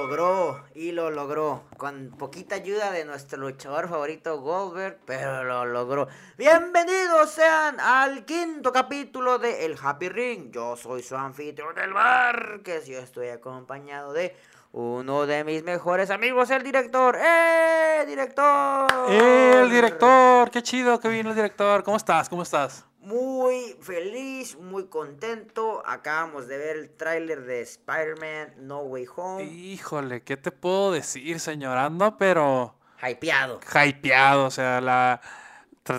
[0.00, 6.08] logró y lo logró con poquita ayuda de nuestro luchador favorito Goldberg, pero lo logró.
[6.38, 10.50] Bienvenidos sean al quinto capítulo de El Happy Ring.
[10.52, 14.34] Yo soy su anfitrión del bar, que yo estoy acompañado de
[14.72, 17.18] uno de mis mejores amigos, el director.
[17.20, 18.86] ¡Eh, director!
[19.10, 20.50] ¡Eh, el director!
[20.50, 21.84] ¡Qué chido que vino el director!
[21.84, 22.30] ¿Cómo estás?
[22.30, 22.86] ¿Cómo estás?
[23.00, 25.82] Muy feliz, muy contento.
[25.86, 29.44] Acabamos de ver el tráiler de Spider-Man No Way Home.
[29.44, 31.78] Híjole, ¿qué te puedo decir, señor?
[31.78, 32.76] Ando, pero...
[33.02, 33.60] Hypeado.
[33.74, 35.20] Hypeado, o sea, la...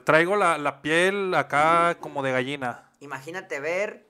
[0.06, 2.92] Traigo la, la piel acá como de gallina.
[3.00, 4.08] Imagínate ver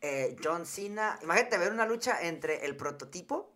[0.00, 1.16] eh, John Cena.
[1.22, 3.51] Imagínate ver una lucha entre el prototipo.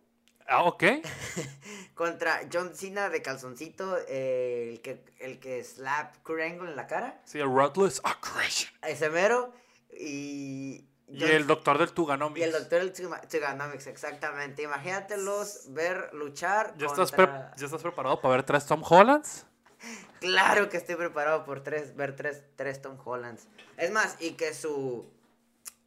[0.47, 0.83] Ah, ok.
[1.97, 6.87] contra John Cena de calzoncito, eh, el, que, el que slap Kurt Angle en la
[6.87, 7.19] cara.
[7.25, 8.71] Sí, el Ruthless Aggression.
[8.83, 9.53] Ese mero.
[9.91, 10.85] Y.
[11.09, 12.39] Y el doctor del Tuganomics.
[12.39, 14.63] Y el doctor del Tuganomics, exactamente.
[14.63, 16.75] Imagínatelos ver luchar.
[16.77, 19.45] ¿Ya, estás ¿Ya estás preparado para ver tres Tom Hollands?
[20.19, 23.47] Claro que estoy preparado por tres, ver tres, tres Tom Hollands.
[23.77, 25.05] Es más, y que su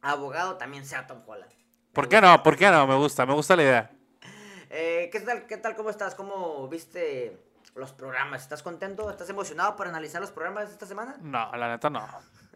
[0.01, 1.51] abogado también sea Tom Holland.
[1.91, 2.41] ¿Por qué no?
[2.41, 2.87] ¿Por qué no?
[2.87, 3.91] Me gusta, me gusta la idea.
[4.73, 5.75] Eh, ¿qué, tal, ¿Qué tal?
[5.75, 6.15] ¿Cómo estás?
[6.15, 7.37] ¿Cómo viste
[7.75, 8.41] los programas?
[8.41, 9.09] ¿Estás contento?
[9.11, 11.17] ¿Estás emocionado por analizar los programas esta semana?
[11.19, 12.07] No, la neta no.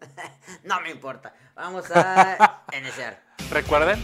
[0.64, 1.34] no me importa.
[1.56, 3.22] Vamos a iniciar.
[3.52, 4.02] Recuerden.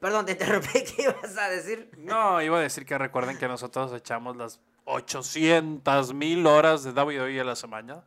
[0.00, 0.82] Perdón, te interrumpí.
[0.96, 1.90] ¿Qué ibas a decir?
[1.98, 7.38] No, iba a decir que recuerden que nosotros echamos las 800 mil horas de WWE
[7.38, 8.02] a la semana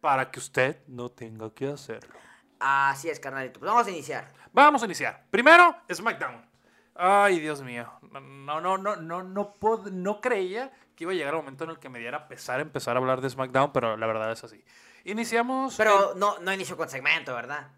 [0.00, 2.14] para que usted no tenga que hacerlo.
[2.58, 3.60] Así es, carnalito.
[3.60, 4.32] Pues vamos a iniciar.
[4.52, 5.26] Vamos a iniciar.
[5.30, 6.48] Primero, SmackDown.
[6.94, 7.90] Ay, Dios mío.
[8.02, 9.56] No, no, no, no, no,
[9.92, 12.96] no creía que iba a llegar el momento en el que me diera pesar empezar
[12.96, 14.62] a hablar de SmackDown, pero la verdad es así.
[15.04, 15.76] Iniciamos.
[15.76, 17.68] Pero no, no inició con segmento, ¿verdad?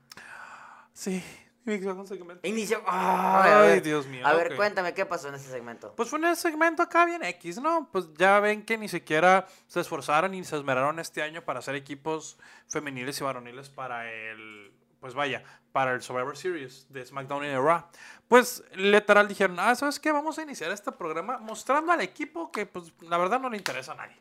[0.93, 1.23] Sí,
[1.65, 2.47] Inició segmento.
[2.47, 2.83] Inició.
[2.87, 4.27] Ay, Dios mío.
[4.27, 5.95] A ver, cuéntame qué pasó en ese segmento.
[5.95, 7.89] Pues fue en ese segmento acá bien X, ¿no?
[7.93, 11.77] Pues ya ven que ni siquiera se esforzaron y se esmeraron este año para hacer
[11.77, 14.73] equipos femeniles y varoniles para el.
[15.01, 17.85] Pues vaya, para el Survivor Series de SmackDown y de Raw.
[18.29, 20.13] Pues literal dijeron, ah, ¿sabes qué?
[20.13, 23.93] Vamos a iniciar este programa mostrando al equipo que, pues, la verdad no le interesa
[23.93, 24.17] a nadie.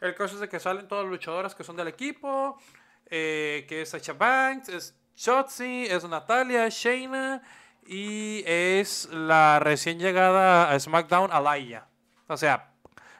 [0.00, 2.58] El caso es de que salen todas las luchadoras que son del equipo,
[3.06, 7.42] eh, que es Sacha Banks, es Shotzi, es Natalia, Shayna
[7.86, 11.86] y es la recién llegada a SmackDown, Alaya.
[12.26, 12.72] O sea,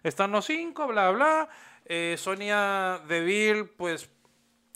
[0.03, 1.51] están los cinco, bla, bla.
[1.85, 4.09] Eh, Sonia Deville, pues,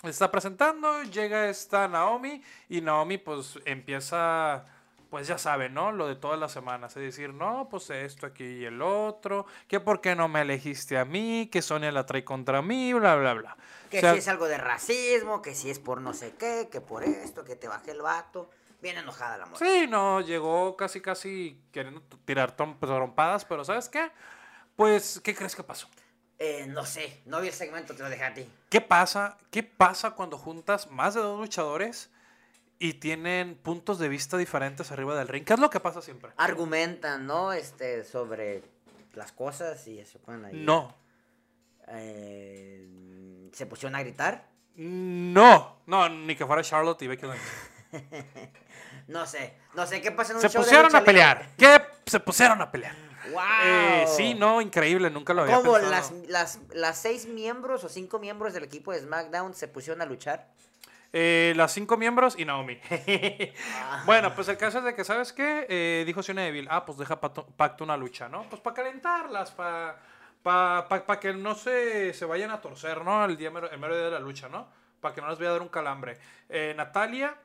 [0.03, 1.03] está presentando.
[1.05, 4.67] Llega esta Naomi y Naomi, pues, empieza
[5.15, 5.93] pues ya saben, ¿no?
[5.93, 6.97] Lo de todas las semanas.
[6.97, 10.99] Es decir, no, pues esto aquí y el otro, que por qué no me elegiste
[10.99, 13.57] a mí, que Sonia la trae contra mí, bla, bla, bla.
[13.91, 17.05] Que si es algo de racismo, que si es por no sé qué, que por
[17.05, 18.51] esto, que te baje el vato.
[18.83, 19.69] Bien enojada la mujer.
[19.69, 24.11] Sí, no, llegó casi, casi queriendo tirar trompadas, pero ¿sabes qué?
[24.75, 25.87] Pues, ¿qué crees que pasó?
[26.41, 28.51] Eh, no sé, no vi el segmento, te lo dejé a ti.
[28.69, 29.39] ¿Qué pasa?
[29.53, 32.11] ¿Qué pasa cuando juntas más de dos luchadores
[32.79, 35.45] y tienen puntos de vista diferentes arriba del ring.
[35.45, 36.33] ¿Qué es lo que pasa siempre?
[36.37, 37.53] Argumentan, ¿no?
[37.53, 38.63] Este, sobre
[39.15, 40.53] las cosas y se ponen ahí.
[40.55, 40.95] No.
[41.89, 44.49] Eh, ¿Se pusieron a gritar?
[44.77, 47.39] No, no, ni que fuera Charlotte y Becky Lynch.
[49.09, 51.51] no sé, no sé qué pasa en un Se pusieron a pelear.
[51.57, 51.81] ¿Qué?
[52.07, 52.97] Se pusieron a pelear.
[53.31, 53.43] ¡Wow!
[53.65, 58.19] Eh, sí, no, increíble, nunca lo había ¿Cómo las, las, las seis miembros o cinco
[58.19, 60.49] miembros del equipo de SmackDown se pusieron a luchar?
[61.17, 62.77] Eh, las cinco miembros y Naomi.
[64.05, 65.65] bueno, pues el caso es de que, ¿sabes qué?
[65.69, 68.43] Eh, dijo Sonia Deville, ah, pues deja pacto una lucha, ¿no?
[68.51, 70.01] Pues para calentarlas, para
[70.43, 73.25] pa, que no se, se vayan a torcer, ¿no?
[73.25, 74.67] El, día, el mero día de la lucha, ¿no?
[75.01, 76.19] Para que no les vaya a dar un calambre.
[76.49, 77.37] Eh, Natalia,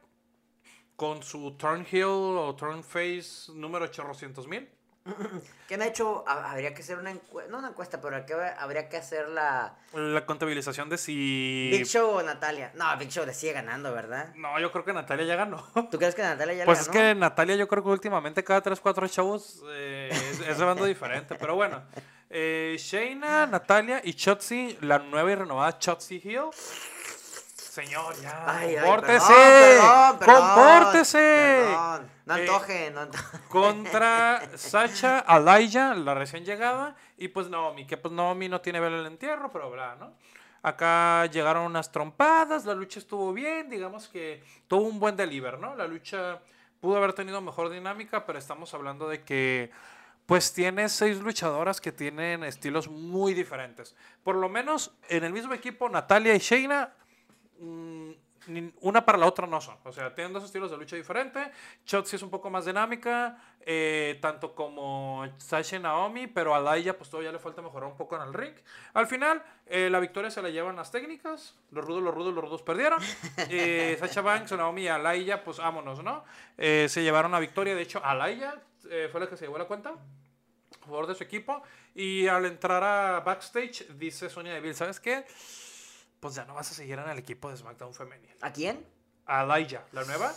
[0.95, 4.67] con su Turn Heel o Turn Face número 800 mil
[5.67, 6.23] ¿Qué han hecho?
[6.27, 8.23] Habría que hacer una encuesta, no una encuesta, pero
[8.57, 9.75] habría que hacer la...
[9.93, 11.69] La contabilización de si...
[11.71, 12.71] Big Show o Natalia.
[12.75, 14.33] No, Big Show le sigue ganando, ¿verdad?
[14.35, 15.63] No, yo creo que Natalia ya ganó.
[15.91, 16.91] ¿Tú crees que Natalia ya pues ganó?
[16.91, 20.09] Pues es que Natalia yo creo que últimamente cada 3, 4 shows eh,
[20.47, 21.83] es, de bando diferente, pero bueno.
[22.29, 26.49] Eh, Shayna, Natalia y Chotzi, la nueva y renovada Chotzi Hill
[27.69, 28.45] Señor, ya.
[28.47, 29.79] Ay, compórtese.
[30.25, 31.65] compórtese.
[32.25, 33.07] No eh, antoje, no
[33.47, 36.95] Contra Sacha Alaya, la recién llegada.
[37.17, 40.13] Y pues Naomi, que pues Naomi no tiene vela el entierro, pero bla, ¿no?
[40.63, 45.75] Acá llegaron unas trompadas, la lucha estuvo bien, digamos que tuvo un buen deliver, ¿no?
[45.75, 46.39] La lucha
[46.81, 49.71] pudo haber tenido mejor dinámica, pero estamos hablando de que
[50.25, 53.95] pues tiene seis luchadoras que tienen estilos muy diferentes.
[54.23, 56.93] Por lo menos en el mismo equipo, Natalia y Shayna
[57.59, 59.77] una para la otra no son.
[59.83, 61.47] O sea, tienen dos estilos de lucha diferentes.
[61.85, 66.97] Shotzi es un poco más dinámica, eh, tanto como Sasha y Naomi, pero a Laia
[66.97, 68.53] pues todavía le falta mejorar un poco en el ring.
[68.93, 71.55] Al final, eh, la victoria se la llevan las técnicas.
[71.71, 72.99] Los rudos, los rudos, los rudos perdieron.
[73.51, 76.23] Eh, Sasha Banks, Naomi y Alaya, pues vámonos, ¿no?
[76.57, 77.75] Se llevaron la victoria.
[77.75, 78.61] De hecho, Alaya
[79.11, 79.95] fue la que se llevó la cuenta
[80.89, 81.61] favor de su equipo.
[81.95, 85.25] Y al entrar a backstage, dice Sonia Deville, ¿sabes qué?
[86.19, 88.35] Pues ya no vas a seguir en el equipo de SmackDown femenil.
[88.41, 88.85] ¿A quién?
[89.25, 90.33] A Alaya, la nueva,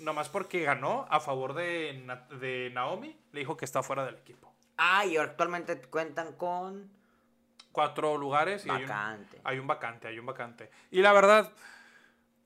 [0.00, 4.16] nomás porque ganó a favor de, Na- de Naomi, le dijo que está fuera del
[4.16, 4.52] equipo.
[4.76, 6.90] Ah, y actualmente cuentan con
[7.72, 9.40] Cuatro lugares y hay un, vacante.
[9.42, 10.70] hay un vacante, hay un vacante.
[10.92, 11.50] Y la verdad,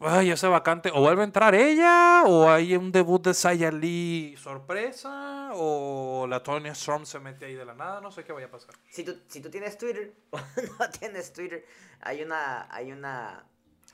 [0.01, 4.37] ay, ese vacante, o vuelve a entrar ella, o hay un debut de Saya Lee
[4.39, 8.47] sorpresa, o la Tony Storm se mete ahí de la nada, no sé qué vaya
[8.47, 8.75] a pasar.
[8.91, 10.39] Si tú, si tú tienes Twitter o
[10.79, 11.65] no tienes Twitter,
[12.01, 13.45] hay una, hay una,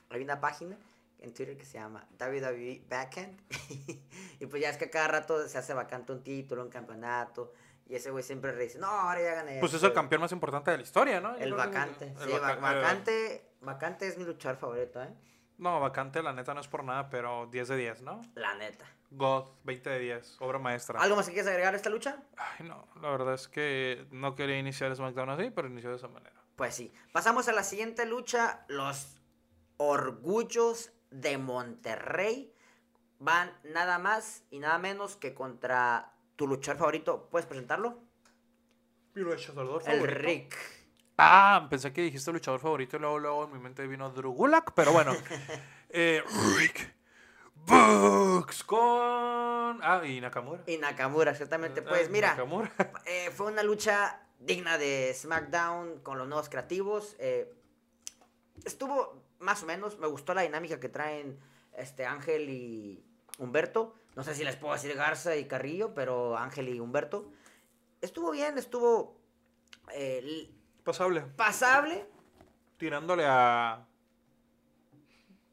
[0.09, 0.77] hay una página
[1.19, 3.39] en Twitter que se llama WWE Backend.
[4.39, 7.51] y pues ya es que cada rato se hace vacante un título, un campeonato.
[7.87, 9.59] Y ese güey siempre dice, no, ahora ya gané.
[9.59, 9.87] Pues es esto".
[9.87, 11.35] el campeón más importante de la historia, ¿no?
[11.37, 12.05] Yo El que- vacante.
[12.19, 15.09] el sí, va- vaca- vacante, vacante es mi luchador favorito, ¿eh?
[15.57, 18.21] No, vacante, la neta no es por nada, pero 10 de 10, ¿no?
[18.35, 18.85] La neta.
[19.11, 20.99] God, 20 de 10, obra maestra.
[20.99, 22.17] ¿Algo más que quieres agregar a esta lucha?
[22.37, 26.07] Ay, no, la verdad es que no quería iniciar SmackDown así, pero inició de esa
[26.09, 26.35] manera.
[26.55, 26.93] Pues sí.
[27.11, 28.65] Pasamos a la siguiente lucha.
[28.67, 29.17] Los
[29.77, 32.53] Orgullos de Monterrey
[33.19, 37.29] van nada más y nada menos que contra tu luchador favorito.
[37.29, 37.99] ¿Puedes presentarlo?
[39.13, 40.19] Mi luchador El favorito.
[40.19, 40.55] Rick.
[41.17, 44.73] Ah, pensé que dijiste luchador favorito y luego, luego en mi mente vino Drew Gulak,
[44.73, 45.13] pero bueno.
[45.89, 46.21] eh,
[46.57, 46.93] Rick
[47.65, 49.79] Books con...
[49.81, 50.63] Ah, y Nakamura.
[50.67, 51.81] Y Nakamura, exactamente.
[51.81, 52.71] Ah, Pues mira, Nakamura.
[53.05, 57.15] eh, fue una lucha digna de SmackDown con los nuevos creativos.
[57.19, 57.51] eh,
[58.65, 59.97] estuvo más o menos.
[59.99, 61.39] Me gustó la dinámica que traen
[61.77, 63.03] este Ángel y
[63.37, 63.95] Humberto.
[64.15, 67.31] No sé si les puedo decir Garza y Carrillo, pero Ángel y Humberto.
[68.01, 69.17] Estuvo bien, estuvo
[69.93, 70.49] eh,
[70.85, 71.21] Pasable.
[71.35, 72.05] pasable,
[72.77, 73.85] Tirándole a...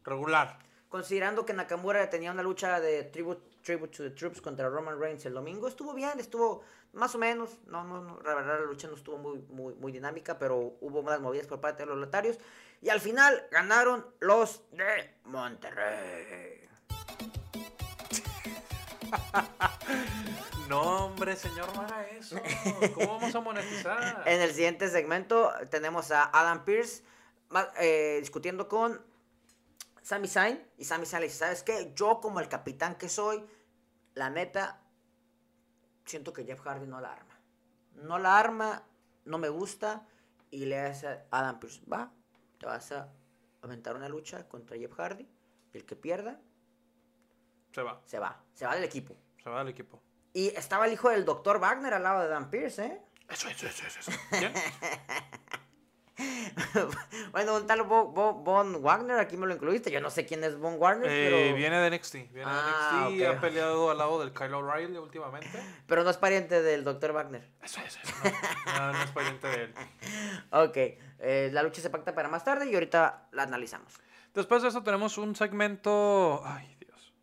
[0.05, 0.58] Regular.
[0.88, 5.25] considerando que Nakamura tenía una lucha de tribute, tribute to the Troops contra Roman Reigns
[5.25, 5.69] el domingo.
[5.69, 6.62] Estuvo bien, estuvo
[6.93, 7.61] más o menos.
[7.67, 11.00] No, no, no, la verdad la lucha no estuvo muy, muy, muy dinámica, pero hubo
[11.00, 12.38] unas movidas por parte de los lotarios.
[12.82, 16.69] Y al final ganaron los de Monterrey.
[20.68, 22.36] No, hombre, señor, no haga eso.
[22.94, 24.22] ¿Cómo vamos a monetizar?
[24.26, 27.02] En el siguiente segmento tenemos a Adam Pierce
[27.78, 29.00] eh, discutiendo con
[30.02, 30.64] Sami Zayn.
[30.78, 31.92] Y Sami Zayn le dice, ¿sabes qué?
[31.94, 33.44] Yo como el capitán que soy,
[34.14, 34.80] la neta,
[36.06, 37.38] siento que Jeff Hardy no la arma.
[37.94, 38.82] No la arma,
[39.24, 40.06] no me gusta.
[40.50, 42.12] Y le hace a Adam Pierce, va,
[42.58, 43.08] te vas a
[43.62, 45.28] aventar una lucha contra Jeff Hardy.
[45.72, 46.40] Y el que pierda,
[47.72, 48.00] Se va.
[48.04, 48.42] se va.
[48.54, 49.14] Se va del equipo.
[49.42, 50.00] Se va del equipo.
[50.32, 51.58] Y estaba el hijo del Dr.
[51.60, 53.01] Wagner al lado de Adam Pierce, ¿eh?
[53.29, 54.10] Eso, eso, eso, eso.
[54.10, 54.20] eso.
[54.31, 54.53] ¿Quién?
[57.32, 59.91] bueno, un tal Bo- Bo- Von Wagner, aquí me lo incluiste.
[59.91, 62.15] Yo no sé quién es Von Wagner, Eh, pero, Viene de NXT.
[62.32, 63.29] Viene Ah, de NXT.
[63.31, 63.36] ok.
[63.36, 65.51] Ha peleado al lado del Kyle O'Reilly últimamente.
[65.86, 67.12] pero no es pariente del Dr.
[67.12, 67.48] Wagner.
[67.62, 68.15] Eso, eso, eso.
[68.67, 69.74] No, no, no es pariente de él.
[70.51, 73.94] Ok, eh, la lucha se pacta para más tarde y ahorita la analizamos.
[74.34, 76.43] Después de eso tenemos un segmento...
[76.44, 76.77] Ay,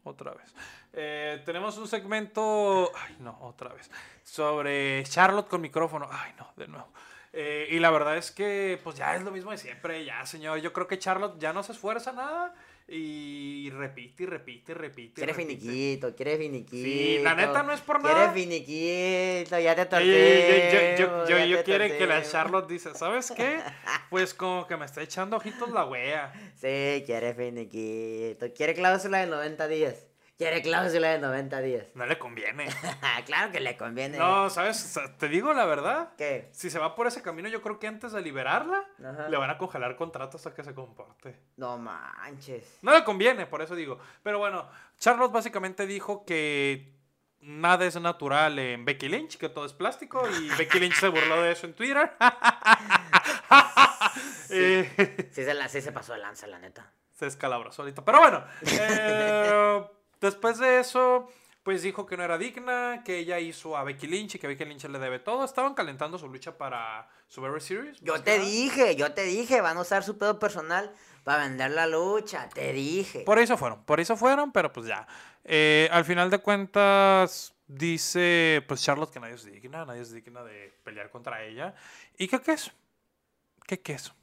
[0.10, 0.54] otra vez.
[0.94, 2.92] Eh, tenemos un segmento...
[2.96, 3.89] Ay, no, otra vez.
[4.24, 6.08] Sobre Charlotte con micrófono.
[6.12, 6.88] Ay, no, de nuevo.
[7.32, 10.60] Eh, y la verdad es que, pues ya es lo mismo de siempre, ya, señor.
[10.60, 12.54] Yo creo que Charlotte ya no se esfuerza nada
[12.91, 15.01] y repite y repite y repite.
[15.12, 15.60] y Quiere repite.
[15.60, 16.75] finiquito, quiere finiquito.
[16.75, 18.31] Sí, la neta no es por Quiere nada.
[18.34, 22.24] finiquito, ya te Yo, yo, yo, yo, yo, yo te quiere que la.
[22.24, 23.60] Charlotte dice, ¿sabes qué?
[24.10, 26.34] Pues como que me está echando ojitos la wea.
[26.55, 28.51] Sí, quiere finiquito.
[28.53, 30.09] Quiere cláusula de 90 días.
[30.39, 31.86] Quiere cláusula de 90 días.
[31.96, 32.67] No le conviene.
[33.25, 34.17] claro que le conviene.
[34.17, 34.98] No, ¿sabes?
[35.17, 36.13] Te digo la verdad.
[36.17, 36.48] ¿Qué?
[36.53, 39.27] Si se va por ese camino, yo creo que antes de liberarla, Ajá.
[39.27, 41.38] le van a congelar contratos hasta que se comporte.
[41.58, 42.79] No manches.
[42.81, 44.00] No le conviene, por eso digo.
[44.24, 46.96] Pero bueno, Charlotte básicamente dijo que
[47.41, 51.41] nada es natural en Becky Lynch, que todo es plástico, y Becky Lynch se burló
[51.41, 52.13] de eso en Twitter.
[54.51, 56.91] Eh, Sí se, la, sí se pasó de lanza, la neta.
[57.13, 58.03] se escalabró solito.
[58.03, 59.84] Pero bueno, eh,
[60.22, 61.30] después de eso,
[61.64, 64.66] pues dijo que no era digna, que ella hizo a Becky Lynch y que Becky
[64.66, 65.44] Lynch le debe todo.
[65.44, 68.00] Estaban calentando su lucha para Survivor Series.
[68.02, 68.50] Yo te nada.
[68.50, 72.50] dije, yo te dije, van a usar su pedo personal para vender la lucha.
[72.50, 73.22] Te dije.
[73.22, 75.08] Por eso fueron, por eso fueron, pero pues ya.
[75.44, 80.44] Eh, al final de cuentas, dice pues Charlotte que nadie es digna, nadie es digna
[80.44, 81.76] de pelear contra ella.
[82.18, 82.72] ¿Y qué queso?
[83.66, 84.14] ¿Qué queso?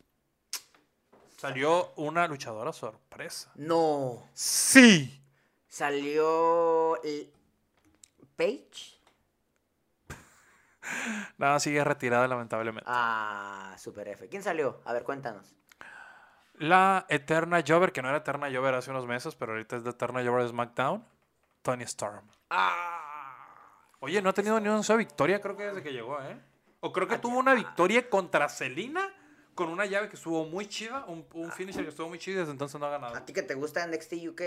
[1.36, 3.52] Salió una luchadora sorpresa.
[3.54, 4.28] No.
[4.34, 5.22] Sí.
[5.76, 6.98] Salió.
[8.34, 8.98] Paige.
[11.36, 12.88] Nada, sigue retirada lamentablemente.
[12.90, 14.26] Ah, Super F.
[14.30, 14.80] ¿Quién salió?
[14.86, 15.54] A ver, cuéntanos.
[16.54, 19.90] La Eterna Jover, que no era Eterna Jover hace unos meses, pero ahorita es de
[19.90, 21.04] Eterna Jover de SmackDown.
[21.60, 22.26] Tony Storm.
[22.48, 23.92] Ah.
[24.00, 26.40] Oye, no ha tenido ni una sola victoria, creo que desde que llegó, ¿eh?
[26.80, 29.12] O creo que tuvo una victoria contra Selina
[29.54, 32.40] con una llave que estuvo muy chida, un, un finisher que estuvo muy chido y
[32.40, 33.14] desde entonces no ha ganado.
[33.14, 34.42] A ti que te gusta NXT UK,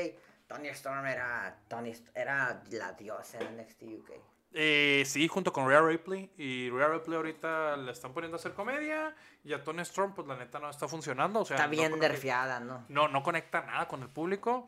[0.49, 4.11] Tony Storm era, Tony, era la diosa en NXT UK.
[4.51, 6.31] Eh, sí, junto con Rhea Ripley.
[6.35, 9.15] Y Rhea Ripley ahorita le están poniendo a hacer comedia.
[9.43, 11.41] Y a Tony Storm, pues la neta no está funcionando.
[11.41, 12.83] O sea, Está no bien nerfeada, ¿no?
[12.89, 14.67] No, no conecta nada con el público.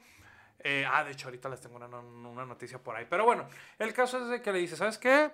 [0.60, 3.08] Eh, ah, de hecho, ahorita les tengo una, una noticia por ahí.
[3.10, 3.48] Pero bueno,
[3.80, 5.32] el caso es de que le dice, ¿sabes qué?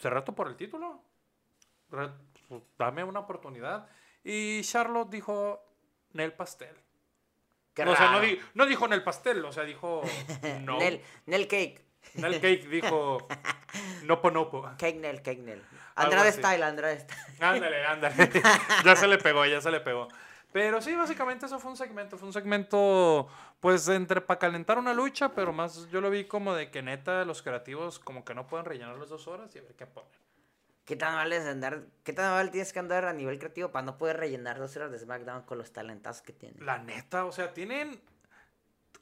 [0.00, 1.02] Te reto por el título.
[1.90, 2.08] Re-
[2.48, 3.86] pues, dame una oportunidad.
[4.24, 5.62] Y Charlotte dijo,
[6.14, 6.74] Nel pastel.
[7.74, 10.02] Qué o sea, no, di- no dijo Nel pastel, o sea, dijo
[10.62, 10.78] no.
[10.78, 11.84] Nel, Nel Cake.
[12.14, 13.18] Nel cake dijo
[14.04, 14.62] nopo nopo.
[14.78, 15.62] Cake Nel, Cake Nel.
[15.94, 16.32] Andrade.
[16.32, 17.20] Style, Andrade Style.
[17.40, 18.30] Ándale, ándale.
[18.84, 20.08] ya se le pegó, ya se le pegó.
[20.52, 22.18] Pero sí, básicamente eso fue un segmento.
[22.18, 23.28] Fue un segmento,
[23.60, 27.24] pues, entre para calentar una lucha, pero más yo lo vi como de que neta
[27.24, 30.10] los creativos como que no pueden rellenar las dos horas y a ver qué ponen.
[30.90, 31.84] ¿Qué tan mal es andar?
[32.02, 34.90] ¿Qué tan mal tienes que andar a nivel creativo para no poder rellenar dos horas
[34.90, 36.66] de SmackDown con los talentazos que tienen?
[36.66, 38.02] La neta, o sea, tienen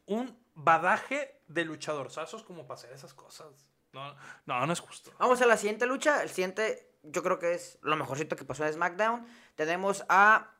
[0.04, 3.46] un badaje de luchadorzazos como para hacer esas cosas.
[3.94, 4.14] No,
[4.44, 5.14] no, no es justo.
[5.18, 6.22] Vamos a la siguiente lucha.
[6.22, 9.26] El siguiente, yo creo que es lo mejorcito que pasó en SmackDown.
[9.54, 10.52] Tenemos a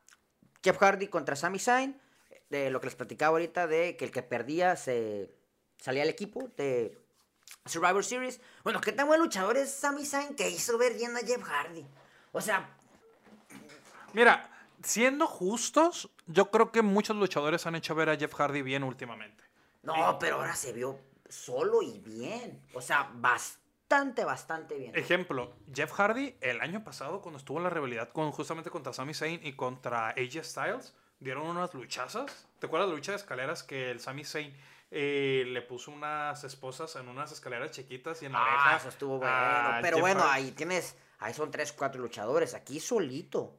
[0.63, 2.01] Jeff Hardy contra Sami Zayn.
[2.49, 5.31] De lo que les platicaba ahorita, de que el que perdía se
[5.77, 6.97] salía al equipo de
[7.65, 8.41] Survivor Series.
[8.63, 11.85] Bueno, ¿qué tan buen luchador es Sami Zayn que hizo ver bien a Jeff Hardy?
[12.31, 12.69] O sea,
[14.13, 14.49] Mira,
[14.83, 19.43] siendo justos, yo creo que muchos luchadores han hecho ver a Jeff Hardy bien últimamente.
[19.83, 20.99] no, pero ahora se vio
[21.29, 22.61] solo y bien.
[22.73, 24.95] O sea, bastante, bastante bien.
[24.95, 29.13] Ejemplo, Jeff Hardy el año pasado cuando estuvo en la rivalidad con justamente contra Sami
[29.13, 32.47] Zayn y contra AJ Styles, dieron unas luchazas.
[32.59, 34.55] ¿Te acuerdas la lucha de escaleras que el Sami Zayn
[34.91, 38.89] eh, le puso unas esposas en unas escaleras chiquitas y en la Ah, oreja eso
[38.89, 39.79] estuvo bueno.
[39.81, 42.53] Pero bueno, ahí tienes, ahí son tres, cuatro luchadores.
[42.53, 43.55] Aquí solito.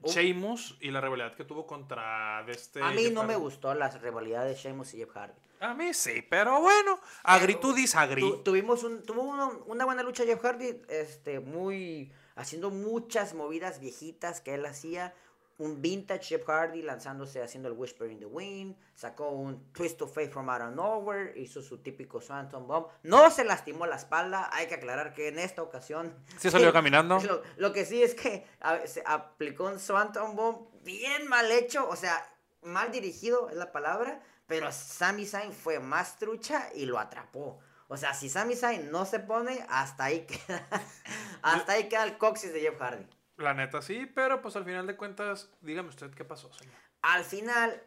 [0.00, 3.34] Uh, Sheamus y la rivalidad que tuvo contra de este a mí Jeff no me
[3.34, 5.34] gustó la rivalidad de Sheamus y Jeff Hardy.
[5.60, 8.20] A mí sí, pero bueno, agree to disagree.
[8.22, 13.80] Tu- tuvimos un, tuvo uno- una buena lucha Jeff Hardy, este, muy, haciendo muchas movidas
[13.80, 15.14] viejitas que él hacía.
[15.58, 18.76] Un vintage Jeff Hardy lanzándose haciendo el Whisper in the Wind.
[18.94, 21.32] Sacó un Twist of Fate from out of nowhere.
[21.36, 22.86] Hizo su típico Swanton Bomb.
[23.02, 24.48] No se lastimó la espalda.
[24.52, 26.14] Hay que aclarar que en esta ocasión.
[26.38, 27.18] Sí salió caminando.
[27.20, 31.88] Lo, lo que sí es que a- se aplicó un Swanton Bomb bien mal hecho.
[31.88, 32.24] O sea,
[32.62, 34.22] mal dirigido es la palabra.
[34.46, 37.58] Pero Sami Zayn fue más trucha y lo atrapó.
[37.88, 40.66] O sea, si Sami Zayn no se pone, hasta ahí queda.
[41.42, 43.04] hasta ahí queda el coxis de Jeff Hardy.
[43.38, 46.74] La neta sí, pero pues al final de cuentas, dígame usted qué pasó, señor.
[47.02, 47.82] Al final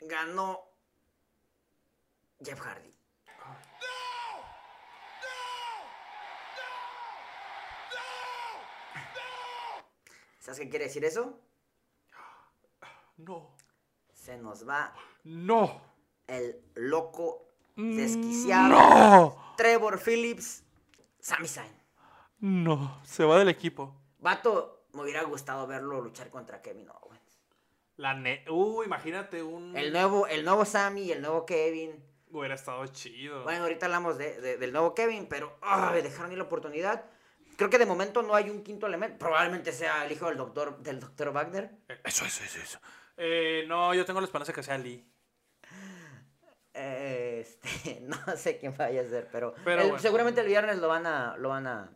[0.00, 0.60] ganó
[2.44, 2.94] Jeff Hardy.
[10.40, 11.38] ¿Sabes qué quiere decir eso?
[13.16, 13.54] No.
[14.12, 15.80] Se nos va No.
[16.26, 19.54] el loco desquiciado No.
[19.56, 20.62] Trevor Phillips,
[21.20, 21.72] Sami Zayn.
[22.40, 23.00] No.
[23.04, 23.94] Se va del equipo.
[24.20, 27.40] Vato, me hubiera gustado verlo luchar contra Kevin Owens.
[27.96, 29.76] La ne uh, imagínate un.
[29.76, 32.04] El nuevo, el nuevo Sammy y el nuevo Kevin.
[32.30, 33.42] Hubiera estado chido.
[33.42, 37.04] Bueno, ahorita hablamos de, de- del nuevo Kevin, pero ay, dejaron ir la oportunidad.
[37.56, 39.18] Creo que de momento no hay un quinto elemento.
[39.18, 41.70] Probablemente sea el hijo del doctor, del doctor Wagner.
[41.88, 42.78] Eh, Eso, eso, eso, eso.
[43.16, 45.04] Eh, no, yo tengo la esperanza que sea Lee.
[46.74, 50.02] Eh, Este, no sé quién vaya a ser, pero, Pero el- bueno.
[50.02, 51.90] seguramente el viernes lo van a, lo van a,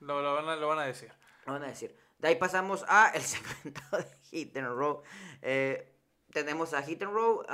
[0.00, 1.12] Lo, lo van, a, lo van a decir.
[1.46, 1.96] lo van a decir.
[2.22, 5.02] De ahí pasamos a el segmento de Hit and Roll.
[5.42, 5.92] Eh,
[6.32, 7.44] tenemos a Hit and Roll.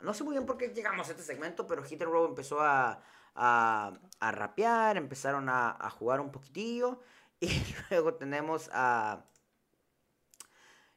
[0.00, 2.60] No sé muy bien por qué llegamos a este segmento, pero Hit and Roll empezó
[2.60, 3.00] a,
[3.36, 7.00] a, rapear, empezaron a, a, jugar un poquitillo.
[7.40, 7.50] Y
[7.90, 9.26] luego tenemos a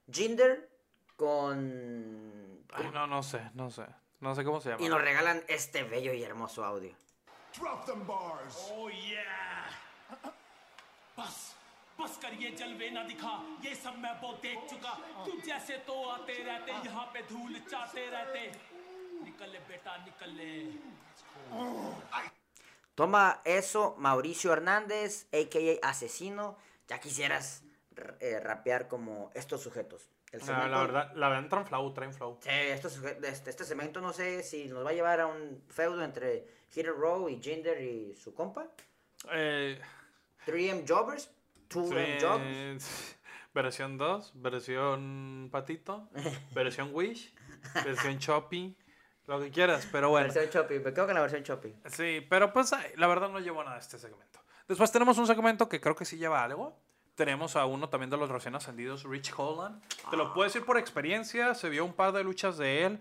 [0.10, 0.70] Jinder
[1.18, 2.66] con...
[2.94, 3.86] No, no sé, no sé.
[4.22, 4.84] No sé cómo se llama.
[4.84, 6.96] Y nos regalan este bello y hermoso audio.
[7.60, 8.72] Drop them bars.
[8.72, 9.68] Oh, yeah.
[11.18, 11.57] Bus.
[12.01, 13.33] बस कर ये जलवे ना दिखा
[13.65, 14.93] ये सब मैं बहुत देख चुका
[15.25, 18.47] तू जैसे तो आते रहते यहाँ पे धूल चाहते रहते
[19.25, 20.53] निकल ले बेटा निकल ले
[22.95, 25.79] Toma eso, Mauricio Hernández, a.k.a.
[25.89, 26.57] Asesino.
[26.89, 27.63] Ya quisieras
[27.97, 30.09] r- eh, rapear como estos sujetos.
[30.31, 32.39] El Ah, segmento- la verdad, la verdad traen flow, traen flow.
[32.43, 35.63] Sí, esto es- este, este segmento no sé si nos va a llevar a un
[35.69, 38.67] feudo entre Hit and Row y Jinder y su compa.
[39.31, 39.81] Eh,
[40.45, 41.31] 3M Jobbers,
[41.70, 42.84] 2M Jobbers.
[42.84, 43.16] sí,
[43.54, 46.10] versión 2, versión Patito,
[46.54, 47.34] versión Wish,
[47.84, 48.78] versión Choppy,
[49.26, 50.32] lo que quieras, pero bueno.
[50.32, 51.76] Versión Choppy, me quedo con la versión Choppy.
[51.86, 54.40] Sí, pero pues la verdad no llevo nada de este segmento.
[54.68, 56.78] Después tenemos un segmento que creo que sí lleva algo.
[57.16, 59.82] Tenemos a uno también de los recién ascendidos, Rich Holland.
[60.12, 63.00] Te lo puedo decir por experiencia, se vio un par de luchas de él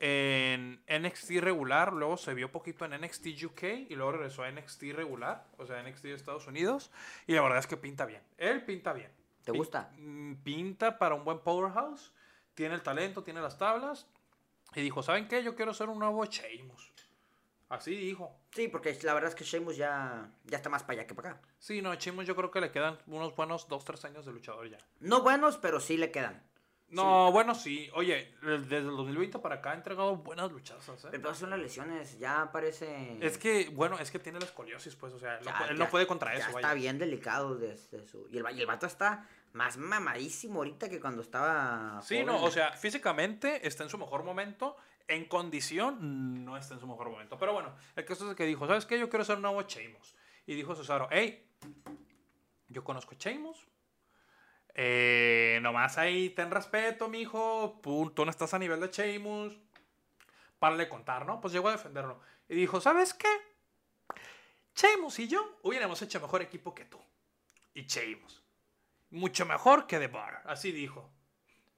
[0.00, 4.82] en NXT regular, luego se vio poquito en NXT UK y luego regresó a NXT
[4.94, 6.90] regular, o sea, NXT de Estados Unidos.
[7.26, 8.22] Y la verdad es que pinta bien.
[8.38, 9.10] Él pinta bien.
[9.44, 9.92] ¿Te gusta?
[9.96, 12.12] mm, Pinta para un buen powerhouse.
[12.54, 14.06] Tiene el talento, tiene las tablas.
[14.74, 15.42] Y dijo, ¿saben qué?
[15.42, 16.92] Yo quiero ser un nuevo Sheamus.
[17.68, 18.36] Así dijo.
[18.52, 21.30] Sí, porque la verdad es que Sheamus ya, ya está más para allá que para
[21.30, 21.40] acá.
[21.58, 24.78] Sí, no, Sheamus yo creo que le quedan unos buenos 2-3 años de luchador ya.
[25.00, 26.42] No buenos, pero sí le quedan.
[26.88, 27.90] No, bueno, sí.
[27.94, 31.08] Oye, desde el 2020 para acá ha entregado buenas luchazas, ¿eh?
[31.10, 33.18] Pero son las lesiones, ya parece...
[33.20, 35.90] Es que, bueno, es que tiene la escoliosis, pues, o sea, ya- él ya- no
[35.90, 36.74] puede contra ya eso, está vaya.
[36.74, 38.28] bien delicado desde su...
[38.30, 42.00] Y el, y el vato está más mamadísimo ahorita que cuando estaba...
[42.02, 42.26] Sí, joven.
[42.26, 44.76] no, o sea, físicamente está en su mejor momento.
[45.08, 47.36] En condición, no está en su mejor momento.
[47.38, 48.98] Pero bueno, el caso es que dijo, ¿sabes qué?
[48.98, 50.14] Yo quiero ser un nuevo Sheamus.
[50.46, 51.48] Y dijo Cesaro, hey,
[52.68, 53.66] yo conozco Sheamus.
[54.78, 57.80] Eh, nomás ahí, ten respeto, mijo.
[57.80, 59.58] Pum, Tú no estás a nivel de Sheamus.
[60.58, 61.40] Para de contar, ¿no?
[61.40, 62.20] Pues llegó a defenderlo.
[62.46, 63.28] Y dijo, ¿sabes qué?
[64.74, 67.00] Sheamus y yo hubiéramos hecho mejor equipo que tú.
[67.72, 68.42] Y Sheamus.
[69.08, 70.42] Mucho mejor que The Bar.
[70.44, 71.10] Así dijo.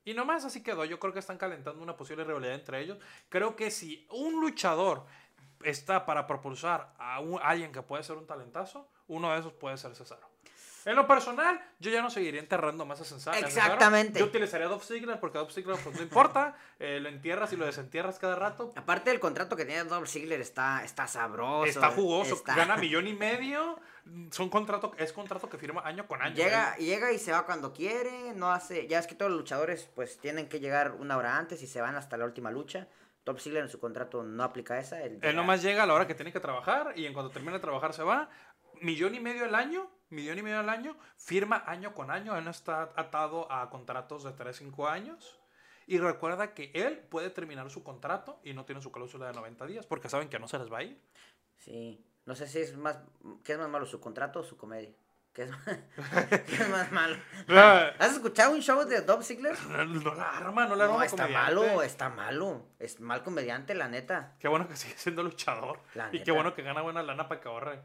[0.05, 0.85] Y nomás así quedó.
[0.85, 2.99] Yo creo que están calentando una posible rivalidad entre ellos.
[3.29, 5.07] Creo que si un luchador
[5.63, 9.95] está para propulsar a alguien que puede ser un talentazo, uno de esos puede ser
[9.95, 10.28] Cesaro.
[10.89, 13.37] En lo personal, yo ya no seguiría enterrando más a Cesaro.
[13.37, 14.19] Exactamente.
[14.19, 16.57] Yo utilizaría Dolph Ziggler porque Dolph Ziggler pues, no importa.
[16.79, 18.73] eh, lo entierras y lo desentierras cada rato.
[18.75, 21.67] Aparte del contrato que tiene Dolph Ziggler está, está sabroso.
[21.67, 23.79] Está jugoso, está- gana millón y medio.
[24.31, 26.37] Son contrato, es contrato que firma año con año.
[26.37, 26.83] Llega, ¿eh?
[26.83, 28.87] llega y se va cuando quiere, no hace...
[28.87, 31.83] Ya es que todos los luchadores pues tienen que llegar una hora antes y se
[31.83, 32.89] van hasta la última lucha.
[33.27, 35.03] Dolph Ziggler en su contrato no aplica esa.
[35.03, 37.53] Él, Él nomás llega a la hora que tiene que trabajar y en cuanto termina
[37.53, 38.31] de trabajar se va.
[38.81, 42.37] Millón y medio al año, millón y medio al año, firma año con año.
[42.37, 45.39] Él no está atado a contratos de 3, 5 años.
[45.87, 49.67] Y recuerda que él puede terminar su contrato y no tiene su cláusula de 90
[49.67, 51.01] días porque saben que no se les va a ir.
[51.57, 52.05] Sí.
[52.27, 52.99] No sé si es más...
[53.43, 54.91] ¿Qué es más malo, su contrato o su comedia?
[55.33, 55.51] ¿Qué es,
[56.47, 57.17] qué es más malo?
[57.99, 59.57] ¿Has escuchado un show de Dolph Ziggler?
[59.69, 60.97] No la arma, no la arma.
[60.97, 61.55] No, está comediante.
[61.55, 62.67] malo, está malo.
[62.79, 64.35] Es mal comediante, la neta.
[64.41, 65.81] Qué bueno que sigue siendo luchador.
[65.95, 66.25] La y neta.
[66.25, 67.81] qué bueno que gana buena lana para que ahorre.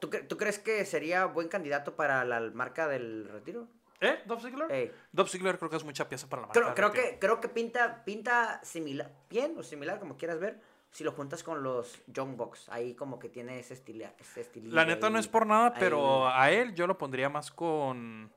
[0.00, 3.68] ¿Tú, tú crees que sería buen candidato para la marca del retiro?
[4.00, 4.22] ¿Eh?
[4.26, 4.70] ¿Dolph Ziggler?
[4.70, 4.92] Ey.
[5.12, 6.60] Dolph Ziggler creo que es mucha pieza para la marca.
[6.60, 7.10] Creo, creo retiro.
[7.10, 10.60] que, creo que pinta, pinta similar, bien o similar, como quieras ver,
[10.92, 12.68] si lo juntas con los Young Bucks.
[12.68, 15.74] Ahí como que tiene ese, estilo ese estilillo La neta no es por nada, ahí.
[15.80, 18.32] pero a él yo lo pondría más con.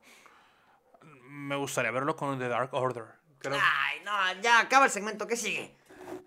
[1.28, 3.04] Me gustaría verlo con The Dark Order.
[3.38, 3.54] Creo.
[3.60, 5.74] Ay, no, ya acaba el segmento, ¿qué sigue?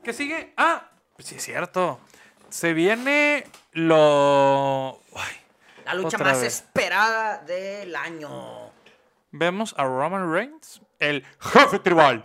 [0.04, 0.54] ¿Qué sigue?
[0.58, 2.00] Ah, sí es cierto.
[2.56, 5.02] Se viene lo.
[5.14, 5.36] Ay,
[5.84, 6.54] La lucha más vez.
[6.54, 8.72] esperada del año.
[9.32, 12.24] Vemos a Roman Reigns, el jefe tribal.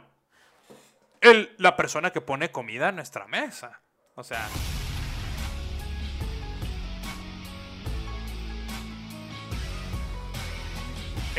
[1.20, 3.80] El, la persona que pone comida en nuestra mesa.
[4.14, 4.48] O sea.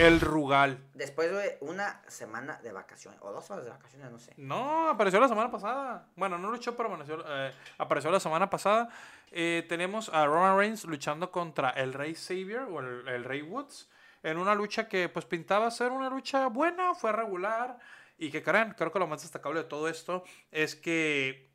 [0.06, 0.80] El Rugal.
[0.94, 4.34] Después de una semana de vacaciones, o dos semanas de vacaciones, no sé.
[4.38, 6.08] No, apareció la semana pasada.
[6.16, 8.90] Bueno, no luchó, pero amaneció- eh, apareció la semana pasada.
[9.32, 13.90] Eh, tenemos a Roman Reigns luchando contra el Rey Xavier o el, el Rey Woods.
[14.24, 17.78] En una lucha que pues pintaba ser una lucha buena, fue regular.
[18.18, 21.52] Y que creen, creo que lo más destacable de todo esto es que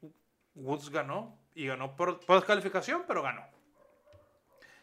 [0.55, 1.39] Woods ganó.
[1.55, 3.43] Y ganó por, por descalificación, pero ganó.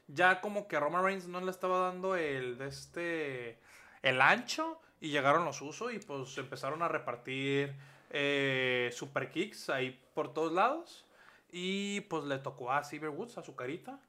[0.07, 3.59] Ya como que Roman Reigns no le estaba dando el de este
[4.01, 7.75] el ancho y llegaron los usos y pues empezaron a repartir
[8.09, 11.05] eh, super kicks ahí por todos lados
[11.51, 13.99] y pues le tocó a Xavier Woods a su carita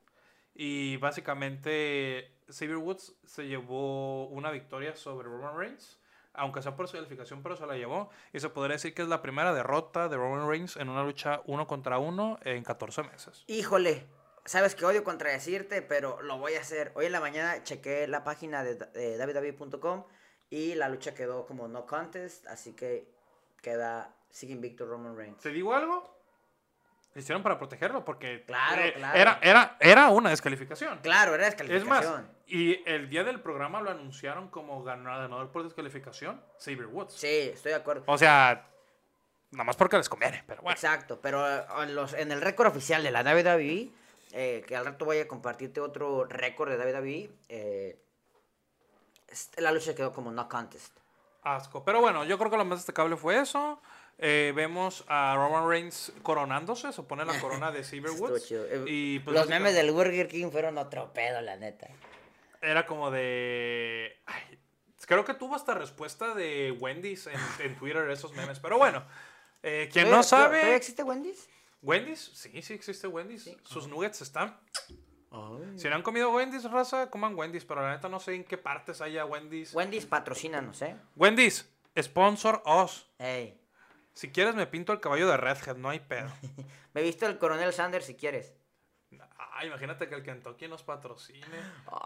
[0.55, 5.99] y básicamente Xavier Woods se llevó una victoria sobre Roman Reigns
[6.33, 9.09] aunque sea por su calificación pero se la llevó y se podría decir que es
[9.09, 13.45] la primera derrota de Roman Reigns en una lucha uno contra uno en 14 meses.
[13.47, 14.07] Híjole,
[14.45, 16.93] sabes que odio contradecirte, pero lo voy a hacer.
[16.95, 19.57] Hoy en la mañana chequé la página de, de
[20.51, 23.09] y la lucha quedó como no contest, así que
[23.61, 25.41] queda sigue invicto Roman Reigns.
[25.41, 26.13] ¿Te digo algo?
[27.15, 29.19] Lo hicieron para protegerlo porque Claro, eh, claro.
[29.19, 30.99] Era, era, era una descalificación.
[30.99, 32.29] Claro, era Es más, descalificación.
[32.47, 37.15] Y el día del programa lo anunciaron como ganador por descalificación, Xavier Woods.
[37.15, 38.03] Sí, estoy de acuerdo.
[38.07, 38.69] O sea,
[39.53, 40.75] nada más porque les conviene, pero bueno.
[40.75, 41.47] Exacto, pero
[41.83, 43.91] en, los, en el récord oficial de la WWE,
[44.35, 47.99] eh, que al rato voy a compartirte otro récord de WWE, eh,
[49.29, 50.97] este, la lucha quedó como no contest.
[51.42, 51.85] Asco.
[51.85, 53.81] Pero bueno, yo creo que lo más destacable fue eso.
[54.18, 57.83] Eh, vemos a Roman Reigns coronándose, se pone la corona de
[58.40, 58.64] chido.
[58.66, 61.88] Eh, Y pues los memes del Burger King fueron otro pedo, la neta.
[62.62, 64.16] era como de.
[64.27, 64.59] ay,
[65.07, 68.59] creo que tuvo hasta respuesta de Wendy's en, en Twitter esos memes.
[68.61, 69.05] Pero bueno,
[69.62, 70.57] eh, quien ¿Todavía- no sabe.
[70.59, 71.49] ¿Todavía existe Wendy's?
[71.85, 72.31] ¿Wendy's?
[72.35, 73.51] Sí, sí existe Wendy's.
[73.64, 74.59] Sus nuggets están.
[75.31, 75.79] Ay.
[75.79, 77.64] Si no han comido Wendy's, raza, coman Wendy's.
[77.64, 79.75] Pero la neta no sé en qué partes haya Wendy's.
[79.75, 80.97] Wendy's patrocina, no sé.
[81.14, 81.68] Wendy's,
[82.01, 83.07] sponsor us.
[83.18, 83.61] Ey,
[84.14, 86.31] Si quieres, me pinto el caballo de Redhead, no hay pedo.
[86.94, 88.55] me visto el coronel Sanders si quieres.
[89.38, 91.47] Ah, imagínate que el Kentucky nos patrocine.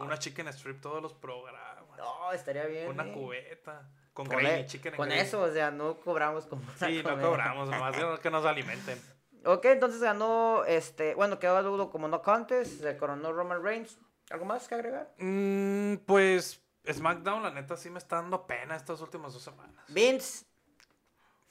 [0.01, 1.97] Una chicken strip todos los programas.
[1.97, 2.89] No, estaría bien.
[2.89, 3.13] Una eh.
[3.13, 3.89] cubeta.
[4.13, 7.69] Con Con, gravy, e- chicken con eso, o sea, no cobramos como Sí, no cobramos,
[7.69, 9.01] nomás que nos alimenten.
[9.45, 13.99] Ok, entonces ganó, este, bueno, quedó dudo como no contest, se coronó Roman Reigns.
[14.31, 15.15] ¿Algo más que agregar?
[15.19, 19.85] Mm, pues SmackDown, la neta, sí me está dando pena estas últimas dos semanas.
[19.89, 20.45] Vince,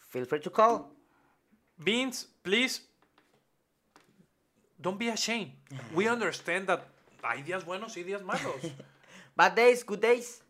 [0.10, 0.92] feel free to call.
[1.78, 2.82] Vince, please,
[4.78, 5.54] don't be ashamed.
[5.94, 6.82] We understand that
[7.24, 8.56] hay días buenos y días malos.
[9.36, 10.44] Bad days, good days.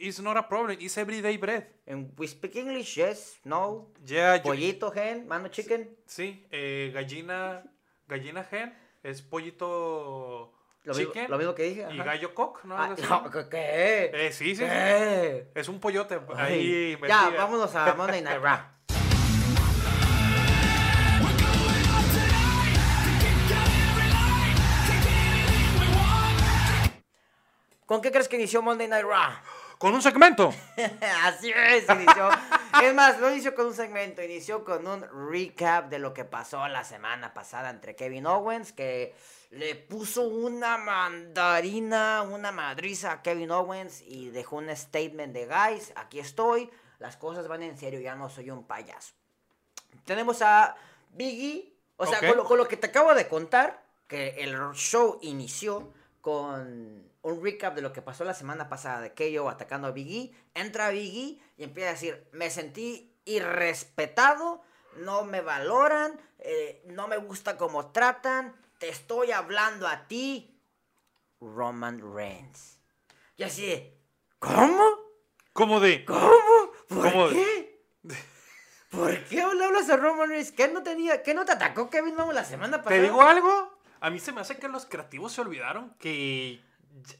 [0.00, 1.66] It's not a problem, it's everyday bread.
[1.86, 3.88] And we speak English, yes, no.
[4.06, 5.88] Yeah, Pollito, hen, mano chicken.
[6.06, 7.62] Sí, eh, gallina,
[8.06, 10.52] gallina hen, es pollito
[10.84, 11.86] Lo, mismo, chicken lo mismo que dije.
[11.90, 12.76] y gallo cock, ¿no?
[12.78, 14.10] Ah, no, ¿qué-.
[14.12, 15.48] Eh, sí, sí, sí.
[15.54, 16.96] Es un pollote ahí.
[17.06, 18.58] ya, vámonos a Monday Night Raw.
[27.86, 29.32] ¿Con qué crees que inició Monday Night Raw?
[29.78, 30.52] Con un segmento.
[31.22, 32.28] Así es, inició.
[32.82, 36.66] es más, no inició con un segmento, inició con un recap de lo que pasó
[36.66, 39.14] la semana pasada entre Kevin Owens, que
[39.50, 45.92] le puso una mandarina, una madriza a Kevin Owens y dejó un statement de guys,
[45.94, 49.14] aquí estoy, las cosas van en serio, ya no soy un payaso.
[50.04, 50.74] Tenemos a
[51.12, 52.26] Biggie, o sea, Ok.
[52.26, 57.44] con, lo, con lo que te acabo de contar, que el show inició con un
[57.44, 60.34] recap de lo que pasó la semana pasada de KO atacando a Biggie.
[60.54, 64.62] Entra Biggie y empieza a decir, me sentí irrespetado,
[64.96, 70.58] no me valoran, eh, no me gusta cómo tratan, te estoy hablando a ti,
[71.40, 72.78] Roman Reigns.
[73.36, 73.98] Y así, de,
[74.38, 74.82] ¿cómo?
[75.52, 76.04] Como de.
[76.04, 76.72] ¿Cómo?
[76.88, 77.28] ¿Por ¿Cómo?
[77.28, 77.84] qué?
[78.90, 80.52] ¿Por qué le hablas a Roman Reigns?
[80.52, 82.96] ¿Qué no tenía, qué no te atacó Kevin Owens la semana pasada?
[82.96, 83.78] ¿Te digo algo?
[84.00, 86.62] A mí se me hace que los creativos se olvidaron que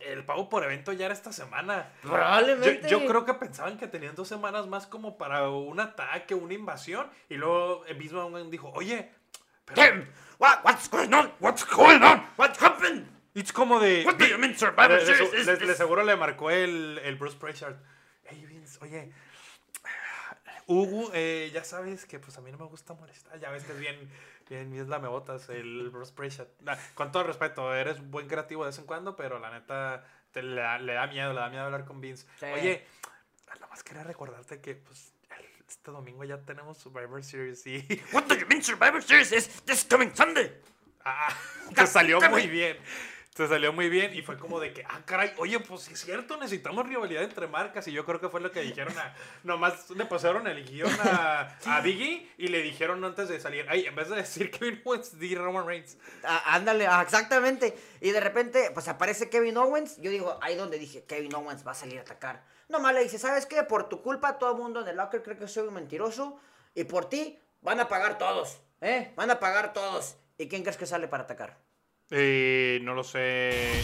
[0.01, 1.93] el pago por evento ya era esta semana.
[2.03, 2.89] Yo, Probablemente.
[2.89, 7.11] yo creo que pensaban que tenían dos semanas más como para un ataque, una invasión.
[7.29, 9.11] Y luego el mismo Owens dijo, oye,
[9.65, 10.07] pero- ¿Qué?
[10.39, 11.33] What- what's going on?
[11.41, 12.27] What's going on?
[12.37, 13.07] What happened?
[13.35, 14.05] It's como de.
[14.05, 17.77] What do you mean, Survivor Le- le- le seguro le marcó el, el Bruce Prichard.
[18.25, 19.13] Hey Vince, oye.
[20.67, 23.39] Hugo, eh, ya sabes que pues a mí no me gusta molestar.
[23.41, 23.97] Ya ves que es bien,
[24.49, 26.49] bien, bien lamebotas el Bruce Prichard.
[26.95, 30.43] Con todo respeto, eres un buen creativo de vez en cuando, pero la neta te,
[30.43, 32.27] le, da, le da miedo, le da miedo hablar con Vince.
[32.39, 32.47] Sí.
[32.47, 32.87] Oye,
[33.55, 35.13] nada más quería recordarte que pues
[35.69, 39.85] este domingo ya tenemos Survivor Series y What do you mean Survivor Series is this
[39.85, 40.51] coming Sunday?
[41.05, 41.33] Ah,
[41.75, 42.79] te salió muy bien.
[43.39, 46.01] Te salió muy bien y fue como de que, ah, caray, oye, pues sí es
[46.01, 47.87] cierto, necesitamos rivalidad entre marcas.
[47.87, 49.15] Y yo creo que fue lo que dijeron a.
[49.45, 53.87] Nomás le pasaron el guion a, a Biggie y le dijeron antes de salir, ay,
[53.87, 55.97] en vez de decir Kevin Owens, di Roman Reigns.
[56.25, 57.79] Ah, ándale, ah, exactamente.
[58.01, 59.99] Y de repente, pues aparece Kevin Owens.
[59.99, 62.43] Yo digo, ahí donde dije, Kevin Owens va a salir a atacar.
[62.69, 63.63] Nomás le dice, ¿sabes qué?
[63.63, 66.41] Por tu culpa todo el mundo en el locker cree que soy un mentiroso.
[66.75, 68.59] Y por ti van a pagar todos.
[68.81, 69.13] ¿Eh?
[69.15, 70.17] Van a pagar todos.
[70.39, 71.68] ¿Y quién crees que sale para atacar?
[72.11, 73.83] Eh, no lo sé.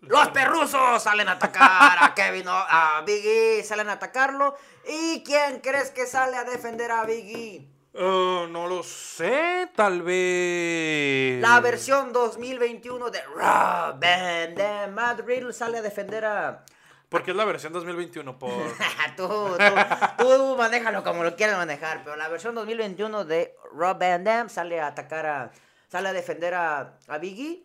[0.00, 4.56] Los perrusos salen a atacar a Kevin, a Biggie, salen a atacarlo.
[4.88, 7.68] ¿Y quién crees que sale a defender a Biggie?
[7.98, 11.40] Oh, no lo sé, tal vez.
[11.40, 16.64] La versión 2021 de Raw Band de Matt Riddle sale a defender a...
[17.08, 18.50] Porque es la versión 2021 por.
[19.16, 24.24] tú, tú, tú manéjalo como lo quieras manejar, pero la versión 2021 de Rob Van
[24.24, 25.52] Dam sale a atacar a...
[25.88, 27.64] Sale a defender a, a Biggie.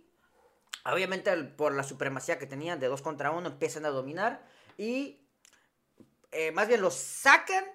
[0.86, 4.46] Obviamente por la supremacía que tenían de dos contra uno empiezan a dominar
[4.78, 5.28] y
[6.32, 7.66] eh, más bien los sacan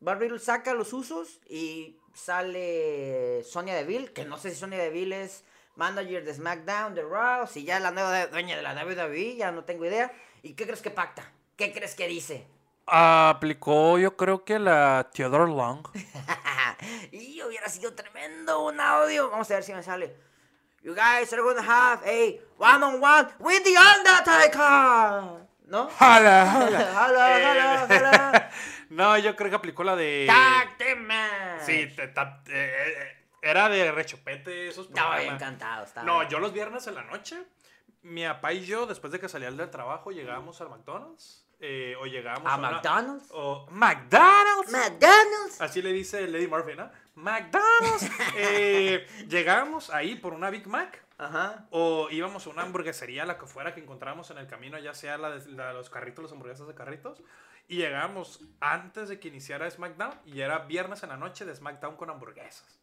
[0.00, 5.44] Riddle saca los usos y sale Sonia Deville, que no sé si Sonia Deville es
[5.76, 9.52] manager de SmackDown, de Raw, si ya es la nueva dueña de la WWE, ya
[9.52, 10.12] no tengo idea.
[10.42, 11.30] ¿Y qué crees que pacta?
[11.56, 12.46] ¿Qué crees que dice?
[12.86, 15.86] Aplicó, yo creo que la Theodore Long.
[17.12, 19.30] y hubiera sido tremendo un audio.
[19.30, 20.16] Vamos a ver si me sale.
[20.82, 25.46] You guys are gonna have a one on one with the Undertaker.
[25.66, 25.88] ¿No?
[25.98, 26.92] ¡Jala, jala!
[26.92, 28.50] Jala, Eh, jala, jala.
[28.88, 30.24] no, yo creo que aplicó la de.
[30.26, 30.70] Tag.
[31.64, 35.40] Sí, te- ta- eh, eh, era de rechupete esos Estaba programas.
[35.42, 35.84] encantado.
[35.84, 36.30] Estaba No, bien.
[36.30, 37.36] yo los viernes en la noche,
[38.02, 41.46] mi papá y yo, después de que salía del trabajo, llegábamos al McDonald's.
[41.62, 43.28] eh, o llegábamos ¿A una- McDonald's?
[43.32, 44.72] o McDonald's.
[44.72, 45.60] McDonald's.
[45.60, 46.90] Así le dice Lady Murphy, ¿no?
[47.16, 48.08] McDonald's.
[48.36, 51.04] Eh, llegamos ahí por una Big Mac.
[51.18, 51.66] Ajá.
[51.70, 55.18] O íbamos a una hamburguesería, la que fuera que encontráramos en el camino, ya sea
[55.18, 57.22] la de, la de los carritos, las hamburguesas de carritos.
[57.68, 61.96] Y llegamos antes de que iniciara SmackDown y era viernes en la noche de SmackDown
[61.96, 62.79] con hamburguesas.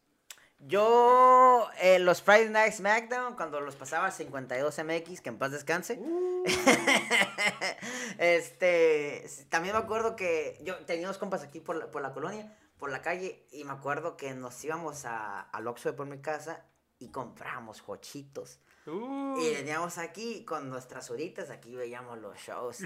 [0.60, 6.00] Yo, eh, los Friday Night SmackDown, cuando los pasaba 52MX, que en paz descanse.
[8.18, 12.12] este, s- también me acuerdo que yo tenía unos compas aquí por la, por la
[12.12, 16.06] colonia, por la calle, y me acuerdo que nos íbamos a, al Oxxo de por
[16.06, 16.64] mi casa
[16.98, 18.60] y comprábamos jochitos.
[18.86, 22.78] Uh, Y veníamos aquí con nuestras horitas, aquí veíamos los shows.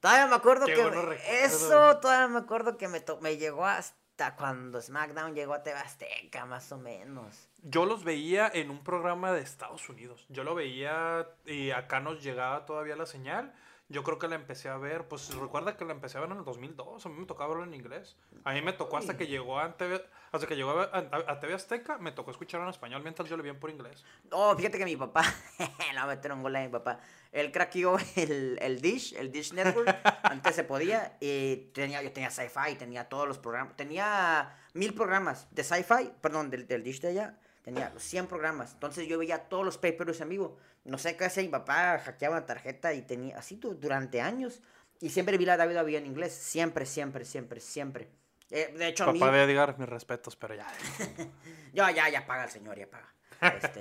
[0.00, 3.64] Todavía me acuerdo Qué que me- eso, todavía me acuerdo que me, to- me llegó
[3.66, 3.96] hasta
[4.36, 7.48] cuando SmackDown llegó a TV Azteca, más o menos.
[7.62, 10.24] yo los veía en un programa de Estados Unidos.
[10.28, 13.52] Yo lo veía y acá nos llegaba todavía la señal.
[13.90, 16.38] Yo creo que la empecé a ver, pues recuerda que la empecé a ver en
[16.38, 17.04] el 2002.
[17.04, 18.16] A mí me tocaba verlo en inglés.
[18.44, 21.38] A mí me tocó hasta que llegó a TV, hasta que llegó a, a- a
[21.40, 24.02] TV Azteca, me tocó escuchar en español mientras yo lo vi por inglés.
[24.30, 25.22] Oh, fíjate que mi papá,
[25.98, 26.98] a meter un gol a mi papá.
[27.34, 29.94] Él craqueó el, el Dish, el Dish Network.
[30.22, 31.16] Antes se podía.
[31.20, 33.76] Y tenía, yo tenía sci-fi, tenía todos los programas.
[33.76, 37.38] Tenía mil programas de sci-fi, perdón, del, del Dish de allá.
[37.62, 38.72] Tenía 100 programas.
[38.74, 40.58] Entonces yo veía todos los pay-per-views en vivo.
[40.84, 44.60] No sé qué hacía mi papá, hackeaba una tarjeta y tenía así du- durante años.
[45.00, 46.34] Y siempre vi la WWE en inglés.
[46.34, 48.10] Siempre, siempre, siempre, siempre.
[48.50, 49.18] Eh, de hecho, a mí...
[49.18, 50.66] Papá de Edgar, mis respetos, pero ya.
[51.72, 53.12] Ya, ya, ya paga el señor, ya paga.
[53.56, 53.80] Este,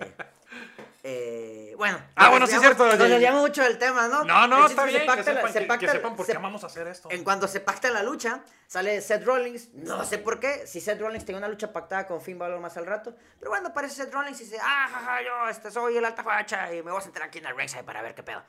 [1.06, 2.00] eh, bueno.
[2.16, 2.86] Ah, bueno, sí es cierto.
[2.86, 4.24] Nos desviamos mucho del tema, ¿no?
[4.24, 6.16] No, no, está es se bien, que pacta la- sepan, se que- que pacta- sepan
[6.16, 7.10] por se- qué vamos a hacer esto.
[7.12, 9.74] En cuanto se pacta la lucha, sale Seth Rollins.
[9.74, 10.66] No sé por qué.
[10.66, 13.16] Si Seth Rollins tenía una lucha pactada con Finn Balor más al rato.
[13.38, 16.74] Pero bueno, aparece Seth Rollins y dice: Ah, jaja, yo este, soy el alta facha
[16.74, 18.42] y me voy a sentar aquí en el ringside para ver qué pedo.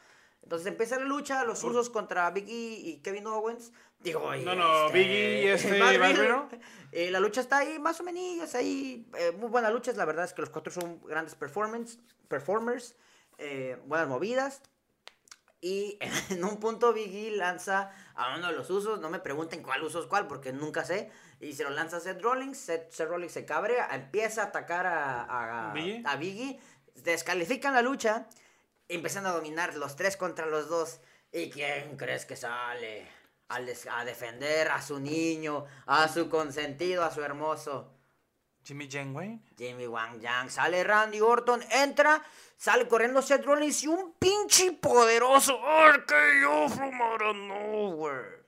[0.43, 3.73] Entonces empieza la lucha, los usos contra Big E y Kevin Owens.
[4.05, 5.81] Digo, No, no, Big E y este.
[5.81, 6.35] Riddle.
[6.97, 9.11] Eh, la lucha está ahí, más o menos, ahí.
[9.19, 12.95] eh, muy buena lucha, la verdad es que los cuatro son grandes performance, performers,
[13.38, 14.62] eh, buenas movidas.
[15.61, 15.99] Y
[16.31, 19.83] en un punto Big E lanza a uno de los usos, no me pregunten cuál
[19.83, 21.11] uso es cuál, porque nunca sé.
[21.40, 24.87] Y se lo lanza a Seth Rollins, Seth, Seth Rollins se cabrea, empieza a atacar
[24.87, 26.05] a, a, Big E.
[26.05, 28.29] a descalifican la lucha,
[28.87, 31.01] empiezan a dominar los tres contra los dos.
[31.33, 33.24] ¿Y quién crees que sale?
[33.48, 37.90] A defender a su niño, a su consentido, a su hermoso.
[38.64, 39.38] Jimmy Janeway.
[39.57, 42.22] Jimmy Wang Yang, sale Randy Orton, entra,
[42.57, 48.43] sale corriendo Seth Rollins y un pinche poderoso RKO from out of nowhere.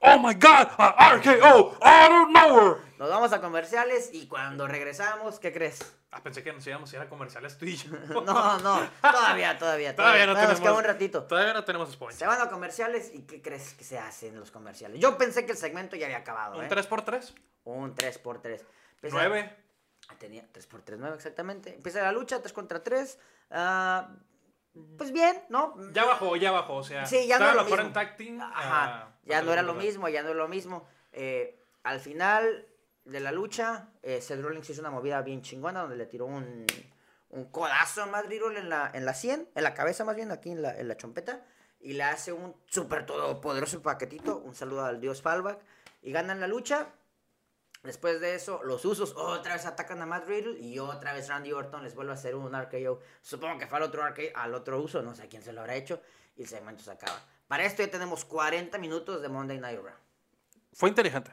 [0.00, 2.76] Oh my god, a RKO out of nowhere.
[2.98, 5.78] Nos vamos a comerciales y cuando regresamos, ¿qué crees?
[6.10, 7.90] Ah, pensé que nos íbamos a ir a comerciales tú y yo.
[8.08, 10.60] No, no, todavía, todavía, Todavía no Nos tenemos.
[10.60, 11.24] queda un ratito.
[11.24, 12.18] Todavía no tenemos sponsor.
[12.18, 15.00] Se van a comerciales y ¿qué crees que se hace en los comerciales?
[15.00, 16.68] Yo pensé que el segmento ya había acabado, Un ¿eh?
[16.68, 17.34] 3x3.
[17.64, 18.62] Un 3x3.
[19.10, 19.56] 9.
[20.08, 21.74] Ah, Tenía 3x3, 9 exactamente.
[21.74, 23.18] Empieza la lucha, 3 contra 3.
[24.96, 25.74] Pues bien, ¿no?
[25.92, 26.76] Ya bajó, ya bajó.
[26.76, 27.76] O sea, Sí, ya no era lo mismo.
[28.40, 30.86] Ajá, a- ya a no era lo mismo, ya no era lo mismo.
[31.12, 32.66] Eh, al final
[33.04, 36.66] de la lucha, eh, Seth Rollins hizo una movida bien chingona donde le tiró un,
[37.30, 40.30] un codazo a Matt Riddle en la, en la 100, en la cabeza más bien,
[40.30, 41.44] aquí en la, en la chompeta,
[41.80, 45.58] y le hace un súper todopoderoso paquetito, un saludo al dios Fallback,
[46.02, 46.88] y ganan la lucha.
[47.82, 51.52] Después de eso, los usos otra vez atacan a Matt Riddle y otra vez Randy
[51.52, 53.00] Orton les vuelve a hacer un RKO.
[53.22, 55.76] Supongo que fue al otro RKO, al otro uso, no sé quién se lo habrá
[55.76, 56.02] hecho,
[56.36, 57.20] y el segmento se acaba.
[57.46, 59.94] Para esto ya tenemos 40 minutos de Monday Night Raw.
[60.72, 61.30] Fue inteligente.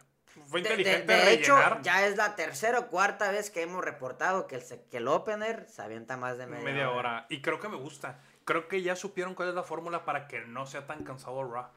[0.47, 3.83] Fue De, de- inteligente de hecho, ya es la tercera o cuarta vez que hemos
[3.83, 7.25] reportado que el, que el opener se avienta más de media, media hora.
[7.29, 8.21] Y creo que me gusta.
[8.43, 11.67] Creo que ya supieron cuál es la fórmula para que no sea tan cansado Raw.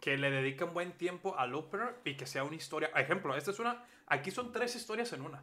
[0.00, 2.90] Que le dediquen buen tiempo al opener y que sea una historia.
[2.94, 3.84] Ejemplo, esta es una.
[4.06, 5.42] Aquí son tres historias en una.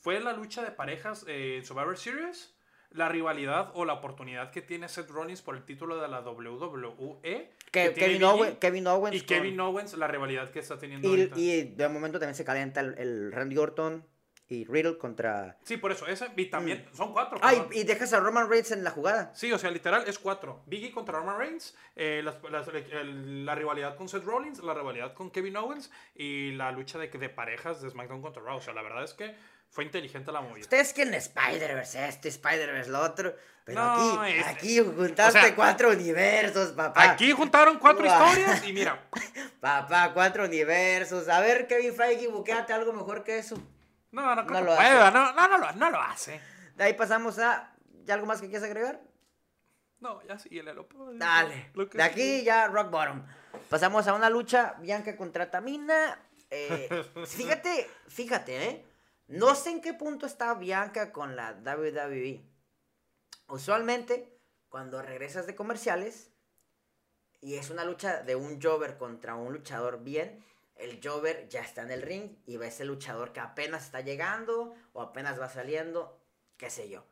[0.00, 2.54] Fue la lucha de parejas eh, en Survivor Series.
[2.90, 7.50] la rivalidad o la oportunidad que tiene Seth Rollins por el título de la WWE.
[7.70, 9.14] Que, Kevin, Owen- Kevin Owens.
[9.16, 11.38] y con- Kevin Owens, la rivalidad que está teniendo y, ahorita.
[11.38, 14.06] y de momento también se calienta el, el Randy Orton
[14.50, 15.56] y Riddle contra.
[15.62, 17.38] Sí, por eso, ese, y también, son cuatro.
[17.42, 17.72] Ay, perdón.
[17.74, 19.30] y dejas a Roman Reigns en la jugada.
[19.34, 20.62] Sí, o sea, literal es cuatro.
[20.66, 25.12] Biggie contra Roman Reigns, eh, las- las- el- la rivalidad con Seth Rollins, la rivalidad
[25.14, 28.56] con Kevin Owens y la lucha de, de parejas de SmackDown contra Raw.
[28.56, 29.34] O sea, la verdad es que
[29.70, 30.62] fue inteligente la movida.
[30.62, 33.34] Ustedes quieren Spider-Verse esto, Spider-Verse lo otro.
[33.66, 37.10] Pero No, aquí, este- aquí juntaste o sea, cuatro universos, papá.
[37.10, 39.06] Aquí juntaron cuatro historias y mira,
[39.60, 41.28] Papá, cuatro universos.
[41.28, 43.58] A ver, Kevin Feige, buqueate algo mejor que eso.
[44.12, 44.92] No, no, No creo lo que hace.
[44.94, 46.40] pueda, no, no, no, lo- no lo hace.
[46.76, 47.74] De ahí pasamos a.
[48.04, 49.00] ¿Ya algo más que quieras agregar?
[50.00, 51.18] No, ya sí, el lo puedo decir.
[51.20, 51.70] Dale.
[51.74, 53.24] Lo De aquí ya rock bottom.
[53.68, 56.18] Pasamos a una lucha Bianca contra Tamina.
[56.50, 56.88] Eh,
[57.26, 58.84] fíjate, fíjate, ¿eh?
[59.26, 62.42] No sé en qué punto está Bianca con la WWE.
[63.48, 66.30] Usualmente, cuando regresas de comerciales
[67.40, 70.42] y es una lucha de un Jover contra un luchador bien,
[70.78, 74.74] el Jover ya está en el ring y ves el luchador que apenas está llegando
[74.92, 76.20] o apenas va saliendo,
[76.56, 77.04] qué sé yo.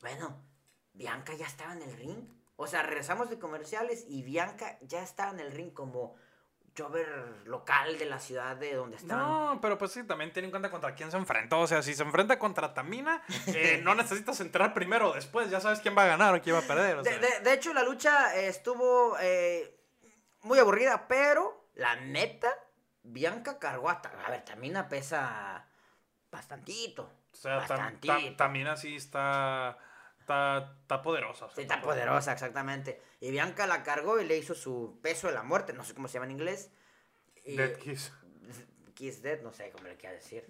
[0.00, 0.42] Bueno,
[0.92, 2.28] Bianca ya estaba en el ring.
[2.56, 6.14] O sea, regresamos de comerciales y Bianca ya estaba en el ring como
[6.76, 7.06] Jover
[7.46, 9.24] local de la ciudad de donde estaban.
[9.54, 11.60] No, pero pues sí, también tiene en cuenta contra quién se enfrentó.
[11.60, 15.50] O sea, si se enfrenta contra Tamina, eh, no necesitas entrar primero o después.
[15.50, 16.96] Ya sabes quién va a ganar o quién va a perder.
[16.98, 17.18] o De, sea.
[17.20, 19.78] de- de hecho, la lucha eh, estuvo eh,
[20.42, 22.52] muy aburrida, pero la neta,
[23.04, 24.08] Bianca cargó hasta.
[24.24, 25.66] A ver, Tamina pesa
[26.30, 27.10] bastantito.
[27.32, 29.78] O sea, tam- tam- Tamina sí está,
[30.18, 31.44] está, está poderosa.
[31.46, 33.00] o sea, Sí, está poderosa, exactamente.
[33.20, 36.08] Y Bianca la cargó y le hizo su peso de la muerte, no sé cómo
[36.08, 36.70] se llama en inglés.
[37.44, 38.12] Dead Kiss.
[38.94, 40.46] Kiss Dead, no sé cómo le quiera decir.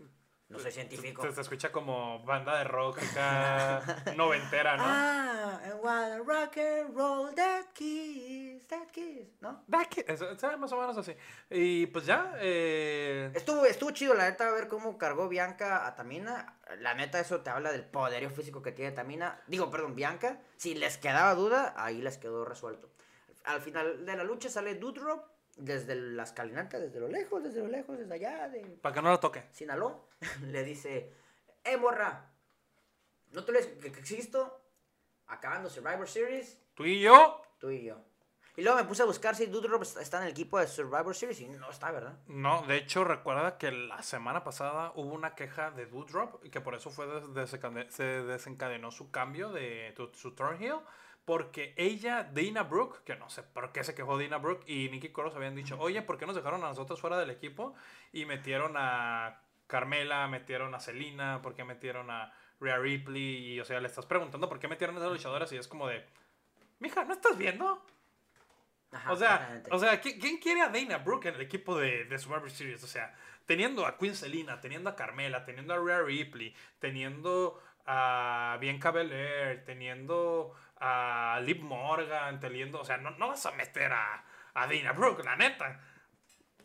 [0.55, 1.23] No soy científico.
[1.23, 3.83] Se, se escucha como banda de rock acá
[4.17, 4.85] noventera, ¿no?
[4.87, 9.62] Ah, and wanna rock and roll that kiss, that kiss, ¿no?
[9.67, 11.14] Dead Kiss, es- es más o menos así.
[11.51, 16.57] Y pues ya, eh, Estuvo, estuvo chido, la neta, ver cómo cargó Bianca a Tamina.
[16.79, 19.40] La neta, eso te habla del poderío físico que tiene Tamina.
[19.47, 20.40] Digo, perdón, Bianca.
[20.57, 22.88] Si les quedaba duda, ahí les quedó resuelto.
[23.45, 25.23] Al final de la lucha sale Doudrop
[25.57, 29.11] desde la escalinata, desde lo lejos, desde lo lejos, desde allá, de para que no
[29.11, 29.43] la toque.
[29.53, 30.01] Sinaloa.
[30.43, 31.12] Le dice,
[31.64, 32.31] eh, morra,
[33.33, 34.61] ¿no te lees que, que existo?
[35.27, 37.97] Acabando Survivor Series, Tú y yo, tú y yo.
[38.57, 41.40] Y luego me puse a buscar si Doudrop está en el equipo de Survivor Series
[41.40, 42.19] y no está, ¿verdad?
[42.27, 46.61] No, de hecho recuerda que la semana pasada hubo una queja de Doudrop y que
[46.61, 47.51] por eso fue des-
[47.90, 50.77] se desencadenó su cambio de su Thornhill
[51.25, 55.09] porque ella, Dana Brooke, que no sé por qué se quejó Dana Brooke y Nikki
[55.11, 57.75] Cross habían dicho, oye, ¿por qué nos dejaron a nosotros fuera del equipo?
[58.13, 63.55] Y metieron a Carmela, metieron a Selina, ¿por qué metieron a Rhea Ripley?
[63.55, 65.89] Y o sea, le estás preguntando por qué metieron a esas luchadoras y es como
[65.89, 66.05] de,
[66.81, 67.83] mija, ¿no estás viendo?
[68.93, 72.05] Ajá, O sea, o sea, ¿qui- ¿quién quiere a Dana Brooke en el equipo de,
[72.05, 72.85] de Survivor Series?
[72.85, 73.13] O sea,
[73.47, 79.65] teniendo a Queen Selina, teniendo a Carmela, teniendo a Rhea Ripley, teniendo a Bianca Belair,
[79.65, 80.55] teniendo
[80.87, 85.25] a Liv Morgan, teniendo, o sea, no, no vas a meter a, a Dana Brooke,
[85.25, 85.81] la neta.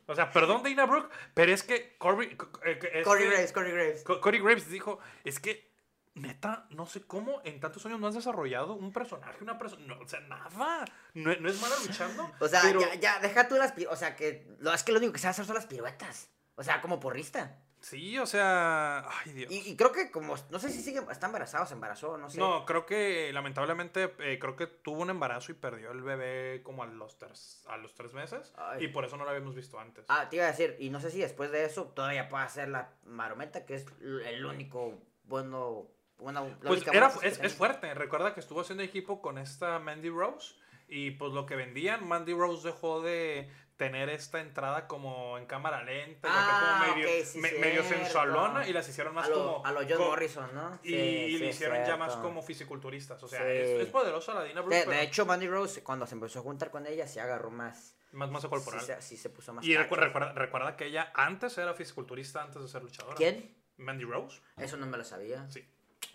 [0.08, 3.72] O sea, perdón Dana Brooke, pero es que Corey, eh, que este- Corey Graves, Corey
[3.72, 4.04] Graves.
[4.04, 5.70] Co- Corey Graves dijo, es que
[6.16, 10.00] neta, no sé cómo en tantos años no has desarrollado un personaje, una persona, no,
[10.02, 12.30] o sea, nada, no, no es mala luchando.
[12.40, 14.98] O sea, pero- ya, ya, deja tú las O sea, que lo, es que lo
[14.98, 16.30] único que sabe hacer son las piruetas.
[16.56, 17.62] O sea, como porrista.
[17.82, 19.52] Sí, o sea, ay Dios.
[19.52, 22.30] Y, y creo que como, no sé si sigue, está embarazada o se embarazó, no
[22.30, 22.38] sé.
[22.38, 26.84] No, creo que lamentablemente eh, creo que tuvo un embarazo y perdió el bebé como
[26.84, 28.86] a los tres, a los tres meses Ay.
[28.86, 30.06] y por eso no lo habíamos visto antes.
[30.10, 32.68] Ah, te iba a decir, y no sé si después de eso todavía puede hacer
[32.68, 35.88] la marometa, que es el único bueno,
[36.18, 37.94] bueno la pues única era, es fuerte.
[37.94, 40.56] Recuerda que estuvo haciendo equipo con esta Mandy Rose
[40.90, 43.50] y pues lo que vendían, Mandy Rose dejó de
[43.80, 48.04] tener esta entrada como en cámara lenta Ah, como medio, ok, sí, me- medio cierto.
[48.04, 50.78] sensualona y las hicieron más a lo, como a lo John Morrison, ¿no?
[50.84, 53.24] y, Sí, y sí, le hicieron ya más como fisiculturistas.
[53.24, 56.06] O sea, es, es poderosa la Dina Brooke, De, pero de hecho, Mandy Rose, cuando
[56.06, 57.96] se empezó a juntar con ella, se agarró más.
[58.12, 58.82] más masa corporal.
[59.00, 59.64] Sí, se, puso más.
[59.66, 63.16] Y recuerda, recuerda que ella antes era fisiculturista antes de ser luchadora.
[63.16, 63.56] ¿Quién?
[63.78, 64.42] Mandy Rose.
[64.58, 65.50] Eso no me lo sabía.
[65.50, 65.66] Sí.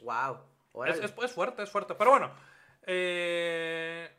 [0.02, 0.36] Wow.
[0.86, 1.94] Es, es- es fuerte, es fuerte.
[1.94, 2.30] Pero bueno.
[2.82, 4.10] eh,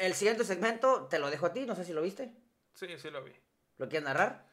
[0.00, 2.30] El siguiente segmento te lo dejo a ti, no sé si lo viste.
[2.74, 3.32] Sí, sí lo vi.
[3.78, 4.46] ¿Lo quieres narrar?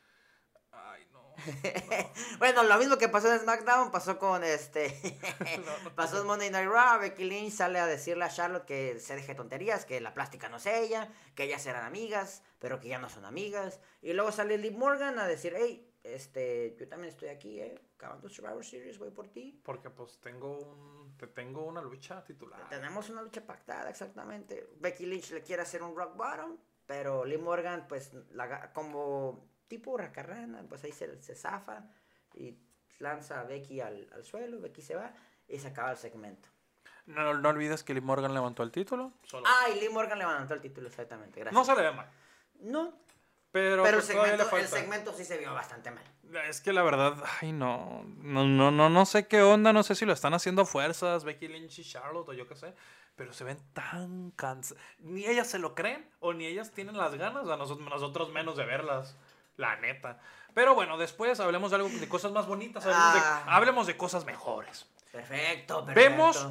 [0.72, 1.36] Ay, no.
[2.40, 4.94] Bueno, lo mismo que pasó en SmackDown pasó con este.
[5.66, 7.00] No, no pasó en Monday Night Raw.
[7.00, 10.58] Becky Lynch sale a decirle a Charlotte que se deje tonterías, que la plástica no
[10.58, 13.80] es ella, que ellas eran amigas, pero que ya no son amigas.
[14.02, 17.82] Y luego sale Liv Morgan a decir: Hey, este, yo también estoy aquí, ¿eh?
[17.96, 19.60] Acabando Survivor Series, voy por ti.
[19.64, 22.70] Porque pues tengo un, te tengo una lucha titular.
[22.70, 24.70] Tenemos una lucha pactada, exactamente.
[24.78, 29.92] Becky Lynch le quiere hacer un rock bottom, pero Lee Morgan, pues, la como tipo
[29.92, 31.84] hurracarrana, pues ahí se, se zafa
[32.36, 32.58] y
[33.00, 35.14] lanza a Becky al, al suelo, Becky se va
[35.48, 36.50] y se acaba el segmento.
[37.06, 39.12] No, no olvides que Lee Morgan levantó el título.
[39.24, 39.46] Solo.
[39.48, 41.54] Ah, y Lee Morgan levantó el título, exactamente, gracias.
[41.54, 42.10] no se le ve mal.
[42.62, 42.94] No,
[43.52, 46.04] Pero, pero el pues, segmento, el segmento sí se vio bastante mal.
[46.48, 49.94] Es que la verdad, ay no, no, no, no, no sé qué onda, no sé
[49.96, 52.74] si lo están haciendo a fuerzas, Becky Lynch y Charlotte o yo qué sé,
[53.16, 54.84] pero se ven tan cansadas.
[55.00, 58.58] Ni ellas se lo creen o ni ellas tienen las ganas, a nosotros, nosotros menos
[58.58, 59.18] de verlas,
[59.58, 60.20] la neta.
[60.54, 63.44] Pero bueno, después hablemos de algo de cosas más bonitas, hablemos, de, Ah.
[63.48, 64.90] hablemos de cosas mejores.
[65.12, 65.94] Perfecto, perfecto.
[66.10, 66.48] Vemos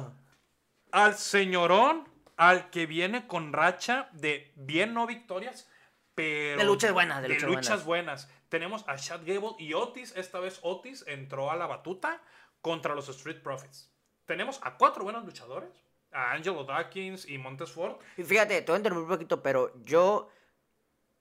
[0.91, 2.07] al señorón,
[2.37, 5.69] al que viene con racha de bien no victorias,
[6.13, 8.29] pero De luchas buenas, de luchas luchas buenas.
[8.49, 10.13] Tenemos a Chad Gable y Otis.
[10.15, 12.21] Esta vez Otis entró a la batuta
[12.61, 13.91] contra los Street Profits.
[14.25, 15.84] Tenemos a cuatro buenos luchadores.
[16.15, 17.97] A Angelo Dawkins y Montes Ford.
[18.17, 20.29] Y fíjate, te voy a interrumpir un poquito, pero yo,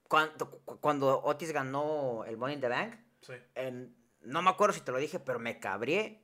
[0.09, 3.33] cuando, cu- cuando Otis ganó el Money in the Bank, Sí.
[4.21, 6.21] no me acuerdo si te lo dije, pero me cabré.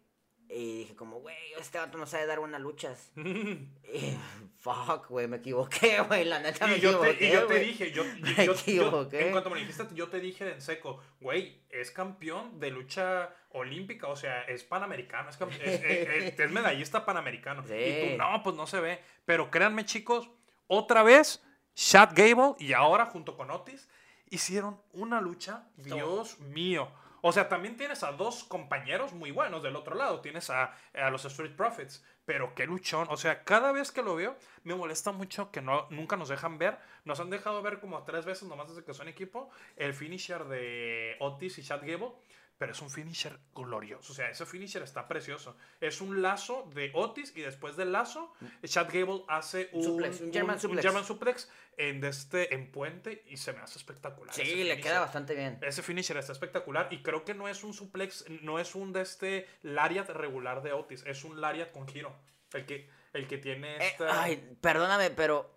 [0.48, 3.10] Y dije como, güey, este vato no sabe dar buenas luchas.
[3.16, 4.16] Y,
[4.60, 7.58] fuck, güey, me equivoqué, güey, la neta me Y yo, te, equivoqué, y yo te
[7.60, 9.26] dije, yo, yo- Me yo- yo- equivoqué.
[9.26, 14.06] en cuanto me dijiste, yo te dije en seco, güey, es campeón de lucha olímpica,
[14.08, 17.64] o sea, es panamericano, es, es, es- es medallista panamericano.
[17.66, 17.74] Sí.
[17.74, 19.00] Y tú, no, pues no se ve.
[19.24, 20.30] Pero créanme, chicos,
[20.66, 21.42] otra vez,
[21.74, 23.88] Chad Gable y ahora junto con Otis
[24.28, 26.92] hicieron una lucha, Dios mío.
[27.22, 30.20] O sea, también tienes a dos compañeros muy buenos del otro lado.
[30.20, 32.02] Tienes a, a los Street Profits.
[32.24, 33.06] Pero qué luchón.
[33.10, 36.58] O sea, cada vez que lo veo, me molesta mucho que no, nunca nos dejan
[36.58, 36.78] ver.
[37.04, 39.50] Nos han dejado ver como tres veces nomás desde que son equipo.
[39.76, 42.12] El finisher de Otis y Chad Gable.
[42.60, 44.12] Pero es un finisher glorioso.
[44.12, 45.56] O sea, ese finisher está precioso.
[45.80, 50.30] Es un lazo de Otis y después del lazo, Chad Gable hace un, Suplex, un
[50.30, 50.82] German suplex.
[50.82, 54.34] German suplex en, este, en puente y se me hace espectacular.
[54.34, 54.80] Sí, le finisher.
[54.82, 55.58] queda bastante bien.
[55.62, 59.00] Ese finisher está espectacular y creo que no es un suplex, no es un de
[59.00, 62.14] este lariat regular de Otis, es un lariat con giro.
[62.52, 64.22] El que, el que tiene Eh, esta...
[64.22, 65.50] ay, perdóname, pero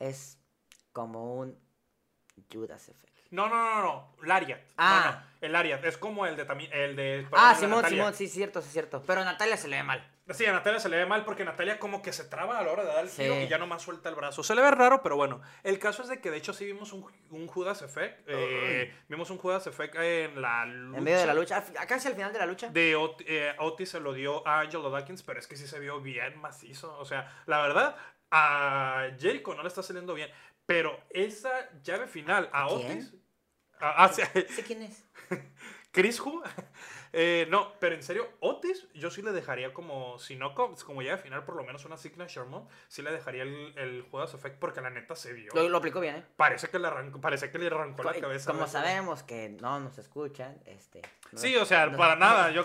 [0.00, 0.40] es
[0.92, 1.56] como un
[2.52, 3.11] Judas Effect.
[3.32, 4.60] No, no, no, no, lariat.
[4.76, 5.22] Ah.
[5.24, 7.98] no, el lariat es como el de también el de Ah, Simón, Natalia.
[8.04, 9.02] Simón, sí, cierto, sí, cierto.
[9.06, 10.08] Pero a Natalia se le ve mal.
[10.30, 12.70] Sí, a Natalia se le ve mal porque Natalia como que se traba a la
[12.70, 13.24] hora de dar el Sí.
[13.24, 14.42] y ya nomás suelta el brazo.
[14.44, 15.40] Se le ve raro, pero bueno.
[15.64, 18.22] El caso es de que de hecho sí vimos un, un Judas Effect.
[18.28, 20.98] eh, vimos un Judas Effect en la lucha.
[20.98, 21.56] En medio de la lucha.
[21.56, 22.68] Al hacia el final de la lucha.
[22.68, 25.80] De Ot- eh, Otis se lo dio a Angelo Dawkins, pero es que sí se
[25.80, 26.96] vio bien macizo.
[26.98, 27.96] O sea, la verdad,
[28.30, 30.30] a Jericho no le está saliendo bien.
[30.64, 31.50] Pero esa
[31.82, 32.68] llave final a.
[32.68, 33.14] Otis.
[33.82, 35.04] A- hacia ¿Sé quién es?
[35.92, 36.42] Chris Hu.
[37.12, 41.02] Eh, no, pero en serio, Otis, yo sí le dejaría como, si no como, como
[41.02, 44.58] llave final, por lo menos una Signature Mode, sí le dejaría el, el Judas Effect
[44.58, 45.52] porque la neta se vio.
[45.54, 46.24] Lo, lo aplicó bien, ¿eh?
[46.36, 48.52] Parece que le arrancó, parece que le arrancó la cabeza.
[48.52, 51.02] Como sabemos que no nos escuchan, este.
[51.32, 52.50] no- Sí, o sea, no- para nada.
[52.50, 52.64] Yo,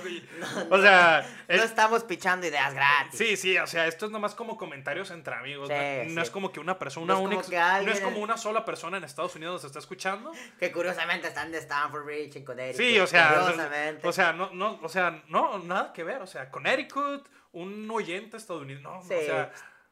[0.69, 3.17] o sea, No es- estamos pichando ideas gratis.
[3.17, 5.67] Sí, sí, o sea, esto es nomás como comentarios entre amigos.
[5.67, 5.73] Sí,
[6.13, 6.25] no, sí.
[6.25, 9.03] es como que una persona, es que alguien- no es como una sola persona en
[9.03, 10.31] Estados Unidos nos está escuchando.
[10.59, 12.77] Que curiosamente están de Stanford Bridge en Connecticut.
[12.85, 14.07] Sí, o sea, Curiosamente.
[14.07, 18.37] o sea, no, no, o sea, no, nada que ver, o sea, Connecticut, un oyente
[18.37, 19.13] estadounidense, no, Sí.
[19.15, 19.51] o sea,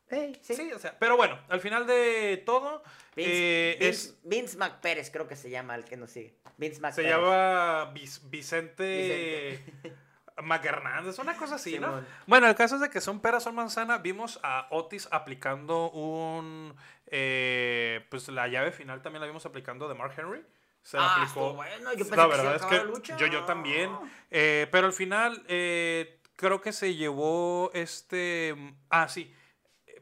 [0.10, 0.40] sí.
[0.42, 0.72] sí.
[0.72, 2.84] o sea, pero bueno, al final de todo,
[3.16, 6.36] Vince, eh, Vince, es, Vince McPérez, creo que se llama el que nos sigue.
[6.58, 7.12] Vince se McPérez.
[7.12, 9.64] llama Vic- Vicente,
[10.44, 12.04] McHernández, una cosa así, ¿no?
[12.28, 13.98] Bueno, el caso es de que son peras, son manzana.
[14.00, 16.76] Vimos a Otis aplicando un.
[17.08, 20.44] eh, pues la llave final también la vimos aplicando de Mark Henry.
[20.86, 21.54] Se Ah, aplicó.
[21.56, 23.18] bueno, yo pensé la que se iba verdad a es que la lucha.
[23.18, 23.90] yo, yo también.
[24.30, 28.56] eh, pero al final, eh, creo que se llevó este.
[28.92, 29.34] Ah, sí.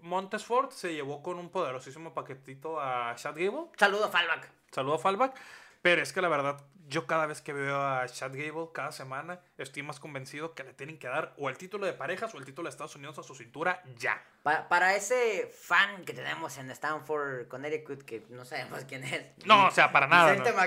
[0.01, 3.67] Montesford se llevó con un poderosísimo paquetito a Chad Gable.
[3.77, 4.51] Saludo, Fallback.
[4.71, 5.39] Saludo a Fallback.
[5.81, 9.39] Pero es que la verdad, yo cada vez que veo a Chad Gable, cada semana,
[9.57, 12.45] estoy más convencido que le tienen que dar o el título de parejas o el
[12.45, 14.21] título de Estados Unidos a su cintura ya.
[14.43, 19.25] Pa- para ese fan que tenemos en Stanford, Connecticut, que no sabemos quién es.
[19.45, 20.31] No, o sea, para nada.
[20.31, 20.57] Vicente no.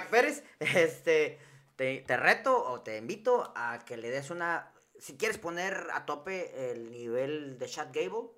[0.61, 1.39] Este,
[1.77, 4.73] te, te reto o te invito a que le des una...
[4.99, 8.31] Si quieres poner a tope el nivel de Chad Gable,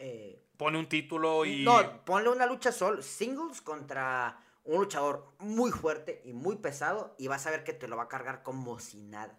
[0.00, 1.62] eh, Pone un título y.
[1.64, 7.28] no, ponle una lucha sol, singles contra un luchador muy fuerte y muy pesado y
[7.28, 9.38] vas a ver que te lo va a cargar como si nada.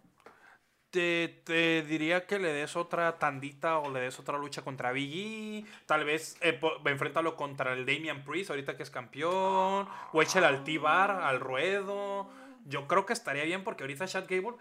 [0.90, 5.64] Te, te diría que le des otra tandita o le des otra lucha contra Big
[5.64, 5.64] E.
[5.86, 9.88] Tal vez eh, enfréntalo contra el Damian Priest, ahorita que es campeón.
[10.12, 12.28] O échale al T-Bar, al ruedo.
[12.66, 14.58] yo creo que estaría bien porque ahorita Chad Gable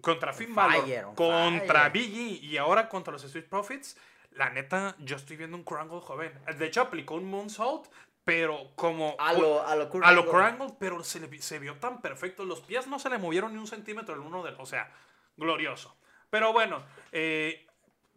[0.00, 1.92] contra Finn Balor, fire, contra fire.
[1.92, 3.96] Big E y ahora contra los Street Profits,
[4.36, 6.32] la neta, yo estoy viendo un Krangle joven.
[6.58, 7.88] De hecho, aplicó un moonsault,
[8.26, 9.14] pero como...
[9.20, 10.26] A lo- a lo a lo
[10.80, 12.44] pero se, le vi- se vio tan perfecto.
[12.44, 14.56] Los pies no se le movieron ni un centímetro el uno del...
[14.58, 14.92] O sea,
[15.36, 15.96] glorioso.
[16.28, 17.68] Pero bueno, eh,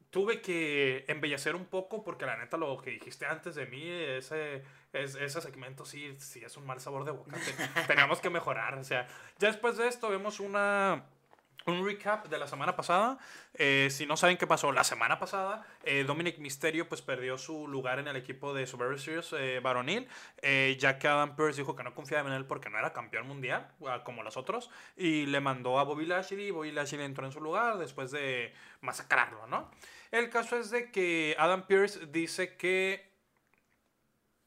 [0.09, 4.63] tuve que embellecer un poco porque la neta lo que dijiste antes de mí, ese,
[4.93, 7.37] es- ese segmento sí, sí es un mal sabor de boca.
[7.37, 8.79] Ten- teníamos que mejorar.
[8.79, 9.07] O sea,
[9.37, 11.05] ya después de esto vemos una...
[11.69, 13.19] Un recap de la semana pasada.
[13.53, 17.67] Eh, si no saben qué pasó la semana pasada, eh, Dominic Mysterio pues perdió su
[17.67, 20.07] lugar en el equipo de Survivor Series eh, varonil,
[20.41, 23.27] eh, ya que Adam Pearce dijo que no confiaba en él porque no era campeón
[23.27, 27.31] mundial, ah, como los otros, y le mandó a Bobby Lashley, Bobby Lashley entró en
[27.31, 29.69] su lugar después de masacrarlo, ¿no?
[30.11, 33.08] El caso es de que Adam Pearce dice que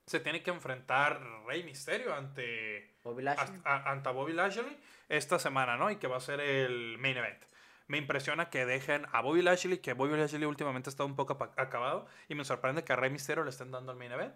[0.06, 3.60] se tiene que enfrentar Rey Misterio ante Bobby Lashley.
[3.64, 4.78] a- a- ante Bobby Lashley
[5.08, 5.90] esta semana, ¿no?
[5.90, 7.42] Y que va a ser el main event.
[7.88, 12.06] Me impresiona que dejen a Bobby Lashley, que Bobby Lashley últimamente está un poco acabado,
[12.28, 14.34] y me sorprende que a Rey Mysterio le estén dando el main event.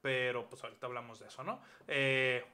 [0.00, 1.62] Pero pues ahorita hablamos de eso, ¿no?
[1.86, 2.44] Eh,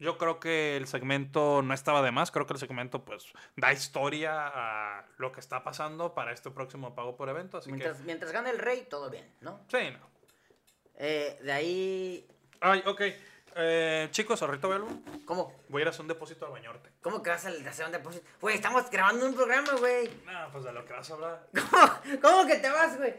[0.00, 3.72] yo creo que el segmento no estaba de más, creo que el segmento pues da
[3.72, 8.32] historia a lo que está pasando para este próximo pago por evento, así Mientras, mientras
[8.32, 9.64] gane el rey, todo bien, ¿no?
[9.68, 9.78] que...
[9.78, 10.17] Sí, no.
[10.98, 12.28] Eh, de ahí.
[12.60, 13.02] Ay, ok.
[13.60, 14.88] Eh, chicos, ahorita a algo.
[15.24, 15.52] ¿Cómo?
[15.68, 16.90] Voy a ir a hacer un depósito al bañorte.
[17.00, 18.24] ¿Cómo que vas a hacer un depósito?
[18.40, 20.08] Güey, estamos grabando un programa, güey.
[20.26, 21.48] No, pues de lo que vas a hablar.
[21.70, 23.14] ¿Cómo, ¿Cómo que te vas, güey?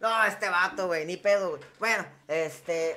[0.00, 1.62] No, este vato, güey, ni pedo, güey.
[1.78, 2.96] Bueno, este.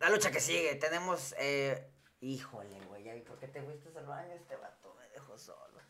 [0.00, 1.34] La lucha que sigue, tenemos.
[1.38, 1.86] Eh,
[2.20, 4.34] híjole, güey, ¿y por qué te fuiste al baño?
[4.34, 5.80] Este vato me dejó solo.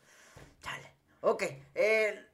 [0.61, 0.93] Chale.
[1.21, 1.43] Ok,
[1.73, 2.27] eh,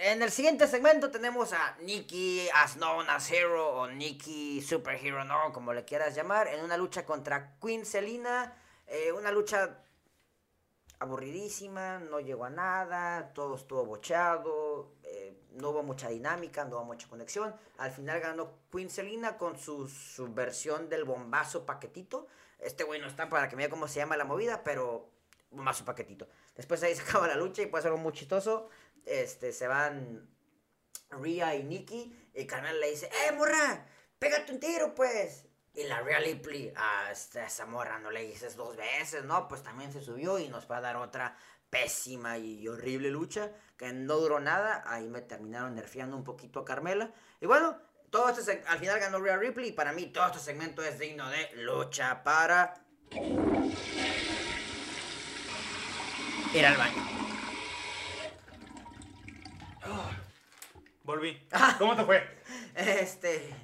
[0.00, 5.52] en el siguiente segmento tenemos a Nikki as known as Hero o Nikki Superhero, no,
[5.52, 8.54] como le quieras llamar, en una lucha contra Queen Selina.
[8.86, 9.82] eh, una lucha
[11.00, 16.84] aburridísima, no llegó a nada, todo estuvo bocheado, eh, no hubo mucha dinámica, no hubo
[16.84, 17.54] mucha conexión.
[17.78, 22.26] Al final ganó Queen Selina con su, su versión del bombazo paquetito.
[22.58, 25.08] Este güey no está para que me diga cómo se llama la movida, pero
[25.50, 26.28] bombazo paquetito.
[26.56, 28.68] Después ahí se acaba la lucha y pasa algo muy chistoso.
[29.08, 30.28] Este, se van
[31.10, 33.86] Rhea y Nikki y Carmela le dice, ¡Eh, morra!
[34.18, 35.44] ¡Pégate un tiro, pues!
[35.74, 39.46] Y la Rhea Ripley, a esa morra no le dices dos veces, ¿no?
[39.46, 41.36] Pues también se subió y nos va a dar otra
[41.70, 44.82] pésima y horrible lucha que no duró nada.
[44.86, 47.12] Ahí me terminaron nerfeando un poquito a Carmela.
[47.40, 47.78] Y bueno,
[48.10, 51.28] todo este al final ganó Rhea Ripley y para mí todo este segmento es digno
[51.30, 52.82] de lucha para...
[56.54, 57.27] Ir al baño.
[61.02, 61.48] Volví.
[61.78, 62.42] ¿Cómo te fue?
[62.74, 63.54] Este...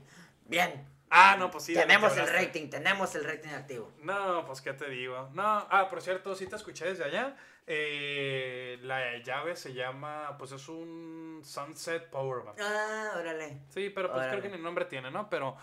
[0.47, 0.87] Bien.
[1.11, 1.75] Ah, no, pues sí.
[1.75, 3.93] tenemos el rating, tenemos el rating activo.
[4.03, 5.31] No, pues qué te digo.
[5.33, 7.37] No, ah, por cierto, sí te escuché desde allá.
[7.67, 12.59] Eh, la llave se llama, pues es un Sunset Powerbomb.
[12.61, 13.63] Ah, órale.
[13.69, 15.31] Sí, pero pues creo que ni nombre tiene, ¿no?
[15.31, 15.57] Pero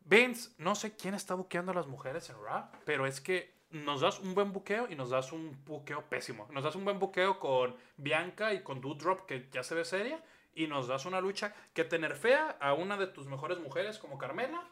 [0.00, 4.00] Vince, no sé quién está buqueando a las mujeres en Raw, pero es que nos
[4.00, 6.46] das un buen buqueo y nos das un buqueo pésimo.
[6.52, 10.22] Nos das un buen buqueo con Bianca y con Doudrop, que ya se ve seria,
[10.54, 14.16] y nos das una lucha que te nerfea a una de tus mejores mujeres como
[14.18, 14.62] Carmela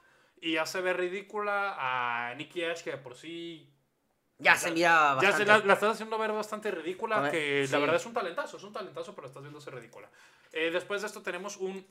[0.41, 3.69] y hace ver ridícula a Nikki Ash, que de por sí
[4.39, 5.37] Ya se mira ya bastante.
[5.39, 7.73] se la, la estás haciendo ver bastante ridícula, ver, que sí.
[7.73, 10.09] la verdad es un talentazo, es un talentazo, pero estás viéndose ridícula.
[10.53, 11.85] Eh, después de esto tenemos un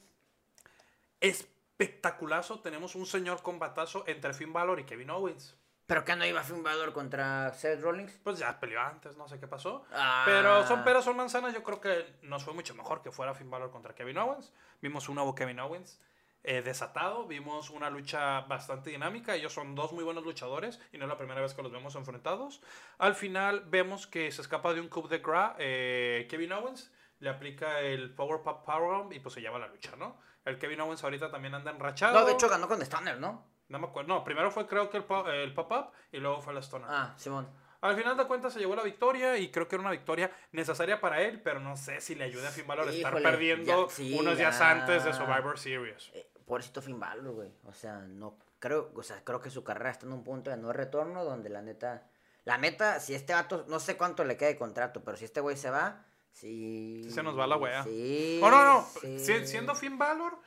[1.19, 5.55] espectaculazo, tenemos un señor combatazo entre Finn Balor y Kevin Owens.
[5.91, 8.17] ¿Pero que no iba Finn Balor contra Seth Rollins?
[8.23, 9.83] Pues ya peleó antes, no sé qué pasó.
[9.91, 10.23] Ah.
[10.25, 11.53] Pero son peras, son manzanas.
[11.53, 14.53] Yo creo que nos fue mucho mejor que fuera Finn Balor contra Kevin Owens.
[14.81, 15.99] Vimos un nuevo Kevin Owens
[16.43, 17.27] eh, desatado.
[17.27, 19.35] Vimos una lucha bastante dinámica.
[19.35, 21.93] Ellos son dos muy buenos luchadores y no es la primera vez que los vemos
[21.95, 22.61] enfrentados.
[22.97, 26.89] Al final vemos que se escapa de un coup de gras eh, Kevin Owens.
[27.19, 30.17] Le aplica el Power Pop Powerbomb y pues se lleva la lucha, ¿no?
[30.45, 32.17] El Kevin Owens ahorita también anda enrachado.
[32.17, 33.51] No, de hecho ganó con Stunner, ¿no?
[33.71, 34.09] No me acuerdo.
[34.13, 36.85] No, primero fue creo que el, po- el pop-up y luego fue la Stone.
[36.87, 37.47] Ah, Simón.
[37.81, 41.01] Al final de cuentas se llevó la victoria y creo que era una victoria necesaria
[41.01, 43.87] para él, pero no sé si le ayuda a Finn Balor a estar Híjole, perdiendo
[43.87, 44.69] ya- sí, unos días ya.
[44.71, 46.11] antes de Survivor Series.
[46.13, 47.49] Eh, pobrecito Finn Balor, güey.
[47.65, 50.57] O sea, no creo, o sea, creo que su carrera está en un punto de
[50.57, 52.03] no retorno donde la neta,
[52.45, 55.39] la neta, si este vato, no sé cuánto le queda de contrato, pero si este
[55.39, 57.07] güey se va, sí.
[57.09, 57.83] Se nos va la wea.
[57.83, 58.39] Sí.
[58.43, 58.87] Oh, no, no.
[59.01, 59.47] sí.
[59.47, 60.37] siendo Finn Balor,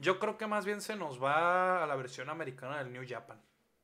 [0.00, 3.40] yo creo que más bien se nos va a la versión americana del New Japan.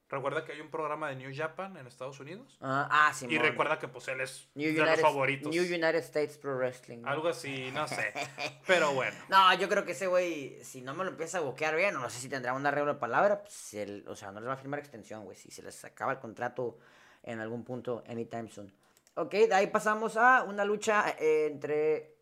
[0.09, 2.57] Recuerda que hay un programa de New Japan en Estados Unidos.
[2.61, 3.35] Ah, ah, Simón.
[3.35, 5.53] Y recuerda que pues él es New de los United, favoritos.
[5.53, 6.99] New United States Pro Wrestling.
[6.99, 7.09] ¿no?
[7.09, 8.13] Algo así, no sé.
[8.69, 9.17] Pero bueno.
[9.29, 12.09] No, yo creo que ese güey, si no me lo empieza a boquear bien, no
[12.09, 14.59] sé si tendrá una regla de palabra, pues él, o sea, no les va a
[14.59, 15.37] firmar extensión, güey.
[15.37, 16.79] Si se les acaba el contrato
[17.25, 18.73] en algún punto anytime soon.
[19.15, 22.16] Ok, de ahí pasamos a una lucha eh, entre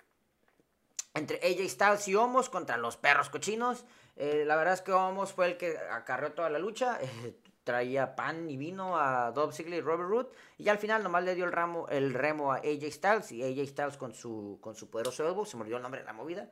[1.14, 3.84] entre AJ Styles y Omos contra los perros cochinos.
[4.16, 6.98] Eh, la verdad es que Omos fue el que acarreó toda la lucha.
[7.00, 10.32] eh, traía pan y vino a Dolph Ziggler y Robert Root.
[10.58, 13.32] Y al final nomás le dio el, ramo, el remo a AJ Styles.
[13.32, 16.06] Y AJ Styles con su, con su poderoso elbow, se me olvidó el nombre de
[16.06, 16.50] la movida.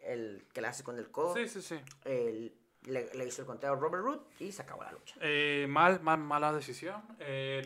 [0.00, 1.34] El que le hace con el codo.
[1.34, 1.80] Sí, sí, sí.
[2.04, 5.16] el- le, le hizo el conteo a Robert Root y se acabó la lucha.
[5.20, 7.02] Eh, mal, mal, mala decisión.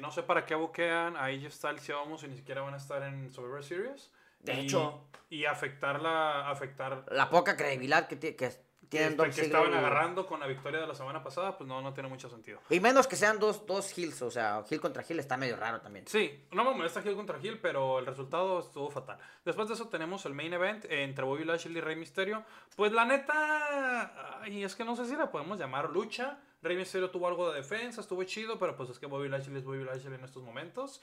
[0.00, 2.72] No sé para qué boquean a AJ Styles y a Omos y ni siquiera van
[2.72, 4.10] a estar en Survivor Series.
[4.40, 5.06] De Y- hecho.
[5.28, 6.50] Y afectar la...
[6.50, 8.50] Afectar La poca credibilidad que, que
[8.88, 12.08] tienen que estaban agarrando con la victoria de la semana pasada, pues no, no tiene
[12.08, 12.58] mucho sentido.
[12.68, 15.80] Y menos que sean dos, dos heels, o sea, heel contra heel está medio raro
[15.80, 16.08] también.
[16.08, 19.18] Sí, no me molesta Hill contra Hill, pero el resultado estuvo fatal.
[19.44, 22.42] Después de eso tenemos el main event entre Bobby Lashley y Rey Mysterio.
[22.74, 26.38] Pues la neta, y es que no sé si la podemos llamar lucha.
[26.62, 29.64] Rey Mysterio tuvo algo de defensa, estuvo chido, pero pues es que Bobby Lashley es
[29.64, 31.00] Bobby Lashley en estos momentos.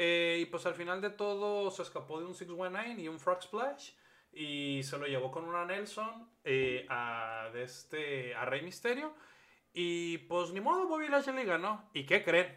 [0.00, 3.42] Eh, y pues al final de todo se escapó de un 619 y un Frog
[3.42, 3.90] Splash.
[4.32, 9.12] Y se lo llevó con una Nelson eh, a, de este, a Rey Mysterio.
[9.72, 11.90] Y pues ni modo, Bobby Lashley ganó.
[11.94, 12.56] ¿Y qué creen?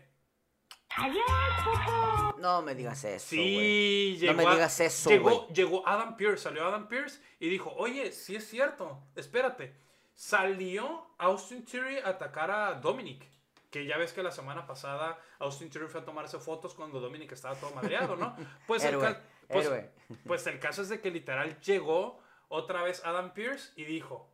[2.38, 3.28] No me digas eso.
[3.30, 4.34] Sí, No llegó.
[4.38, 8.48] me a- digas eso, llegó Adam Pierce, salió Adam Pierce y dijo, oye, sí es
[8.50, 9.76] cierto, espérate.
[10.14, 13.26] Salió Austin Theory a atacar a Dominic.
[13.72, 17.32] Que ya ves que la semana pasada Austin Theory fue a tomarse fotos cuando Dominic
[17.32, 18.36] estaba todo madreado, ¿no?
[18.68, 19.18] Pues, el, Héroe,
[19.48, 19.92] pues, héroe.
[20.28, 24.30] pues el caso es de que literal llegó otra vez Adam Pierce y dijo,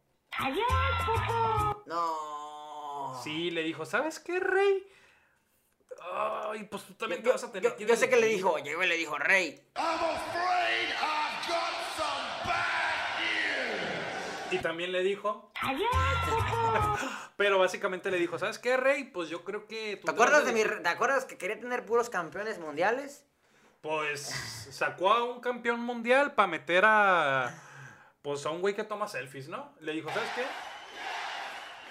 [1.86, 3.20] No.
[3.24, 4.88] sí, le dijo, ¿sabes qué, Rey?
[6.12, 8.18] Ay, pues tú también te Yo, vas a tener yo- que ir yo sé que
[8.18, 8.56] le equipo".
[8.56, 9.68] dijo, llegó y le dijo, Rey.
[9.76, 10.90] I'm afraid
[14.52, 15.52] Y también le dijo.
[17.38, 19.06] Pero básicamente le dijo, ¿sabes qué, Rey?
[19.06, 19.98] Pues yo creo que.
[19.98, 20.84] tú ¿Te acuerdas de mi, dedicar-".
[20.84, 23.26] ¿Te acuerdas que quería tener puros campeones mundiales?
[23.82, 24.22] Pues
[24.72, 27.54] sacó a un campeón mundial para meter a.
[28.22, 29.76] Pues a un güey que toma selfies, ¿no?
[29.80, 30.44] Le dijo, ¿sabes qué?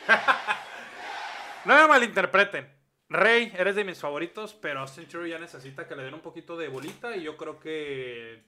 [1.64, 2.74] no me malinterpreten.
[3.08, 6.56] Rey, eres de mis favoritos, pero Austin Theory ya necesita que le den un poquito
[6.56, 8.42] de bolita y yo creo que.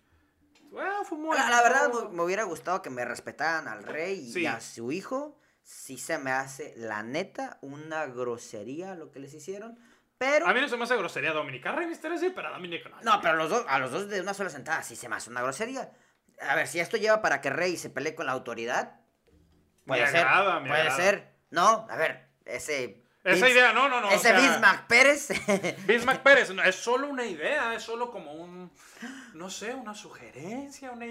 [0.71, 1.37] Bueno, fue muy.
[1.37, 4.93] La, la verdad, me, me hubiera gustado que me respetaran al Rey y a su
[4.93, 5.39] hijo.
[5.63, 9.79] Sí se me hace, la neta, una grosería lo que les hicieron.
[10.17, 10.47] Pero...
[10.47, 11.73] A mí no se me hace grosería Dominica.
[11.73, 12.97] Rey Mysterio sí, pero a Dominica no.
[13.03, 15.29] No, pero los dos, a los dos de una sola sentada sí se me hace
[15.31, 15.93] una grosería.
[16.41, 19.01] A ver, si esto lleva para que Rey se pelee con la autoridad,
[19.87, 20.21] puede Me ser.
[20.21, 20.97] agrada, me puede agrada.
[20.97, 21.35] ser.
[21.51, 23.05] No, a ver, ese.
[23.33, 24.09] Esa idea, no, no, no.
[24.09, 25.29] o Ese sea, Bismarck Pérez.
[25.87, 28.71] Bismarck Pérez, no, es solo una idea, es solo como un,
[29.35, 31.07] no sé, una sugerencia, una...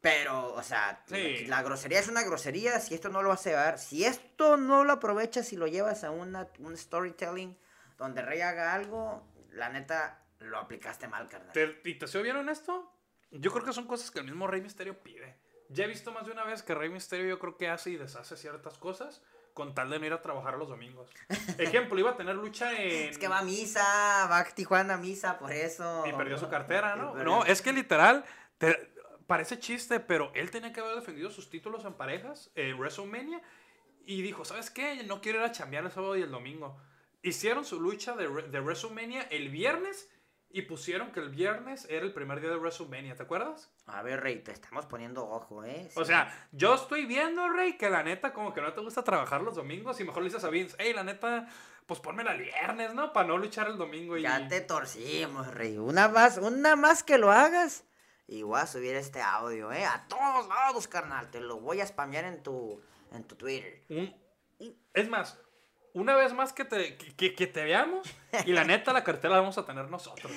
[0.00, 1.46] Pero, o sea, Sí.
[1.46, 2.78] la grosería es una grosería.
[2.80, 6.04] Si esto no lo vas a llevar, si esto no lo aprovechas y lo llevas
[6.04, 7.56] a una, un storytelling
[7.96, 11.52] donde Rey haga algo, la neta, lo aplicaste mal, carnal.
[11.52, 12.92] ¿Te, ¿Y te soy bien honesto?
[13.30, 15.38] Yo creo que son cosas que el mismo Rey Misterio pide.
[15.70, 17.96] Ya he visto más de una vez que Rey Misterio yo creo que hace y
[17.96, 19.22] deshace ciertas cosas
[19.54, 21.08] con tal de no ir a trabajar los domingos.
[21.58, 23.08] Ejemplo, iba a tener lucha en...
[23.08, 23.82] Es que va a misa,
[24.30, 26.04] va a Tijuana a misa, por eso.
[26.06, 27.14] Y perdió su cartera, ¿no?
[27.14, 28.24] No, es que literal,
[28.58, 28.92] te-
[29.26, 33.40] parece chiste, pero él tenía que haber defendido sus títulos en parejas en WrestleMania
[34.04, 35.02] y dijo, ¿sabes qué?
[35.04, 36.76] No quiero ir a chambear el sábado y el domingo.
[37.22, 40.10] Hicieron su lucha de, de WrestleMania el viernes
[40.54, 43.72] y pusieron que el viernes era el primer día de WrestleMania, ¿te acuerdas?
[43.86, 45.90] A ver, Rey, te estamos poniendo ojo, ¿eh?
[45.96, 49.42] O sea, yo estoy viendo, Rey, que la neta como que no te gusta trabajar
[49.42, 51.48] los domingos y mejor le dices a Vince, hey, la neta,
[51.86, 53.12] pues ponmela el viernes, ¿no?
[53.12, 54.22] Para no luchar el domingo y...
[54.22, 55.76] Ya te torcimos, Rey.
[55.76, 57.84] Una más, una más que lo hagas.
[58.28, 59.84] Y voy a subir este audio, ¿eh?
[59.84, 61.32] A todos lados, carnal.
[61.32, 62.80] Te lo voy a spamear en tu,
[63.10, 63.82] en tu Twitter.
[63.90, 64.14] Un-
[64.94, 65.36] es más,
[65.94, 68.06] una vez más que te, que, que- te veamos
[68.46, 70.30] y la neta la cartera la vamos a tener nosotros.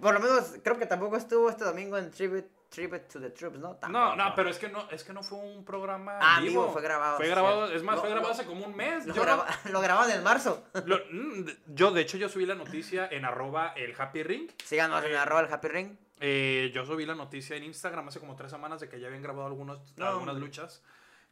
[0.00, 3.58] Por lo menos, creo que tampoco estuvo este domingo en Tribute, Tribute to the Troops,
[3.58, 3.68] ¿no?
[3.68, 4.16] No, Tampoco.
[4.16, 6.72] no, pero es que no, es que no fue un programa Ah, en vivo, vivo.
[6.72, 9.06] fue grabado, Fue grabado, es más, Lo- fue grabado lo- hace como un mes.
[9.06, 10.64] Lo, graba- lo grababan en marzo.
[10.74, 14.50] mm, yo, de hecho, yo subí la noticia en arroba el Happy Ring.
[14.64, 15.96] Síganos en Eh, arroba el Happy Ring.
[16.18, 19.22] Eh, yo subí la noticia en Instagram hace como tres semanas de que ya habían
[19.22, 20.82] grabado algunos, No, algunas luchas.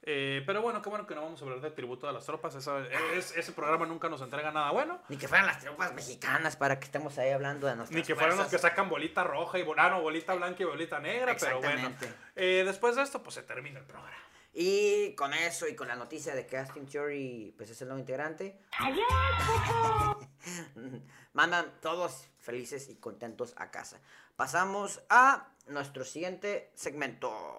[0.07, 2.55] Eh, pero bueno, qué bueno que no vamos a hablar de tributo de las tropas.
[2.55, 5.01] Esa- es- ese programa nunca nos entrega nada bueno.
[5.09, 8.15] Ni que fueran las tropas mexicanas para que estemos ahí hablando de nuestras Ni que
[8.15, 11.59] fueran los que sacan bolita roja y bo- ah, bolita blanca y bolita negra, pero
[11.59, 11.89] bueno.
[11.89, 12.15] Exactamente.
[12.37, 14.13] Eh, después de esto, pues se termina el programa.
[14.53, 17.99] Y con eso y con la noticia de que Austin Theory pues es el nuevo
[17.99, 18.61] integrante,
[21.33, 24.01] mandan todos felices y contentos a casa.
[24.37, 27.59] Pasamos a nuestro siguiente segmento.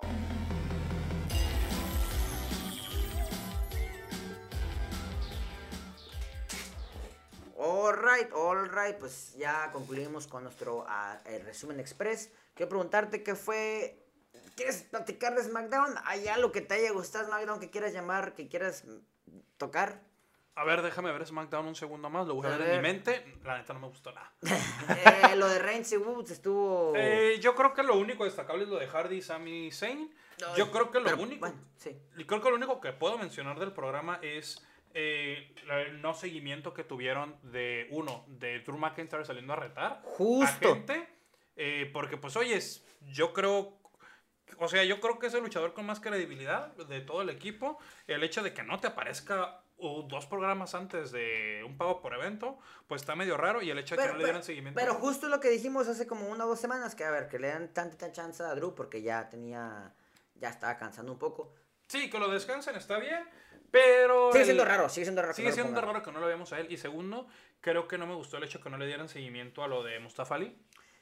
[7.67, 12.31] All right, all right, pues ya concluimos con nuestro ah, el resumen express.
[12.53, 14.05] Quiero preguntarte qué fue.
[14.55, 15.95] ¿Quieres platicar de SmackDown?
[16.03, 18.83] ¿Hay algo que te haya gustado SmackDown que quieras llamar, que quieras
[19.57, 19.99] tocar?
[20.53, 22.27] A ver, déjame ver SmackDown un segundo más.
[22.27, 23.39] Lo voy a A ver en mi mente.
[23.43, 24.31] La neta no me gustó nada.
[25.31, 26.93] Eh, lo de Reigns y Woods estuvo.
[26.95, 30.13] Eh, yo creo que lo único destacable es lo de Hardy, Sami Zayn.
[30.39, 31.39] No, Yo creo que lo pero, único.
[31.39, 31.99] bueno, sí.
[32.15, 34.63] Y creo que lo único que puedo mencionar del programa es
[34.97, 40.45] eh, el no seguimiento que tuvieron de uno, de Drew McIntyre saliendo a retar Justo.
[40.71, 41.07] a gente.
[41.57, 43.77] eh, porque, pues, oyes, yo creo.
[44.57, 47.77] O sea, yo creo que es el luchador con más credibilidad de todo el equipo.
[48.07, 52.57] El hecho de que no te aparezca dos programas antes de un pago por evento,
[52.87, 53.61] pues está medio raro.
[53.61, 54.79] Y el hecho de que no le dieran seguimiento.
[54.79, 57.37] pero justo lo que dijimos hace como una o dos semanas, que a ver, que
[57.37, 59.93] le dan tanta chance a Drew porque ya tenía,
[60.35, 61.53] ya estaba cansando un poco.
[61.87, 63.27] Sí, que lo descansen, está bien.
[63.75, 64.31] Pero.
[64.31, 65.33] Sigue el- siendo raro, sigue siendo raro.
[65.33, 66.67] que Sigue no lo siendo raro que no lo veamos a él.
[66.71, 67.27] Y segundo,
[67.61, 69.99] creo que no me gustó el hecho que no le dieran seguimiento a lo de
[69.99, 70.55] Mustafa Ali.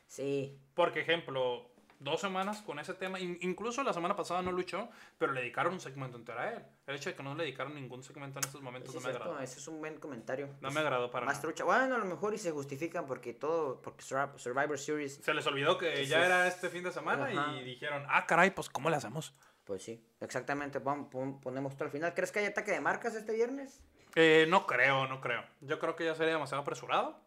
[0.07, 1.69] Sí, Porque, ejemplo,
[1.99, 5.73] dos semanas con ese tema, in- incluso la semana pasada no luchó, pero le dedicaron
[5.73, 6.63] un segmento entero a él.
[6.85, 9.05] El hecho de que no le dedicaron ningún segmento en estos momentos sí, no es
[9.05, 9.43] me cierto, agradó.
[9.43, 10.49] ese es un buen comentario.
[10.61, 11.41] No me agradó para Más nada.
[11.43, 11.63] trucha.
[11.63, 15.77] Bueno, a lo mejor y se justifican porque todo, porque Survivor Series, Se les olvidó
[15.77, 17.53] que ya es- era este fin de semana Ajá.
[17.55, 19.33] y dijeron, ah, caray, pues ¿cómo le hacemos?
[19.63, 21.09] Pues sí, exactamente, pon-
[21.41, 22.13] ponemos todo al final.
[22.13, 23.81] ¿Crees que hay ataque de marcas este viernes?
[24.15, 25.43] Eh, no creo, no creo.
[25.61, 27.19] Yo creo que ya sería demasiado apresurado.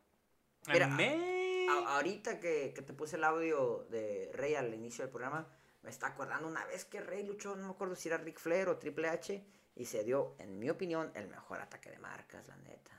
[0.68, 5.10] Mira, Me- A- ahorita que, que te puse el audio de Rey al inicio del
[5.10, 5.48] programa,
[5.82, 8.68] me está acordando una vez que Rey luchó, no me acuerdo si era Ric Flair
[8.68, 12.56] o Triple H, y se dio, en mi opinión, el mejor ataque de marcas, la
[12.56, 12.92] neta.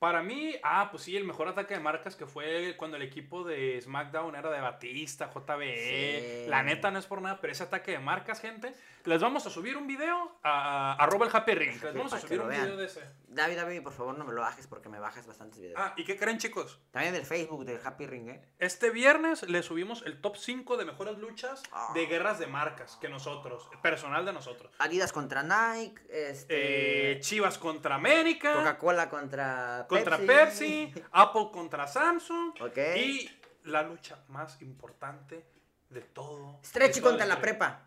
[0.00, 3.44] Para mí, ah, pues sí, el mejor ataque de marcas que fue cuando el equipo
[3.44, 6.44] de SmackDown era de Batista, JBE.
[6.46, 6.50] Sí.
[6.50, 8.72] La neta no es por nada, pero ese ataque de marcas, gente.
[9.04, 11.82] Les vamos a subir un video a, arroba el Happy Ring.
[11.82, 12.62] Les vamos a subir un vean.
[12.64, 13.02] video de ese.
[13.28, 15.76] David, David, por favor no me lo bajes porque me bajas bastantes videos.
[15.80, 16.80] Ah, ¿y qué creen, chicos?
[16.90, 18.42] También del Facebook del Happy Ring, ¿eh?
[18.58, 21.92] Este viernes le subimos el top 5 de mejores luchas Ah.
[21.94, 24.70] de guerras de marcas que nosotros, personal de nosotros.
[24.78, 27.12] Adidas contra Nike, este...
[27.12, 28.52] Eh, Chivas contra América.
[28.54, 32.78] Coca-Cola contra contra Pepsi, Apple contra Samsung Ok.
[32.96, 33.30] y
[33.64, 35.46] la lucha más importante
[35.88, 36.60] de todo.
[36.64, 37.86] Stretchy de contra la prepa.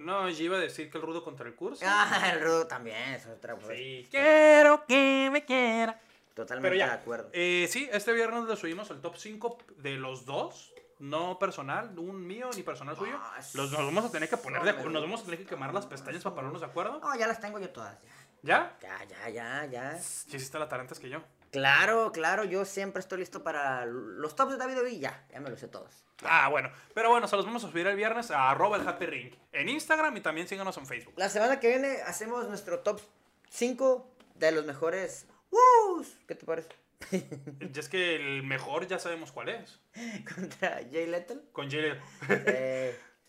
[0.00, 1.84] No, yo iba a decir que el rudo contra el curso.
[1.86, 4.08] Ah, el Rudo también, es otra pues, Sí.
[4.10, 6.00] Quiero que me quiera.
[6.34, 7.28] Totalmente ya, de acuerdo.
[7.32, 10.72] eh, sí, este viernes le subimos el top 5 de los dos.
[11.00, 13.12] No personal, un mío ni personal suyo.
[13.18, 14.90] Ah, Los, nos vamos a tener que poner de acuerdo.
[14.90, 17.00] Nos vamos a tener que quemar las pestañas para ponernos de acuerdo.
[17.00, 17.96] No, ya las tengo yo todas.
[18.42, 18.76] ¿Ya?
[18.82, 19.98] Ya, ya, ya, ya.
[19.98, 21.22] Sí, hiciste la tarea antes que yo.
[21.50, 25.50] Claro, claro, yo siempre estoy listo para los tops de David Ovi, ya, ya me
[25.50, 26.04] los sé todos.
[26.22, 26.70] Ah, bueno.
[26.94, 29.34] Pero bueno, se los vamos a subir el viernes a arroba el happy ring.
[29.52, 31.14] En Instagram y también síganos en Facebook.
[31.16, 33.00] La semana que viene hacemos nuestro top
[33.48, 35.26] 5 de los mejores.
[35.50, 36.16] ¡Woos!
[36.28, 36.68] ¿Qué te parece?
[37.10, 39.80] Y es que el mejor ya sabemos cuál es.
[40.34, 41.42] Contra Jay Lethal.
[41.52, 41.98] Con Jay
[42.28, 42.34] Sí,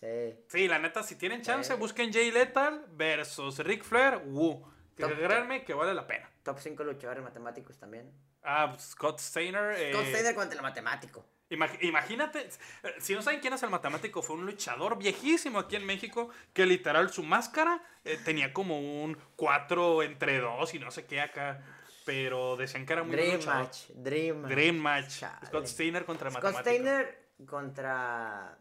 [0.00, 0.36] sí.
[0.48, 1.78] Sí, la neta, si tienen chance, Sí.
[1.78, 4.18] busquen Jay Lethal versus Ric Flair.
[4.26, 4.62] Woo.
[4.94, 6.28] Créanme que vale la pena.
[6.42, 8.10] Top 5 luchadores matemáticos también.
[8.42, 9.72] Ah, Scott Steiner.
[9.78, 11.24] eh, Scott Steiner contra el matemático.
[11.50, 12.40] imag- imagínate,
[12.82, 16.30] eh, si no saben quién es el matemático, fue un luchador viejísimo aquí en México
[16.52, 21.20] que literal su máscara eh, tenía como un 4 entre 2 y no sé qué
[21.20, 21.62] acá.
[22.04, 23.62] Pero decían que era muy Dream luchador.
[23.66, 23.78] Match.
[23.94, 24.50] Dream Match.
[24.50, 25.18] Dream Match.
[25.20, 25.46] Chale.
[25.46, 26.74] Scott Steiner contra el Scott matemático.
[26.84, 28.58] Steiner contra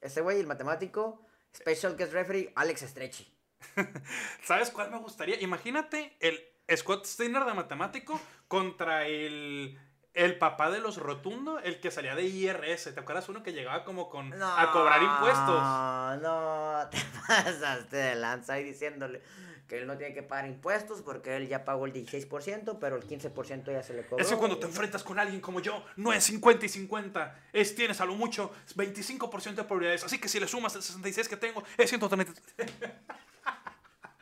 [0.00, 1.26] ese güey, el matemático.
[1.52, 3.26] Special Guest Referee, Alex Stretchy.
[4.44, 5.40] ¿Sabes cuál me gustaría?
[5.40, 6.38] Imagínate el
[6.74, 9.78] Scott Steiner de matemático contra el,
[10.14, 12.94] el papá de los Rotundo, el que salía de IRS.
[12.94, 15.62] ¿Te acuerdas uno que llegaba como con a cobrar impuestos?
[15.62, 16.98] No, no, te
[17.28, 19.22] pasaste de lanza ahí diciéndole
[19.66, 23.02] que él no tiene que pagar impuestos porque él ya pagó el 16%, pero el
[23.06, 24.22] 15% ya se le cobró.
[24.22, 27.74] Es que cuando te enfrentas con alguien como yo, no es 50 y 50, es
[27.74, 30.04] tienes a lo mucho 25% de probabilidades.
[30.04, 32.32] Así que si le sumas el 66 que tengo, es 130.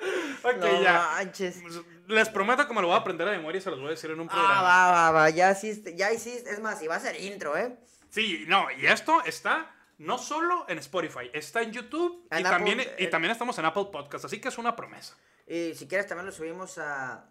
[0.42, 1.08] ok, No ya.
[1.16, 1.60] manches.
[2.06, 3.90] Les prometo que me lo voy a aprender a memoria y se los voy a
[3.92, 4.54] decir en un programa.
[4.58, 7.56] Ah, va, va, va, ya hiciste, ya hiciste, es más, y va a ser intro,
[7.56, 7.76] ¿eh?
[8.10, 13.06] Sí, no, y esto está no solo en Spotify, está en YouTube y, también, eh,
[13.06, 15.16] también estamos en Apple Podcast, así que es una promesa.
[15.46, 17.24] Y si quieres también lo subimos a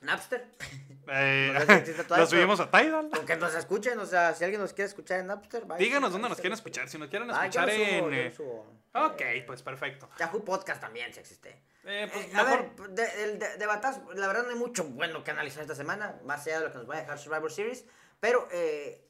[0.00, 0.46] Napster.
[1.08, 1.52] Eh,
[2.08, 3.10] No lo subimos a Tidal.
[3.10, 5.82] Con que nos escuchen, o sea, si alguien nos quiere escuchar en Napster, vaya.
[5.84, 6.88] Díganos dónde nos quieren escuchar.
[6.88, 7.98] Si nos quieren Ah, yo escuchar lo subo, en.
[8.04, 8.82] yo lo eh, subo.
[8.94, 10.08] Ok, pues perfecto.
[10.20, 11.60] Yahoo Podcast también, si existe.
[11.84, 14.56] Eh, pues Eh, a mejor- ver, de, el de- de batazo, la verdad no hay
[14.56, 17.18] mucho bueno que analizar esta semana, más allá de lo que nos va a dejar
[17.18, 17.84] Survivor Series,
[18.20, 19.04] pero eh,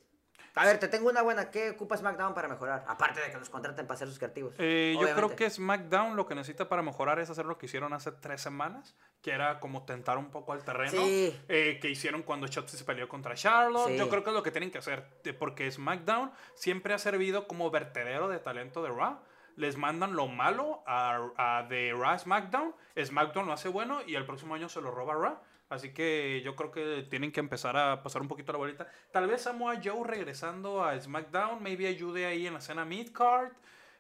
[0.55, 1.51] A ver, te tengo una buena.
[1.51, 2.85] ¿Qué ocupa SmackDown para mejorar?
[2.87, 4.55] Aparte de que los contraten para ser sus creativos.
[4.59, 7.95] Eh, yo creo que SmackDown lo que necesita para mejorar es hacer lo que hicieron
[7.95, 11.35] hace tres semanas, que era como tentar un poco al terreno, Sí.
[11.49, 13.93] eh, que hicieron cuando Shotzi se peleó contra Charlotte.
[13.93, 13.97] Sí.
[13.97, 15.07] Yo creo que es lo que tienen que hacer,
[15.39, 19.21] porque SmackDown siempre ha servido como vertedero de talento de Raw.
[19.57, 24.25] Les mandan lo malo a, a de Raw SmackDown, SmackDown lo hace bueno y el
[24.25, 25.39] próximo año se lo roba Raw.
[25.69, 28.87] Así que yo creo que tienen que empezar a pasar un poquito la bolita.
[29.11, 33.53] Tal vez Samoa Joe regresando a SmackDown, maybe ayude ahí en la escena mid-card.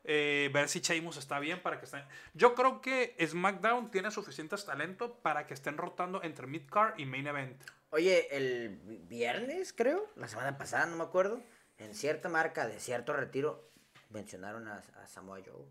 [0.04, 2.04] eh, ver si Sheamus está bien para que estén.
[2.34, 7.26] Yo creo que SmackDown tiene suficientes talento para que estén rotando entre mid-card y main
[7.26, 7.62] event.
[7.90, 11.42] Oye, el viernes, creo, la semana pasada, no me acuerdo,
[11.78, 13.68] en cierta marca de cierto retiro,
[14.12, 15.66] mencionaron a, a Samoa Joe.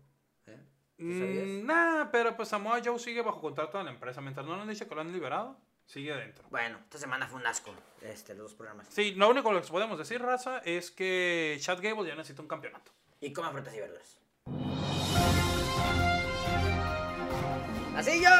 [0.46, 0.60] ¿eh?
[0.98, 4.20] Mm, nah, pero pues Samoa Joe sigue bajo contrato de la empresa.
[4.20, 6.44] Mientras no han dicho que lo han liberado, sigue dentro.
[6.50, 7.72] Bueno, esta semana fue un asco,
[8.02, 8.88] este, los dos programas.
[8.88, 12.92] Sí, lo único que podemos decir, raza, es que Chad Gable ya necesita un campeonato.
[13.20, 14.18] Y coman frutas y verduras.
[17.96, 18.30] ¡Así yo!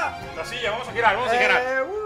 [0.41, 1.63] Así ya, vamos a girar, vamos a girar.
[1.63, 2.02] Eh, uh.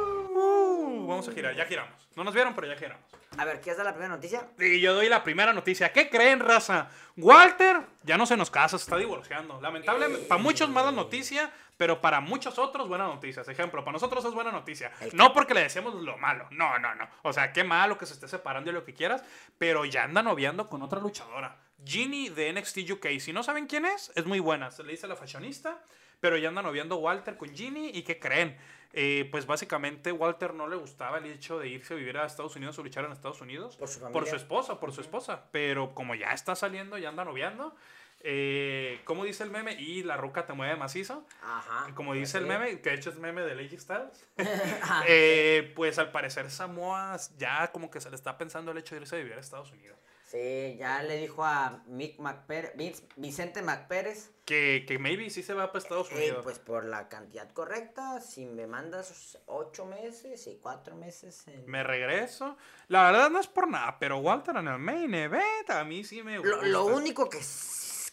[1.06, 2.08] Uh, vamos a girar, ya giramos.
[2.16, 3.04] No nos vieron, pero ya giramos.
[3.38, 4.48] A ver, ¿quieres dar la primera noticia?
[4.58, 5.92] Y yo doy la primera noticia.
[5.92, 6.88] ¿Qué creen, raza?
[7.16, 9.60] Walter ya no se nos casa, se está divorciando.
[9.60, 13.42] Lamentablemente, para muchos mala noticia, pero para muchos otros buena noticia.
[13.42, 14.90] Ejemplo, para nosotros es buena noticia.
[15.12, 17.08] No porque le decíamos lo malo, no, no, no.
[17.22, 19.22] O sea, qué malo que se esté separando y lo que quieras,
[19.58, 21.56] pero ya anda noviando con otra luchadora.
[21.84, 23.06] Ginny de NXT UK.
[23.20, 24.70] Si no saben quién es, es muy buena.
[24.72, 25.78] Se le dice la fashionista,
[26.20, 27.90] pero ya anda noviando Walter con Ginny.
[27.94, 28.56] ¿Y qué creen?
[28.92, 32.56] Eh, pues básicamente Walter no le gustaba el hecho de irse a vivir a Estados
[32.56, 33.76] Unidos o luchar en Estados Unidos.
[33.76, 34.30] Por su Por familia.
[34.30, 35.44] su esposa, por su esposa.
[35.52, 37.74] Pero como ya está saliendo, ya anda noviando.
[38.20, 41.26] Eh, como dice el meme, y la ruca te mueve macizo.
[41.42, 41.92] Ajá.
[41.94, 44.26] Como dice el meme, que de hecho es meme de Lady Styles.
[45.06, 49.02] eh, pues al parecer Samoa ya como que se le está pensando el hecho de
[49.02, 49.98] irse a vivir a Estados Unidos.
[50.36, 52.74] Sí, ya le dijo a Mick McPérez,
[53.16, 56.44] Vicente McPérez, Que, que maybe sí se va para Estados "Ey, Unidos.
[56.44, 61.64] pues por la cantidad correcta, si me mandas ocho meses y cuatro meses en...
[61.66, 62.56] Me regreso.
[62.88, 66.22] La verdad no es por nada, pero Walter en el main event a mí sí
[66.22, 66.56] me gusta.
[66.56, 67.38] Lo, lo único que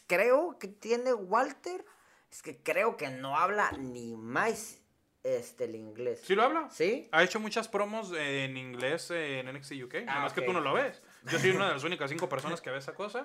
[0.06, 1.84] creo que tiene Walter
[2.30, 4.78] es que creo que no habla ni más
[5.22, 6.20] este, el inglés.
[6.24, 6.68] ¿Sí lo habla?
[6.70, 7.08] ¿Sí?
[7.12, 9.94] Ha hecho muchas promos en inglés en NXT UK.
[10.04, 11.02] nada más que tú no lo ves.
[11.26, 13.24] Yo soy una de las únicas cinco personas que ve esa cosa.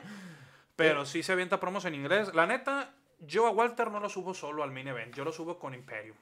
[0.75, 2.33] Pero sí se avienta promos en inglés.
[2.33, 5.13] La neta, yo a Walter no lo subo solo al main event.
[5.15, 6.15] Yo lo subo con Imperium.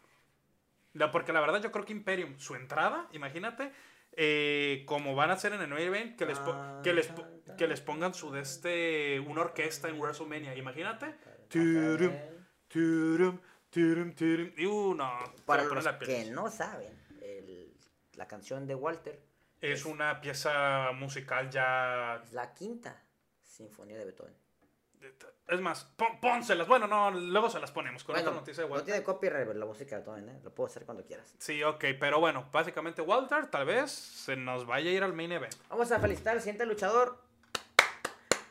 [0.94, 3.72] La- porque la verdad yo creo que Imperium, su entrada, imagínate,
[4.14, 6.40] eh, como van a hacer en el main event, que les,
[6.84, 7.12] que les,
[7.56, 10.56] que les pongan su de este, una orquesta en WrestleMania.
[10.56, 11.14] Imagínate.
[11.50, 12.14] Turum,
[12.68, 14.52] turum, turum, turum.
[14.58, 15.12] Y uh, no.
[15.46, 17.72] Para los la que no saben, el-
[18.16, 19.22] la canción de Walter
[19.62, 22.22] Es una pieza musical ya.
[22.24, 23.04] es la quinta
[23.44, 24.34] sinfonía de Beethoven.
[25.48, 26.68] Es más, pon- pónselas.
[26.68, 28.86] Bueno, no, luego se las ponemos con Bueno, otra noticia de no Walter.
[28.94, 30.40] tiene copyright la música de Beethoven, ¿eh?
[30.44, 31.34] Lo puedo hacer cuando quieras.
[31.40, 35.32] Sí, ok, pero bueno, básicamente Walter tal vez se nos vaya a ir al main
[35.32, 35.56] event.
[35.70, 37.20] Vamos a felicitar al siguiente luchador.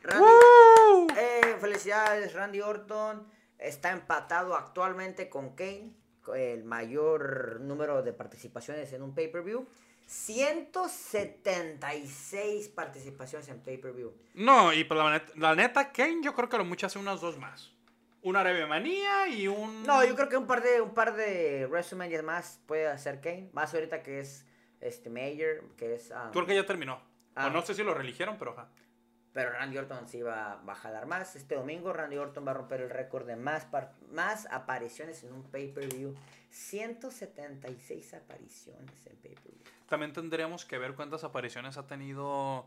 [0.03, 1.13] Randy.
[1.17, 3.27] Eh, felicidades, Randy Orton.
[3.57, 5.93] Está empatado actualmente con Kane.
[6.21, 9.67] con El mayor número de participaciones en un pay-per-view.
[10.07, 14.11] 176 participaciones en pay-per-view.
[14.35, 17.21] No, y pues la neta, la neta, Kane yo creo que lo mucho hace unas
[17.21, 17.71] dos más.
[18.21, 19.83] Una Arabia Manía y un...
[19.83, 23.49] No, yo creo que un par de un par de WrestleMania más puede hacer Kane.
[23.53, 24.45] Más ahorita que es
[24.79, 27.01] este Mayer, que es um, Creo que ya terminó.
[27.35, 27.47] Ah.
[27.47, 28.69] O no sé si lo religieron, pero ajá.
[29.37, 31.35] Pero Randy Orton sí va, va a jalar más.
[31.35, 33.67] Este domingo Randy Orton va a romper el récord de más,
[34.09, 36.15] más apariciones en un pay-per-view.
[36.49, 39.63] 176 apariciones en pay-per-view.
[39.87, 42.65] También tendríamos que ver cuántas apariciones ha tenido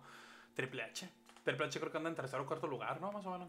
[0.54, 1.10] Triple H.
[1.42, 3.10] Triple H creo que anda en tercer o cuarto lugar, ¿no?
[3.10, 3.48] Más o menos.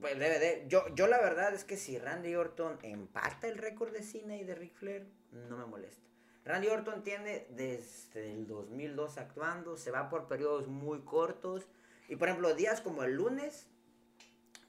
[0.00, 0.64] Pues debe de.
[0.66, 4.42] Yo, yo la verdad es que si Randy Orton empata el récord de Cena y
[4.42, 6.08] de Ric Flair, no me molesta.
[6.44, 11.68] Randy Orton tiene desde el 2002 actuando, se va por periodos muy cortos.
[12.08, 13.68] Y por ejemplo, días como el lunes.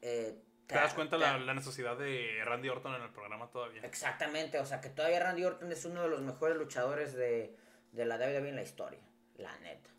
[0.02, 3.82] eh, ¿Te das cuenta la, te- la necesidad de Randy Orton en el programa todavía?
[3.84, 7.56] Exactamente, o sea que todavía Randy Orton es uno de los mejores luchadores de,
[7.92, 9.02] de la WWE en la historia,
[9.36, 9.90] la neta.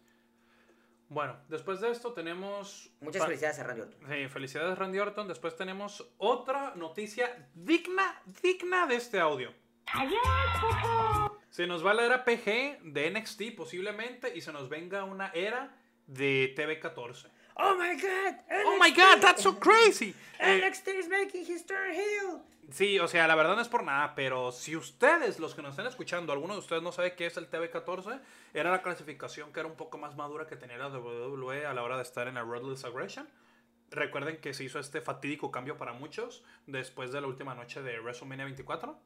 [1.11, 2.91] Bueno, después de esto tenemos...
[3.01, 4.01] Muchas felicidades a Randy Orton.
[4.11, 5.29] Sí, felicidades Randy Orton.
[5.29, 9.53] Después tenemos otra noticia digna, digna de este audio.
[11.51, 15.77] Se nos va la era PG de NXT posiblemente y se nos venga una era
[16.07, 17.29] de TV14.
[17.57, 18.35] Oh my god.
[18.67, 20.15] Oh my god, that's so crazy.
[20.41, 22.43] Eh, NXT is making his turn heel.
[22.71, 25.73] Sí, o sea, la verdad no es por nada, pero si ustedes, los que nos
[25.73, 28.21] están escuchando, alguno de ustedes no sabe qué es el TV14,
[28.55, 31.83] era la clasificación que era un poco más madura que tenía la WWE a la
[31.83, 33.29] hora de estar en la Ruthless Aggression.
[33.91, 38.01] Recuerden que se hizo este fatídico cambio para muchos después de la última noche de
[38.01, 38.99] WrestleMania 24.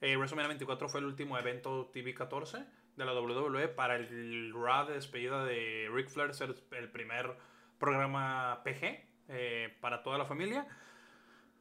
[0.00, 2.66] Eh, WrestleMania 24 fue el último evento TV14
[2.98, 7.36] de la WWE para el Raw de despedida de Ric Flair, ser el primer
[7.78, 10.66] programa PG eh, para toda la familia.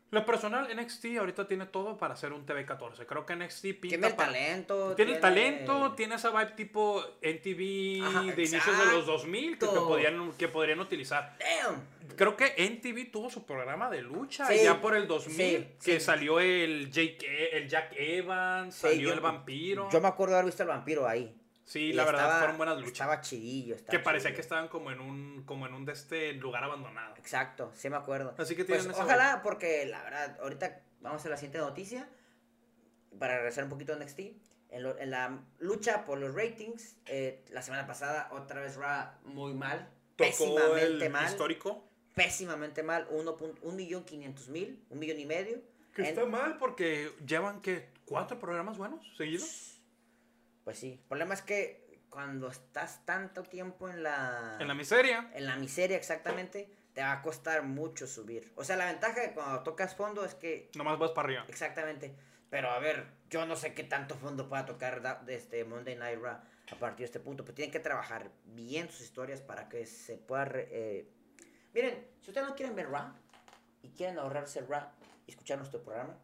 [0.09, 3.05] Lo personal, NXT ahorita tiene todo para hacer un TV14.
[3.05, 4.95] Creo que NXT pinta Tiene el para- talento.
[4.95, 9.65] Tiene el talento, tiene esa vibe tipo NTV Ajá, de inicios de los 2000 que,
[9.67, 11.37] que podían, que podrían utilizar.
[11.39, 11.81] Damn.
[12.15, 15.99] Creo que NTV tuvo su programa de lucha Sí, ya por el 2000, sí, que
[15.99, 19.89] salió el, Jake, el Jack Evans, salió yo- el vampiro.
[19.91, 21.35] Yo me acuerdo haber visto el vampiro ahí.
[21.67, 22.93] Sí, Y la verdad estaba- fueron buenas luchas.
[22.93, 23.75] Estaba chidillo.
[23.75, 24.35] estaba que parecía chidillo.
[24.37, 27.15] que estaban como en un como en un de este lugar abandonado.
[27.17, 28.33] Exacto, sí me acuerdo.
[28.39, 32.09] Así que Pues, tienen esa ojalá, porque la verdad, ahorita vamos a la siguiente noticia.
[33.19, 34.19] Para regresar un poquito a NXT.
[34.69, 39.11] En, lo- en la lucha por los ratings, eh, la semana pasada otra vez Raw
[39.23, 39.89] muy mal.
[40.17, 41.25] Tocó pésimamente el mal.
[41.25, 41.87] histórico.
[42.15, 43.07] Pésimamente mal.
[43.09, 45.61] 1.500.000, un millón y medio.
[45.95, 49.76] Que En- está mal porque llevan que cuatro programas buenos seguidos.
[50.67, 50.91] Pues sí.
[51.01, 54.57] El problema es que cuando estás tanto tiempo en la...
[54.59, 55.31] En la miseria.
[55.33, 58.51] en la miseria exactamente, te va a costar mucho subir.
[58.57, 61.45] O sea, la ventaja de cuando tocas fondo es que Nomás vas para arriba.
[61.47, 62.13] Exactamente.
[62.49, 66.37] Pero a ver, yo no sé qué tanto fondo pueda tocar este Monday Night Raw
[66.69, 67.45] a partir de este punto.
[67.45, 70.43] Pero tienen que trabajar bien sus historias para que se pueda...
[70.43, 71.09] re- eh,
[71.73, 73.13] Miren, si ustedes no quieren ver Raw
[73.83, 74.83] y quieren ahorrarse Raw
[75.25, 76.19] y escuchar nuestro programa,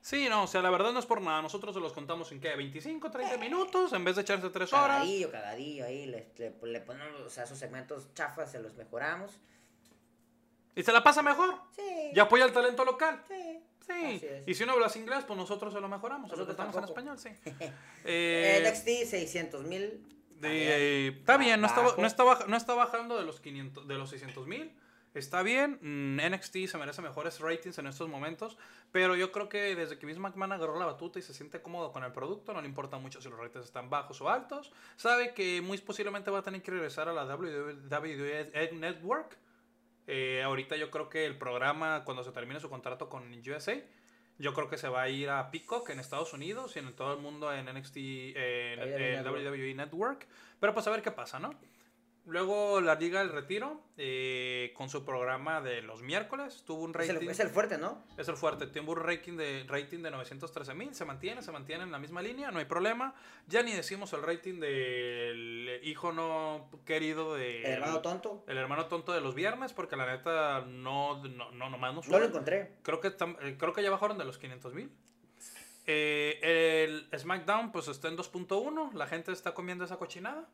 [0.00, 1.42] Sí, no, o sea, la verdad no es por nada.
[1.42, 4.86] Nosotros se los contamos en qué, 25, 30 minutos en vez de echarse 3 horas.
[4.98, 9.32] Cagadillo, cagadillo ahí, le, le- le ponemos, o sea, esos segmentos chafas, se los mejoramos.
[10.74, 11.54] Y se la pasa mejor.
[11.74, 11.82] Sí.
[12.14, 13.22] Y apoya el talento local.
[13.28, 13.60] Sí.
[13.86, 14.20] Sí.
[14.46, 16.28] Y si no hablas inglés, pues nosotros se lo mejoramos.
[16.30, 17.72] Nosotros Nosotros estamos en español, sí.
[18.04, 20.04] Eh, NXT 600 mil.
[20.42, 24.46] está bien, no está, no, está, no está bajando de los 500, de los 600
[24.46, 24.72] mil.
[25.16, 28.58] Está bien, mm, NXT se merece mejores ratings en estos momentos,
[28.92, 31.90] pero yo creo que desde que Vince McMahon agarró la batuta y se siente cómodo
[31.90, 35.32] con el producto, no le importa mucho si los ratings están bajos o altos, sabe
[35.32, 39.38] que muy posiblemente va a tener que regresar a la WWE Network.
[40.06, 43.82] Eh, ahorita yo creo que el programa, cuando se termine su contrato con USA,
[44.36, 47.14] yo creo que se va a ir a Peacock en Estados Unidos y en todo
[47.14, 50.28] el mundo en NXT, eh, en, en WWE Network.
[50.60, 51.54] Pero pues a ver qué pasa, ¿no?
[52.28, 56.96] Luego la Liga del Retiro, eh, con su programa de los miércoles, tuvo un Es
[57.08, 57.24] rating.
[57.26, 58.02] el, es el fuerte, ¿no?
[58.18, 58.66] Es el fuerte.
[58.66, 60.92] Tiene un rating de, rating de 913 mil.
[60.94, 63.14] Se mantiene, se mantiene en la misma línea, no hay problema.
[63.46, 67.60] Ya ni decimos el rating del hijo no querido de.
[67.64, 68.44] El hermano tonto.
[68.48, 72.02] el hermano tonto de los viernes, porque la neta no, no, no nomás no No
[72.02, 72.18] sube.
[72.18, 72.72] lo encontré.
[72.82, 74.90] Creo que, tam- eh, creo que ya bajaron de los 500 mil.
[75.86, 78.92] el SmackDown pues está en 2.1.
[78.94, 80.48] La gente está comiendo esa cochinada.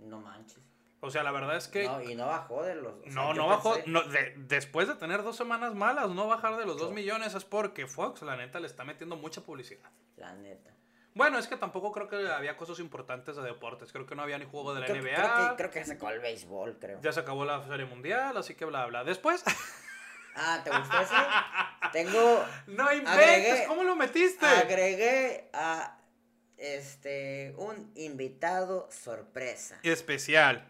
[0.00, 0.58] No manches.
[1.04, 1.84] O sea, la verdad es que.
[1.84, 2.92] No, y no bajó de los.
[2.94, 3.74] o sea, No, no bajó.
[3.74, 7.34] pensé- no, de- después de tener dos semanas malas, no bajar de los 2 millones
[7.34, 9.90] es porque Fox, la neta, le está metiendo mucha publicidad.
[10.16, 10.70] La neta.
[11.14, 13.92] Bueno, es que tampoco creo que había cosas importantes de deportes.
[13.92, 15.14] Creo que no había ni juego de la Creo, NBA.
[15.16, 17.00] creo que, creo que sacó el béisbol, creo.
[17.02, 19.02] Ya se acabó la serie mundial, así que bla, bla.
[19.04, 19.42] Después.
[20.36, 21.14] Ah, ¿te gustó ese?
[21.92, 22.44] Tengo.
[22.68, 24.46] no inventes, Agregué- ¿cómo lo metiste?
[24.46, 25.98] Agregué a.
[26.56, 27.54] Este.
[27.58, 29.78] Un invitado sorpresa.
[29.82, 30.66] Especial.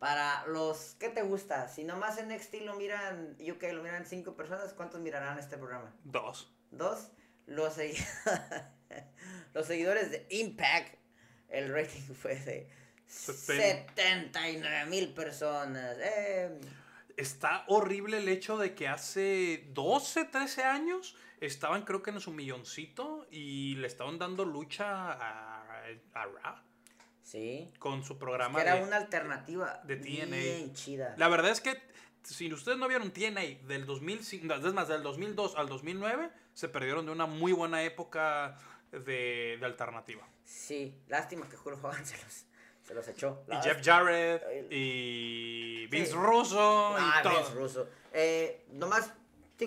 [0.00, 0.96] Para los.
[0.98, 1.68] ¿Qué te gusta?
[1.68, 3.36] Si nomás en NXT lo miran.
[3.38, 5.94] UK lo miran cinco personas, ¿cuántos mirarán este programa?
[6.02, 6.52] Dos.
[6.72, 7.10] Dos.
[7.46, 8.02] Los, segui-
[9.54, 10.96] los seguidores de Impact.
[11.48, 12.68] El rating fue de.
[13.08, 15.96] Seten- 79 mil personas.
[16.00, 16.60] Eh,
[17.16, 22.30] Está horrible el hecho de que hace 12, 13 años estaban creo que en su
[22.32, 25.82] milloncito y le estaban dando lucha a,
[26.14, 26.56] a Raw
[27.30, 27.70] sí.
[27.78, 30.36] con su Que programa era de- una alternativa de TNA.
[30.36, 31.14] bien chida.
[31.18, 31.76] La verdad es que
[32.22, 36.68] si ustedes no vieron TNA del 2005, no, es más, del 2002 al 2009, se
[36.68, 38.58] perdieron de una muy buena época
[38.92, 40.26] de, de alternativa.
[40.44, 42.44] Sí, lástima que Hulk Hogan se los,
[42.82, 43.44] se los echó.
[43.48, 46.16] Y Jeff Jarrett y Vince Sí.
[46.16, 47.36] Russo y Ah, todo.
[47.38, 47.88] Vince Russo.
[48.12, 49.12] Eh, nomás,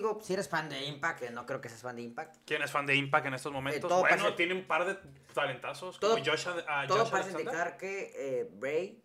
[0.00, 2.36] digo, si eres fan de Impact, que no creo que seas fan de Impact.
[2.44, 3.88] ¿Quién es fan de Impact en estos momentos?
[3.88, 4.96] todo bueno, parece- tiene un par de
[5.32, 7.40] talentazos Todo- como Josh, a- Todo Josh parece Alexander.
[7.40, 9.02] indicar que eh, Bray,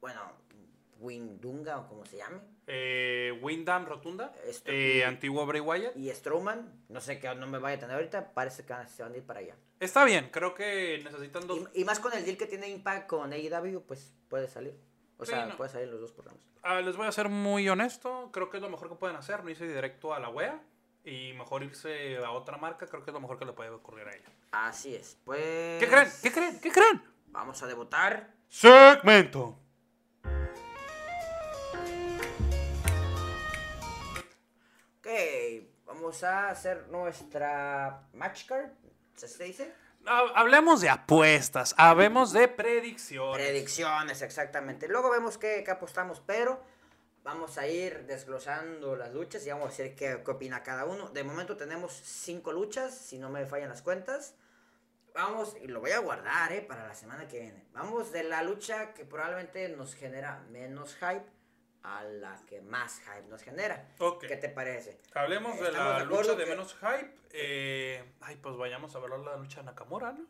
[0.00, 0.20] bueno,
[1.00, 2.40] Windunga o como se llame,
[2.70, 5.96] Eh, Wyndham Rotunda, Esto- eh, antiguo Bray Wyatt.
[5.96, 9.14] y Strowman, no sé qué no me vaya a tener ahorita, parece que se van
[9.14, 9.54] a ir para allá.
[9.80, 11.60] Está bien, creo que necesitan dos.
[11.72, 14.74] Y, y más con el deal que tiene Impact con AEW, pues puede salir.
[15.18, 15.56] O Sí, sea, no.
[15.56, 16.42] puede salir los dos programas.
[16.62, 19.42] Ah, les voy a ser muy honesto, creo que es lo mejor que pueden hacer,
[19.44, 20.60] no irse directo a la wea
[21.04, 24.06] y mejor irse a otra marca, creo que es lo mejor que le puede ocurrir
[24.08, 24.28] a ella.
[24.52, 25.18] Así es.
[25.24, 25.78] Pues.
[25.80, 26.08] ¿Qué creen?
[26.22, 26.60] ¿Qué creen?
[26.60, 27.02] ¿Qué creen?
[27.28, 28.32] Vamos a debutar.
[28.48, 29.58] Segmento.
[34.98, 35.08] Ok,
[35.86, 38.70] vamos a hacer nuestra match card.
[39.16, 39.74] ¿Se se dice?
[40.08, 43.36] Ha- Hablemos de apuestas, hablemos de predicciones.
[43.46, 44.88] Predicciones, exactamente.
[44.88, 46.60] Luego vemos qué, qué apostamos, pero
[47.24, 51.10] vamos a ir desglosando las luchas y vamos a decir qué, qué opina cada uno.
[51.10, 54.34] De momento tenemos cinco luchas, si no me fallan las cuentas.
[55.14, 56.60] Vamos, y lo voy a guardar, ¿eh?
[56.62, 57.66] Para la semana que viene.
[57.72, 61.24] Vamos de la lucha que probablemente nos genera menos hype
[61.82, 63.88] a la que más hype nos genera.
[64.20, 64.98] ¿Qué te parece?
[65.14, 67.14] Hablemos de la de lucha de que- menos hype.
[67.32, 70.24] eh, ay, pues vayamos a ver la lucha de Nakamura, ¿no?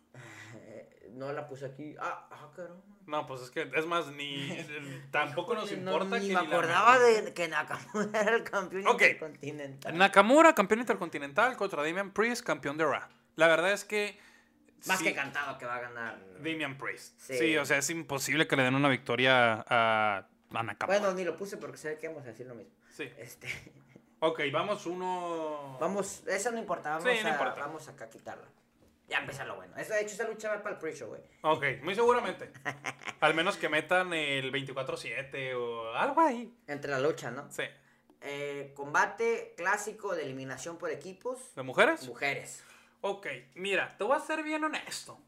[0.54, 1.94] Eh, no la puse aquí.
[2.00, 2.82] Ah, ah, caramba.
[3.06, 4.54] No, pues es que, es más, ni
[5.10, 8.44] tampoco nos No, importa ni que me ni la acordaba de que Nakamura era el
[8.44, 9.96] campeón intercontinental.
[9.96, 13.08] Nakamura, campeón intercontinental, contra Damian Priest, campeón de Raw.
[13.36, 14.18] La verdad es que.
[14.86, 16.18] Más sí, que cantado que va a ganar.
[16.36, 17.18] Damian Priest.
[17.18, 17.38] Sí.
[17.38, 17.56] Sí.
[17.56, 20.28] o sea, es imposible que le den una victoria a,
[20.86, 22.72] Bueno, ni lo puse porque sé que vamos a decir lo mismo.
[22.90, 23.10] sí.
[23.18, 23.48] Este,
[24.20, 25.78] Ok, vamos uno.
[25.80, 27.60] vamos, eso no importa, vamos, Sí, no a, importa.
[27.60, 28.48] vamos acá a quitarla.
[29.06, 29.76] Ya empezó lo bueno.
[29.76, 31.22] Esa, de hecho, esa lucha va para el pre-show, güey.
[31.42, 32.50] Ok, muy seguramente.
[33.20, 36.52] Al menos que metan el 24-7 o algo ahí.
[36.66, 37.48] Entre la lucha, ¿no?
[37.50, 37.62] Sí.
[38.20, 41.54] Eh, combate clásico de eliminación por equipos.
[41.54, 42.06] ¿De mujeres?
[42.08, 42.62] Mujeres.
[43.00, 45.18] Ok, mira, te voy a ser bien honesto.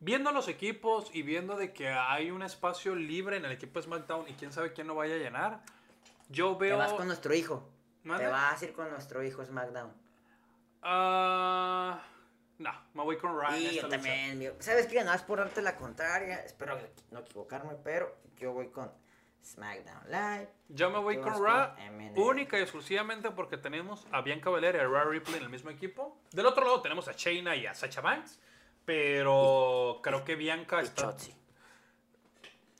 [0.00, 4.28] Viendo los equipos y viendo de que hay un espacio libre en el equipo SmackDown
[4.28, 5.60] y quién sabe quién lo vaya a llenar,
[6.28, 6.78] yo Te veo...
[6.78, 7.68] vas con nuestro hijo.
[8.02, 8.24] ¿Mande?
[8.24, 9.92] Te vas a ir con nuestro hijo SmackDown.
[10.82, 12.02] Ah,
[12.58, 13.56] no, me voy con Ryan.
[13.56, 13.88] Y yo lucha.
[13.88, 14.54] también, mío.
[14.58, 14.96] ¿sabes qué?
[14.96, 16.78] Nada más por darte la contraria, espero
[17.10, 18.92] no equivocarme, pero yo voy con
[19.44, 20.48] SmackDown Live.
[20.68, 21.74] Yo me voy con Raw
[22.16, 25.70] única y exclusivamente porque tenemos a Bianca Belair y a Rhea Ripley en el mismo
[25.70, 26.18] equipo.
[26.32, 28.38] Del otro lado tenemos a Shayna y a Sacha Banks,
[28.84, 31.02] pero creo que Bianca Y está...
[31.02, 31.34] Chotzi.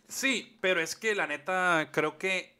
[0.08, 2.56] Sí, pero es que la neta creo que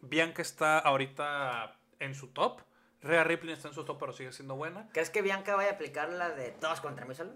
[0.00, 2.62] Bianca está ahorita en su top.
[3.02, 4.88] Rhea Ripley está en su top, pero sigue siendo buena.
[4.92, 7.34] ¿Crees que Bianca vaya a aplicar la de todos contra mí solo?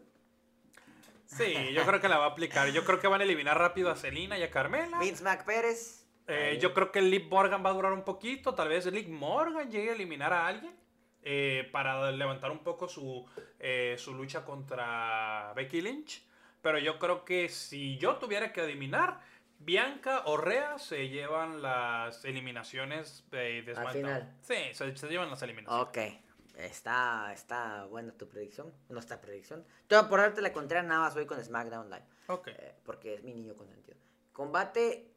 [1.27, 2.69] Sí, yo creo que la va a aplicar.
[2.73, 4.99] Yo creo que van a eliminar rápido a Selina y a Carmela.
[4.99, 6.07] Vince McPérez.
[6.27, 8.55] Eh, yo creo que Liv Morgan va a durar un poquito.
[8.55, 10.82] Tal vez Liv Morgan llegue a eliminar a alguien
[11.23, 13.25] eh, para levantar un poco su,
[13.59, 16.23] eh, su lucha contra Becky Lynch.
[16.61, 19.21] Pero yo creo que si yo tuviera que adivinar,
[19.59, 23.93] Bianca o Rhea se llevan las eliminaciones de, de Al SmackDown.
[23.95, 24.37] final.
[24.43, 25.89] Sí, se, se llevan las eliminaciones.
[25.89, 25.99] Ok.
[26.57, 28.73] Está, está buena tu predicción.
[28.89, 29.65] No está predicción.
[29.87, 32.05] Todo por darte la contraria, nada más voy con SmackDown Live.
[32.29, 32.49] Ok.
[32.49, 33.97] eh, porque es mi niño consentido.
[34.33, 35.12] Combate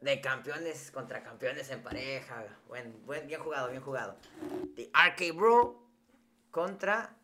[0.00, 2.44] de campeones contra campeones en pareja.
[2.68, 4.16] Buen, buen, bien jugado, bien jugado.
[4.76, 5.86] The RK Bro
[6.50, 7.16] contra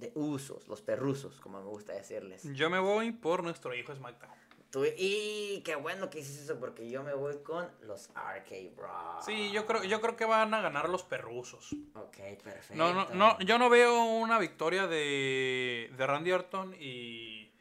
[0.00, 2.42] The Usos, los perrusos, como me gusta decirles.
[2.54, 4.32] Yo me voy por nuestro hijo SmackDown.
[4.70, 9.18] Tú- y qué bueno que hiciste eso porque yo me voy con los RK Bro.
[9.22, 11.76] Sí, yo creo, yo creo que van a ganar los perrusos.
[11.94, 12.74] Ok, perfecto.
[12.74, 17.52] No, no, no, yo no veo una victoria de, de Randy Orton y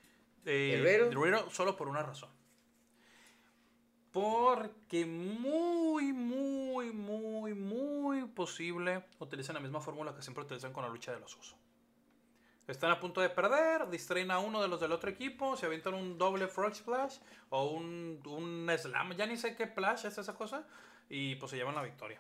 [0.45, 2.29] eh, de Riddle solo por una razón.
[4.11, 10.89] Porque muy, muy, muy, muy posible utilizan la misma fórmula que siempre utilizan con la
[10.89, 11.55] lucha de los usos.
[12.67, 15.93] Están a punto de perder, distraen a uno de los del otro equipo, se avientan
[15.93, 17.17] un doble frog splash
[17.49, 20.63] o un, un slam, ya ni sé qué splash es esa cosa,
[21.09, 22.19] y pues se llevan la victoria.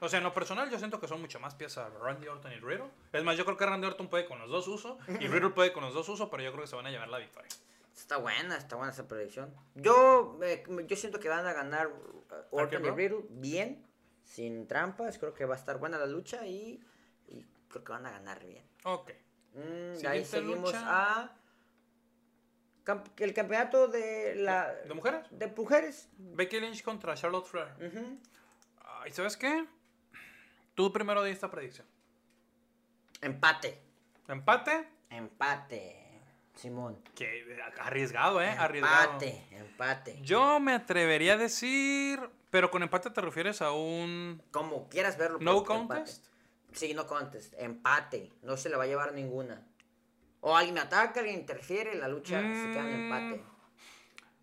[0.00, 2.56] O sea, en lo personal yo siento que son mucho más piezas Randy Orton y
[2.56, 2.90] Riddle.
[3.12, 5.72] Es más, yo creo que Randy Orton puede con los dos usos y Riddle puede
[5.72, 7.48] con los dos usos, pero yo creo que se van a llevar la victoria.
[7.96, 9.54] Está buena, está buena esa predicción.
[9.74, 12.90] Yo, eh, yo siento que van a ganar uh, Orton y?
[12.90, 13.86] Riddle bien,
[14.24, 15.18] sin trampas.
[15.18, 16.82] Creo que va a estar buena la lucha y,
[17.28, 18.64] y creo que van a ganar bien.
[18.84, 19.12] Ok.
[19.54, 20.82] Mm, de ahí seguimos lucha.
[20.86, 21.36] a
[23.18, 25.26] el campeonato de la ¿De mujeres?
[25.30, 26.08] de mujeres.
[26.16, 27.72] Becky Lynch contra Charlotte Flair.
[27.78, 28.18] Ujú.
[28.80, 29.66] Ay, ¿sabes qué?
[30.74, 31.86] Tú primero di esta predicción.
[33.20, 33.80] Empate,
[34.26, 34.88] Empate.
[35.10, 36.01] empate,
[36.54, 37.02] Simón.
[37.14, 38.50] Que arriesgado, ¿eh?
[38.50, 39.04] Arriesgado.
[39.12, 40.18] Empate, empate.
[40.22, 42.20] Yo me atrevería a decir,
[42.50, 45.38] pero con empate te refieres a un Como quieras verlo.
[45.40, 45.66] no empate.
[45.66, 46.26] contest.
[46.72, 47.54] Sí, no contest.
[47.58, 48.32] Empate.
[48.42, 49.66] No se le va a llevar ninguna.
[50.40, 53.12] O alguien ataca, alguien interfiere, la lucha se queda en Mm.
[53.12, 53.44] empate.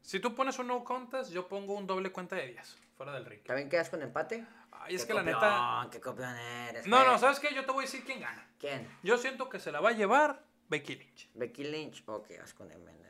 [0.02, 3.26] Si tú pones un no contest, yo pongo un doble cuenta de 10 fuera del
[3.26, 3.42] ring.
[3.44, 4.46] ¿También quedas con empate?
[4.72, 5.88] Ay, es que la neta.
[5.92, 6.88] qué copión eres.
[6.88, 7.20] No, no, güey.
[7.20, 7.54] ¿sabes qué?
[7.54, 8.48] Yo te voy a decir quién gana.
[8.60, 8.88] ¿Quién?
[9.04, 11.30] Yo siento que se la va a llevar Becky Lynch.
[11.34, 12.04] Becky Lynch.
[12.08, 13.10] Ok, vas con MNR.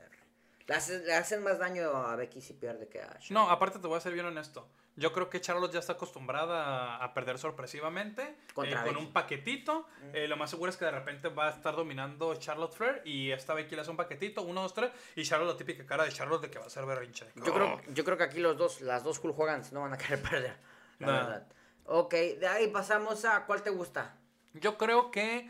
[0.67, 3.31] Le hacen, le hacen más daño a Becky si pierde que a Charlotte.
[3.31, 4.67] No, aparte te voy a ser bien honesto.
[4.95, 8.35] Yo creo que Charlotte ya está acostumbrada a, a perder sorpresivamente.
[8.53, 9.87] Contra eh, con un paquetito.
[10.13, 13.01] Eh, lo más seguro es que de repente va a estar dominando Charlotte Flair.
[13.05, 14.91] Y esta Becky le hace un paquetito, uno, dos, tres.
[15.15, 17.25] Y Charlotte, la típica cara de Charlotte de que va a ser berrinche.
[17.35, 19.97] Yo creo, yo creo que aquí los dos, las dos Hulk Hogan no van a
[19.97, 20.55] querer perder.
[20.99, 21.13] La Nah.
[21.13, 21.47] verdad.
[21.85, 24.15] Ok, de ahí pasamos a ¿cuál te gusta?
[24.53, 25.49] Yo creo que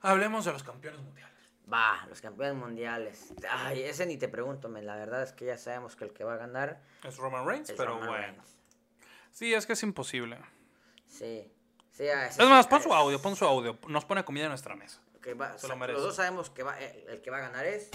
[0.00, 1.28] hablemos de los campeones mundiales.
[1.72, 3.32] Va, los campeones mundiales.
[3.50, 4.86] Ay, ese ni te pregunto, men.
[4.86, 7.70] La verdad es que ya sabemos que el que va a ganar Es Roman Reigns,
[7.70, 8.22] es pero Roman bueno.
[8.26, 8.56] Reigns.
[9.32, 10.38] Sí, es que es imposible.
[11.06, 11.50] Sí.
[11.92, 13.78] Sí, a ese Es sí, más, pon su audio, pon su audio.
[13.88, 15.00] Nos pone comida en nuestra mesa.
[15.22, 15.94] que va- Se lo sa- merece.
[15.98, 17.90] los dos sabemos que va, el, el que va a ganar es.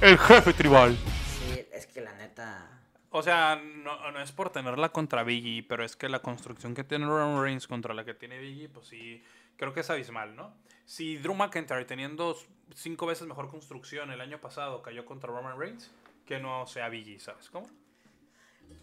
[0.00, 0.96] El jefe tribal.
[1.38, 2.77] Sí, es que la neta.
[3.10, 6.84] O sea, no, no es por tenerla contra Biggie, pero es que la construcción que
[6.84, 9.22] tiene Roman Reigns contra la que tiene Biggie, pues sí,
[9.56, 10.52] creo que es abismal, ¿no?
[10.84, 12.36] Si Drew McIntyre teniendo
[12.74, 15.90] cinco veces mejor construcción el año pasado cayó contra Roman Reigns,
[16.26, 17.68] que no sea Biggie, ¿sabes cómo?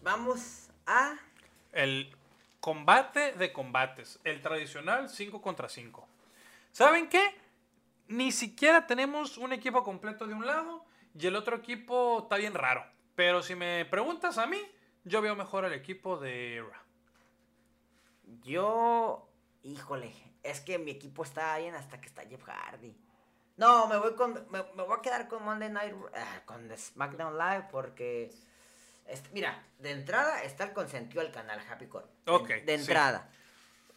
[0.02, 1.14] Vamos a.
[1.72, 2.12] El
[2.60, 6.08] combate de combates, el tradicional 5 contra 5.
[6.72, 7.22] ¿Saben qué?
[8.08, 10.84] Ni siquiera tenemos un equipo completo de un lado
[11.18, 12.84] y el otro equipo está bien raro.
[13.16, 14.60] Pero si me preguntas a mí,
[15.04, 16.82] yo veo mejor el equipo de Raw.
[18.42, 19.28] Yo.
[19.62, 20.12] Híjole,
[20.42, 22.96] es que mi equipo está bien hasta que está Jeff Hardy.
[23.56, 24.34] No, me voy con.
[24.50, 25.94] Me, me voy a quedar con Monday Night.
[26.14, 28.30] ah, con SmackDown Live porque.
[29.32, 32.06] mira, de entrada está el consentido del canal Happy Core.
[32.26, 33.30] De- Ok, De, entrada.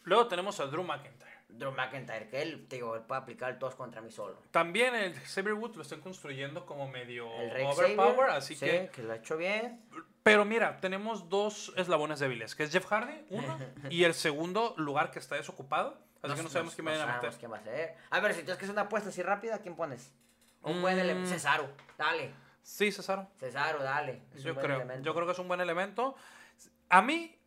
[0.04, 1.19] Luego tenemos a Drew McIntyre.
[1.58, 4.38] Drew McIntyre, que él, te digo, él puede aplicar el todos contra mí solo.
[4.50, 8.90] También el Xavier Woods lo están construyendo como medio El overpower, Xavier, así sí, que...
[8.92, 9.80] que lo ha hecho bien.
[10.22, 13.58] Pero mira, tenemos dos eslabones débiles, que es Jeff Hardy, uno,
[13.90, 15.98] y el segundo lugar que está desocupado.
[16.22, 17.38] Así que no sabemos quién no vayan a sabemos meter.
[17.40, 17.96] quién va a ser.
[18.10, 20.12] A ver, si tienes que hacer una apuesta así rápida, ¿quién pones?
[20.62, 21.00] Un buen Mm.
[21.00, 21.30] elemento.
[21.30, 22.34] Cesaro, dale.
[22.62, 23.26] Sí, César.
[23.38, 24.20] Cesaro, dale.
[24.34, 26.14] Es Yo creo, yo creo que es un buen elemento.
[26.90, 27.39] A mí,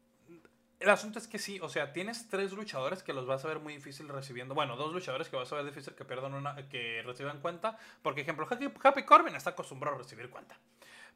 [0.83, 3.59] el asunto es que sí, o sea, tienes tres luchadores que los vas a ver
[3.59, 4.53] muy difícil recibiendo.
[4.53, 7.77] Bueno, dos luchadores que vas a ver difícil que pierdan una, que reciban cuenta.
[8.01, 10.55] Porque, ejemplo, Happy, Happy Corbin está acostumbrado a recibir cuenta.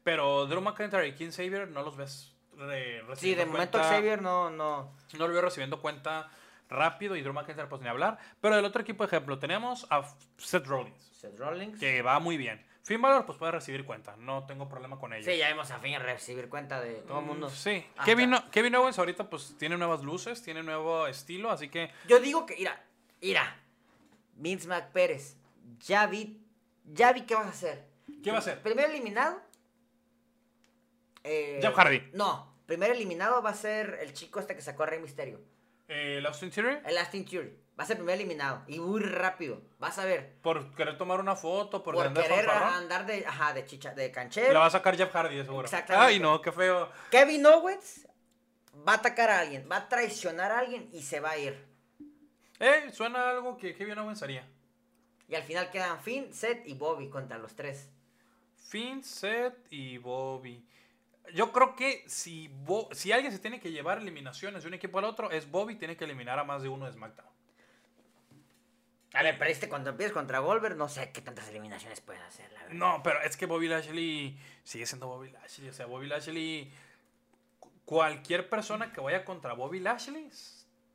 [0.02, 3.94] Pero Drew McIntyre y King Xavier no los ves re- recibiendo Sí, de momento cuenta-
[3.94, 4.92] Xavier no, no.
[5.18, 6.30] No lo veo recibiendo cuenta
[6.70, 8.18] rápido y Drew McIntyre pues ni hablar.
[8.40, 10.02] Pero del otro equipo, ejemplo, tenemos a
[10.38, 11.78] Seth Rollins, Seth Rollins.
[11.78, 12.64] que va muy bien.
[12.88, 15.30] Finn Balor pues puede recibir cuenta, no tengo problema con ello.
[15.30, 17.48] Sí, ya vemos a fin recibir cuenta de todo el mundo.
[17.48, 21.90] Mm, Sí, Hasta- Kevin, Owens ahorita pues tiene nuevas luces, tiene nuevo estilo, así que
[22.08, 22.82] Yo digo que, mira,
[23.20, 23.60] mira.
[24.36, 25.36] Vince McPérez,
[25.80, 26.40] ya vi,
[26.86, 27.84] ya vi qué vas a hacer.
[28.24, 28.62] ¿qué va a hacer?
[28.62, 29.38] Primer eliminado.
[31.24, 32.08] eh, Jeff Hardy.
[32.14, 35.40] No, primer eliminado va a ser el chico este que sacó a Rey Misterio.
[35.88, 37.56] Eh, el Austin Theory, El Austin Theory.
[37.78, 38.62] Va a ser primer eliminado.
[38.66, 39.62] Y muy rápido.
[39.78, 40.34] Vas a ver.
[40.42, 43.94] por querer tomar una foto, por, Por andar querer fanfarrón, andar de, ajá, de chicha,
[43.94, 44.58] de la canchero.
[44.58, 45.64] va a sacar Jeff Hardy, seguro.
[45.64, 46.14] Exactamente.
[46.14, 46.90] Ay, no, qué feo.
[47.10, 48.06] Kevin Owens
[48.86, 51.66] va a atacar a alguien, va a traicionar a alguien y se va a ir.
[52.58, 54.46] Eh, suena algo que Kevin Owens haría.
[55.28, 57.88] Y al final quedan Finn, Seth y Bobby contra los tres.
[58.56, 60.66] Finn, Seth y Bobby.
[61.34, 64.98] Yo creo que si, Bo- si alguien se tiene que llevar eliminaciones de un equipo
[64.98, 67.28] al otro, es Bobby, tiene que eliminar a más de uno de SmackDown.
[69.14, 72.52] A ver, pero este cuando empiezas contra Goldberg, no sé qué tantas eliminaciones pueden hacer,
[72.52, 72.74] la verdad.
[72.74, 75.68] No, pero es que Bobby Lashley sigue siendo Bobby Lashley.
[75.68, 76.70] O sea, Bobby Lashley.
[77.58, 80.30] cu- Cualquier persona que vaya contra Bobby Lashley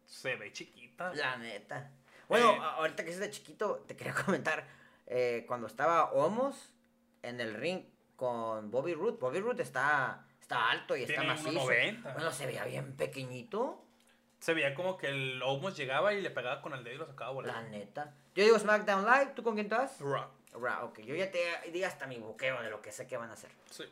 [0.05, 1.11] se ve chiquita.
[1.15, 1.91] La neta.
[2.29, 2.59] Bueno, Eh.
[2.61, 4.67] ahorita que es de chiquito, te quería comentar.
[5.07, 6.71] eh, cuando estaba Homos
[7.23, 7.83] en el ring
[8.23, 11.49] con Bobby Roode, Bobby Roode está, está alto y está Tiene macizo.
[11.69, 12.13] 1.90.
[12.13, 13.83] Bueno, se veía bien pequeñito.
[14.39, 17.05] Se veía como que el Omos llegaba y le pegaba con el dedo y lo
[17.05, 17.69] sacaba La volando.
[17.71, 18.13] neta.
[18.33, 19.99] Yo digo SmackDown Live, ¿tú con quién estás?
[19.99, 20.29] Raw.
[20.53, 23.29] Ra, ok, yo ya te di hasta mi buqueo de lo que sé que van
[23.29, 23.51] a hacer.
[23.69, 23.83] Sí.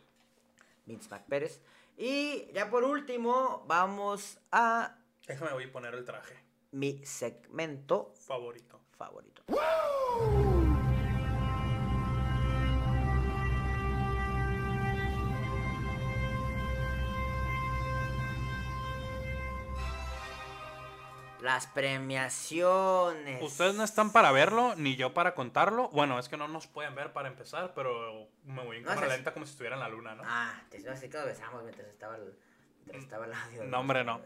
[0.85, 1.59] Vince McPérez.
[1.97, 4.95] Y ya por último, vamos a
[5.27, 6.35] Déjame voy a poner el traje
[6.71, 8.79] mi segmento favorito.
[8.97, 9.43] favorito.
[21.41, 23.41] Las premiaciones.
[23.41, 25.89] Ustedes no están para verlo, ni yo para contarlo.
[25.89, 29.33] Bueno, es que no nos pueden ver para empezar, pero me voy en cámara lenta
[29.33, 30.23] como si estuviera en la luna, ¿no?
[30.25, 32.33] Ah, te iba a decir que lo besamos mientras estaba el,
[32.85, 33.63] mientras estaba el audio.
[33.63, 34.21] No, hombre, no.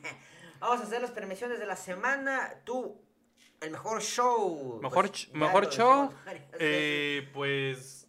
[0.60, 2.52] Vamos a hacer las premiaciones de la semana.
[2.64, 3.00] Tú,
[3.62, 4.78] el mejor show.
[4.82, 6.12] Mejor, Pues, ch- mejor show,
[6.58, 7.99] eh, pues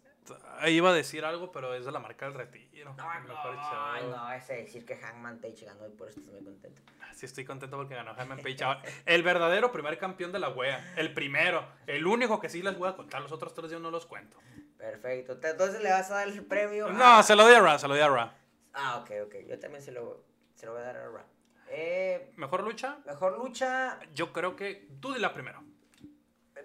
[0.68, 2.94] iba a decir algo, pero es de la marca del retiro.
[2.96, 6.80] No, no, no, ese decir que Hangman Page ganó y por eso estoy muy contento.
[7.14, 8.64] Sí, estoy contento porque ganó Hangman Page.
[8.64, 10.94] Ahora, El verdadero primer campeón de la wea.
[10.96, 11.64] El primero.
[11.86, 13.20] El único que sí les voy a contar.
[13.22, 14.38] Los otros tres yo no los cuento.
[14.78, 15.38] Perfecto.
[15.42, 16.86] Entonces le vas a dar el premio.
[16.86, 18.34] a- No, se lo doy a Ra, se lo doy a Ra.
[18.72, 19.34] Ah, ok, ok.
[19.46, 20.24] Yo también se lo,
[20.54, 21.24] se lo voy a dar a Ra.
[21.68, 22.98] Eh, ¿Mejor lucha?
[23.06, 23.98] mejor lucha.
[24.14, 25.62] Yo creo que tú dila primero.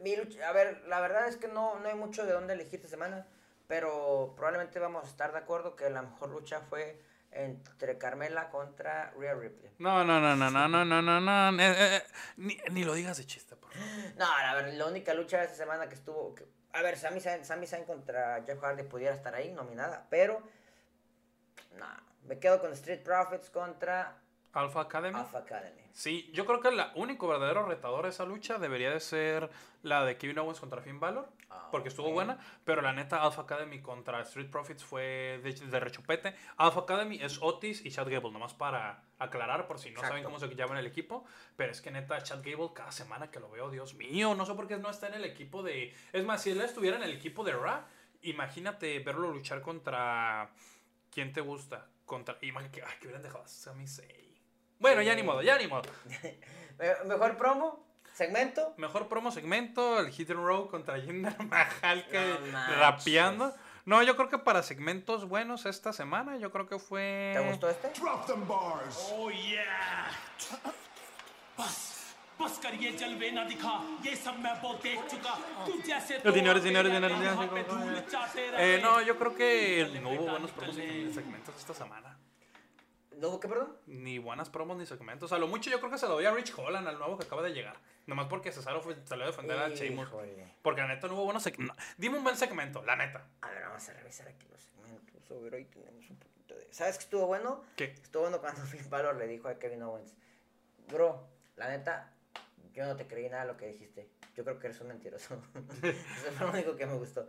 [0.02, 0.48] Mi lucha.
[0.48, 3.28] A ver, la verdad es que no, no hay mucho de dónde elegir esta semana.
[3.68, 9.12] Pero probablemente vamos a estar de acuerdo que la mejor lucha fue entre Carmela contra
[9.12, 9.70] Rhea Ripley.
[9.80, 11.22] No, no, no, no, no, no, no, no,
[11.52, 11.62] no.
[11.62, 12.04] eh, eh, eh,
[12.38, 13.88] ni, ni lo digas de chiste, por favor.
[14.18, 16.34] No, a ver, la única lucha de esta semana que estuvo.
[16.34, 20.08] que- a ver, Sami Zayn, Sami Zayn contra Jeff Hardy pudiera estar ahí, nominada.
[20.10, 20.42] Pero.
[21.78, 21.86] No,
[22.24, 24.18] me quedo con Street Profits contra
[24.54, 25.20] Alpha Academy.
[25.20, 25.82] Alpha Academy.
[25.94, 29.50] Sí, yo creo que el único verdadero retador de esa lucha debería de ser
[29.84, 31.28] la de Kevin Owens contra Finn Balor,
[31.60, 35.80] Ah, porque estuvo buena, pero la neta Alpha Academy contra Street Profits fue de, de
[35.80, 36.36] rechupete.
[36.58, 40.40] Alpha Academy es Otis y Chad Gable, nomás para aclarar por si no saben cómo
[40.40, 41.26] se llama en el equipo,
[41.56, 44.54] pero es que neta Chad Gable cada semana que lo veo, Dios mío, no sé
[44.54, 45.94] por qué no está en el equipo de...
[46.14, 47.82] Es más, si él estuviera en el equipo de Raw,
[48.22, 50.50] imagínate verlo luchar contra...
[51.12, 51.88] ¿Quién te gusta?
[52.06, 52.38] Contra...
[52.42, 54.28] Imagínate que, ay, que hubieran dejado a Sami Zayn.
[54.80, 55.90] Bueno, ya ni modo, ya ni modo.
[56.06, 56.38] Me-
[57.06, 57.87] Mejor promo,
[58.17, 58.75] segmento.
[58.77, 62.79] Mejor promo segmento, el Hit and Row contra Jinder Mahal que No manches.
[62.79, 63.55] rapeando.
[63.85, 67.33] No, yo creo que para segmentos buenos esta semana, yo creo que fue...
[67.35, 67.89] ¿Te gustó este?
[68.01, 68.97] Drop them bars.
[69.13, 70.07] ओ yeah
[71.59, 71.77] बस
[72.41, 73.73] बस कर ये जलवे ना दिखा
[74.07, 75.33] ये सब मैं बहुत देख चुका
[75.67, 78.11] तू जैसे तो Señores, आते señores, रहते, señores, यहाँ पे señores, धूल señores.
[78.13, 82.16] चाटे Eh, रहते। no, yo creo que no hubo buenos promos ni segmentos esta semana.
[83.18, 83.76] ¿No qué, perdón?
[83.88, 85.32] Ni buenas promos ni segmentos.
[85.32, 87.26] A lo mucho yo creo que se lo doy a Rich Holland, al nuevo que
[87.26, 87.76] acaba de llegar.
[88.06, 90.10] Nomás porque Cesaro fue, salió a defender a Sheamus.
[90.62, 91.76] Porque la neta no hubo buenos segmentos.
[91.98, 93.28] Dime un buen segmento, la neta.
[93.42, 95.32] A ver, vamos a revisar aquí los segmentos.
[95.32, 96.68] A ver, ahí tenemos un poquito de...
[96.72, 97.64] ¿Sabes qué estuvo bueno?
[97.76, 97.86] ¿Qué?
[97.86, 100.16] Estuvo bueno cuando Finn Balor le dijo a Kevin Owens,
[100.88, 102.14] bro, la neta,
[102.74, 104.08] yo no te creí nada de lo que dijiste.
[104.36, 105.42] Yo creo que eres un mentiroso.
[105.82, 107.28] Eso fue lo único que me gustó.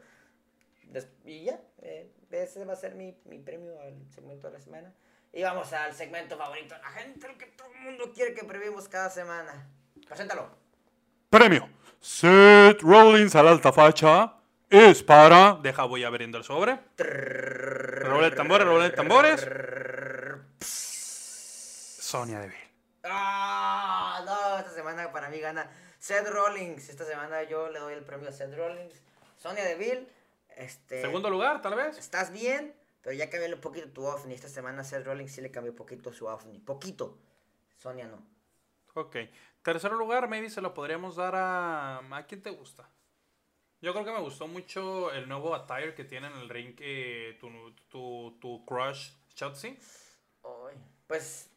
[0.85, 4.60] Des- y ya, eh, ese va a ser mi, mi premio al segmento de la
[4.60, 4.93] semana.
[5.32, 8.44] Y vamos al segmento favorito de la gente, el que todo el mundo quiere que
[8.44, 9.68] previmos cada semana.
[10.06, 10.50] Preséntalo.
[11.30, 11.68] Premio.
[12.00, 14.34] Seth Rollins a la alta facha
[14.70, 15.59] es para...
[15.62, 16.78] Deja, voy abriendo el sobre.
[16.96, 19.46] Redoble de tambores, redoble de tambores.
[20.60, 22.68] Sonia Deville.
[23.05, 26.88] Ah, no, esta semana para mí gana Seth Rollins.
[26.88, 28.94] Esta semana yo le doy el premio a Seth Rollins.
[29.36, 30.06] Sonia Deville,
[30.56, 31.00] este...
[31.00, 31.98] Segundo lugar, tal vez.
[31.98, 32.74] Estás bien,
[33.09, 34.35] pero ya cambió un poquito tu OVNI.
[34.35, 36.59] Esta semana Seth Rollins sí le cambió un poquito su OVNI.
[36.59, 37.16] Poquito.
[37.78, 38.22] Sonia no.
[38.93, 39.16] Ok.
[39.62, 42.01] Tercer lugar, maybe se lo podríamos dar a...
[42.14, 42.90] ¿A quién te gusta?
[43.80, 47.39] Yo creo que me gustó mucho el nuevo attire que tiene en el ring que
[47.40, 47.48] tu,
[47.89, 49.78] tu, tu crush Shotzi.
[50.44, 50.76] Ay,
[51.06, 51.48] pues...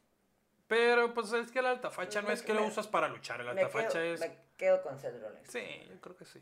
[0.67, 3.41] Pero pues es que la alta facha no es que lo me- usas para luchar.
[3.41, 4.21] El Me alta quedo, facha es...
[4.21, 5.51] me quedo con Seth Rollins.
[5.51, 6.41] Sí, yo creo que sí.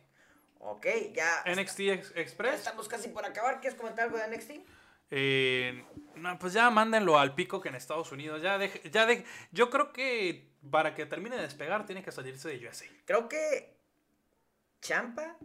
[0.59, 1.43] Ok, ya...
[1.47, 2.59] NXT ya Express.
[2.59, 3.59] Estamos casi por acabar.
[3.59, 4.51] ¿Quieres comentar algo de NXT?
[5.11, 5.83] Eh,
[6.15, 8.41] no, pues ya mándenlo al pico que en Estados Unidos.
[8.41, 12.49] Ya deje- ya de, yo creo que para que termine de despegar tiene que salirse
[12.49, 12.85] de USA.
[13.05, 13.77] Creo que
[14.81, 15.37] Champa,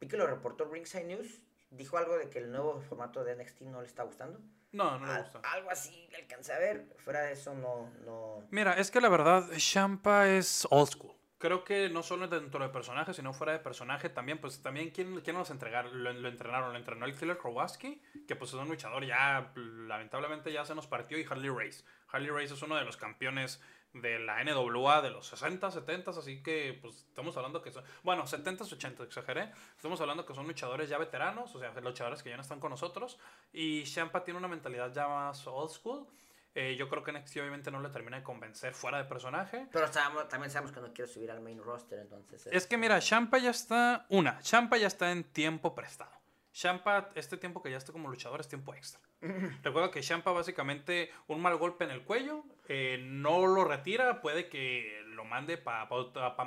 [0.00, 1.40] vi que lo reportó Ringside News,
[1.70, 4.40] dijo algo de que el nuevo formato de NXT no le está gustando.
[4.72, 5.40] No, no le Al- gusta.
[5.52, 6.86] algo así alcancé a ver.
[6.98, 7.90] Fuera de eso, no.
[8.04, 8.46] no...
[8.50, 11.15] Mira, es que la verdad, Champa es old school.
[11.38, 15.20] Creo que no solo dentro del personaje, sino fuera de personaje también, pues también, ¿quién,
[15.20, 15.84] quién los entregar?
[15.86, 20.50] Lo, lo entrenaron, lo entrenó el Killer Kowalski, que pues es un luchador ya, lamentablemente
[20.50, 21.84] ya se nos partió, y Harley Race.
[22.08, 23.60] Harley Race es uno de los campeones
[23.92, 28.26] de la NWA de los 60, 70, así que pues estamos hablando que son, bueno,
[28.26, 32.36] 70, 80, exageré, estamos hablando que son luchadores ya veteranos, o sea, luchadores que ya
[32.36, 33.18] no están con nosotros,
[33.52, 36.06] y Champa tiene una mentalidad ya más old school.
[36.58, 39.68] Eh, yo creo que NXT obviamente no le termina de convencer fuera de personaje.
[39.70, 42.46] Pero sabemos- también sabemos que no quiere subir al main roster, entonces.
[42.50, 44.06] Es que mira, Champa ya está.
[44.08, 46.10] Una, Champa ya está en tiempo prestado.
[46.52, 49.00] Champa, este tiempo que ya está como luchador es tiempo extra.
[49.62, 54.48] Recuerda que Champa básicamente un mal golpe en el cuello, eh, no lo retira, puede
[54.48, 55.86] que lo mande para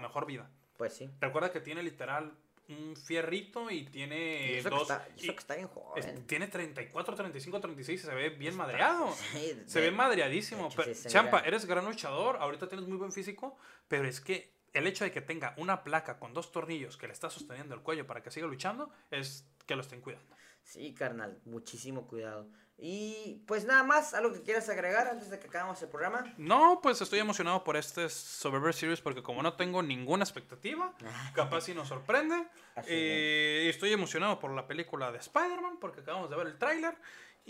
[0.01, 0.49] mejor vida.
[0.77, 1.07] Pues sí.
[1.19, 2.33] Recuerda que tiene literal
[2.69, 4.81] un fierrito y tiene Y eso, que dos...
[4.89, 6.27] está, y eso y- que está bien es- joven.
[6.27, 9.13] tiene 34, 35, 36 y se ve bien madreado.
[9.33, 10.69] Sí, Se ve madreadísimo.
[10.75, 15.03] pero- Champa, eres gran luchador, ahorita tienes muy buen físico, pero es que el hecho
[15.03, 18.21] de que tenga una placa con dos tornillos que le está sosteniendo el cuello para
[18.21, 20.35] que siga luchando es que lo estén cuidando.
[20.63, 22.47] Sí, carnal, muchísimo cuidado.
[22.81, 26.33] Y pues nada más, algo que quieras agregar antes de que acabemos el programa.
[26.37, 30.93] No, pues estoy emocionado por este Survivor Series porque como no tengo ninguna expectativa,
[31.35, 32.47] capaz si nos sorprende.
[32.75, 36.95] Así Eh, estoy emocionado por la película de Spider-Man porque acabamos de ver el tráiler.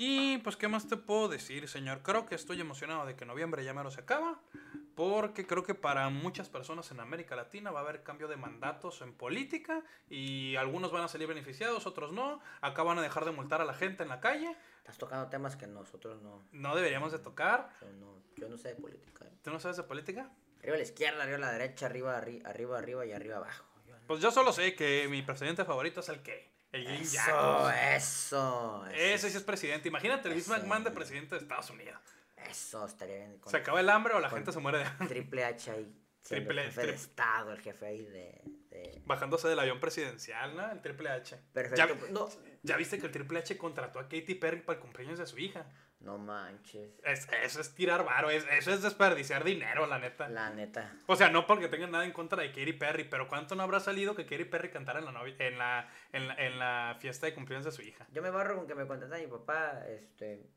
[0.01, 2.01] Y pues, ¿qué más te puedo decir, señor?
[2.03, 4.39] Creo que estoy emocionado de que noviembre ya mero se acaba.
[4.95, 9.01] Porque creo que para muchas personas en América Latina va a haber cambio de mandatos
[9.01, 9.84] en política.
[10.09, 12.39] Y algunos van a salir beneficiados, otros no.
[12.61, 14.55] Acá van a dejar de multar a la gente en la calle.
[14.77, 16.47] Estás tocando temas que nosotros no.
[16.53, 17.69] No deberíamos de tocar.
[17.81, 19.26] Yo no, yo no sé de política.
[19.26, 19.34] ¿eh?
[19.43, 20.31] ¿Tú no sabes de política?
[20.59, 23.65] Arriba a la izquierda, arriba a la derecha, arriba, arri- arriba, arriba y arriba abajo.
[23.85, 26.57] Yo no- Pues yo solo sé que mi presidente favorito es el que.
[26.71, 27.75] El Green Eso, Jackals.
[27.95, 28.85] eso.
[28.93, 29.87] Ese sí es presidente.
[29.87, 30.59] Imagínate el Vince Eso.
[30.61, 31.99] McMahon de presidente de Estados Unidos.
[32.37, 33.37] Eso estaría bien.
[33.39, 35.07] con Se acaba el hambre o la gente se muere de hambre.
[35.07, 35.95] Triple H ahí.
[36.27, 38.41] Triple- el jefe de Estado, el jefe ahí de.
[38.69, 40.71] de- Bajándose del avión presidencial, ¿no?
[40.71, 41.37] El Triple H.
[41.53, 41.75] Perfecto.
[42.05, 42.27] ¿Ya, No,
[42.63, 45.37] ya viste que el Triple H contrató a Katy Perry para el cumpleaños de su
[45.39, 45.65] hija?
[46.01, 46.97] no manches.
[47.03, 50.29] Es- eso es tirar varo, es- eso es desperdiciar dinero, la neta.
[50.29, 50.95] La neta.
[51.07, 53.81] O sea, no porque tengan nada en contra de Katy Perry, pero ¿cuánto no habrá
[53.81, 57.33] salido que Katy Perry cantara en la, en la, en la, en la fiesta de
[57.33, 58.07] cumpleaños de su hija?
[58.13, 60.47] Yo me barro con que me contrata mi papá, este...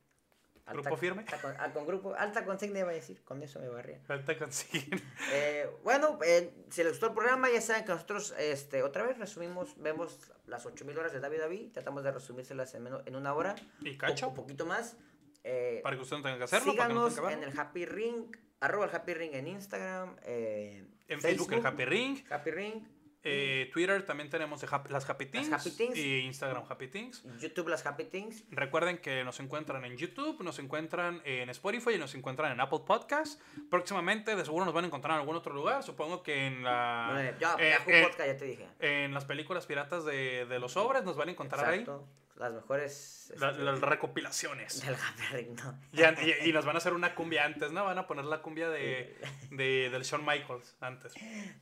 [0.71, 1.23] ¿Grupo firme?
[1.23, 4.01] Alta, con, ah, con grupo, alta consigna iba a decir, con eso me barría.
[4.07, 5.03] Falta conseguir.
[5.33, 9.19] Eh, bueno, eh, si les gustó el programa, ya saben que nosotros, este, otra vez
[9.19, 13.35] resumimos, vemos las 8000 horas de David David, tratamos de resumírselas en, menos- en una
[13.35, 13.55] hora.
[13.81, 14.29] ¿Y cacho?
[14.29, 14.97] Un poquito más.
[15.45, 16.77] Eh, Para que usted no tenga que hacerlo.
[16.77, 19.49] para que no síganos tenga que en el Happy Ring, arroba el Happy Ring en
[19.49, 22.19] Instagram, En Facebook, el Happy Ring.
[22.31, 22.85] Happy Ring,
[23.25, 25.53] Eh, Twitter también tenemos las Happy Things.
[25.53, 25.97] Happy Things.
[25.97, 27.25] Y Instagram Happy Things.
[27.41, 28.45] YouTube las Happy Things.
[28.51, 32.81] Recuerden que nos encuentran en YouTube, nos encuentran en Spotify y nos encuentran en Apple
[32.87, 33.41] Podcast.
[33.71, 35.83] Próximamente, de seguro nos van a encontrar en algún otro lugar.
[35.83, 37.11] Supongo que en la.
[37.13, 38.67] Bueno, ya, eh, eh, Podcast, ya te dije.
[38.81, 42.07] en las películas piratas de, de los sobres nos van a encontrar Exacto.
[42.37, 43.33] Las mejores.
[43.37, 44.85] La- este, las recopilaciones.
[44.85, 45.79] del Happy Ring, ¿no?
[45.93, 47.85] Y, y- y nos van a hacer una cumbia antes, ¿no?
[47.85, 49.17] Van a poner la cumbia de,
[49.51, 51.13] de- del Shawn Michaels antes.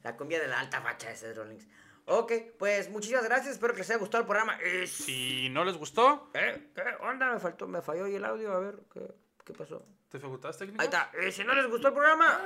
[0.02, 1.66] La cumbia de la alta facha de Seth Rollins.
[2.06, 3.54] Ok, pues muchísimas gracias.
[3.54, 4.58] Espero que les haya gustado el programa.
[4.62, 6.70] Y si- no les gustó, ¿Qué?
[6.74, 7.32] ¿Qué onda?
[7.34, 8.52] Me faltó, me falló ahí el audio.
[8.52, 9.00] A ver, ¿qué,
[9.44, 9.84] qué pasó?
[10.12, 10.80] dificultades técnicas.
[10.80, 11.10] Ahí está.
[11.24, 12.40] Y si no les gustó el programa,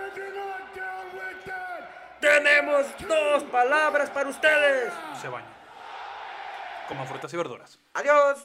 [2.21, 4.93] tenemos dos palabras para ustedes.
[5.21, 5.47] Se baña.
[6.89, 7.79] Como frutas y verduras.
[7.95, 8.39] Adiós.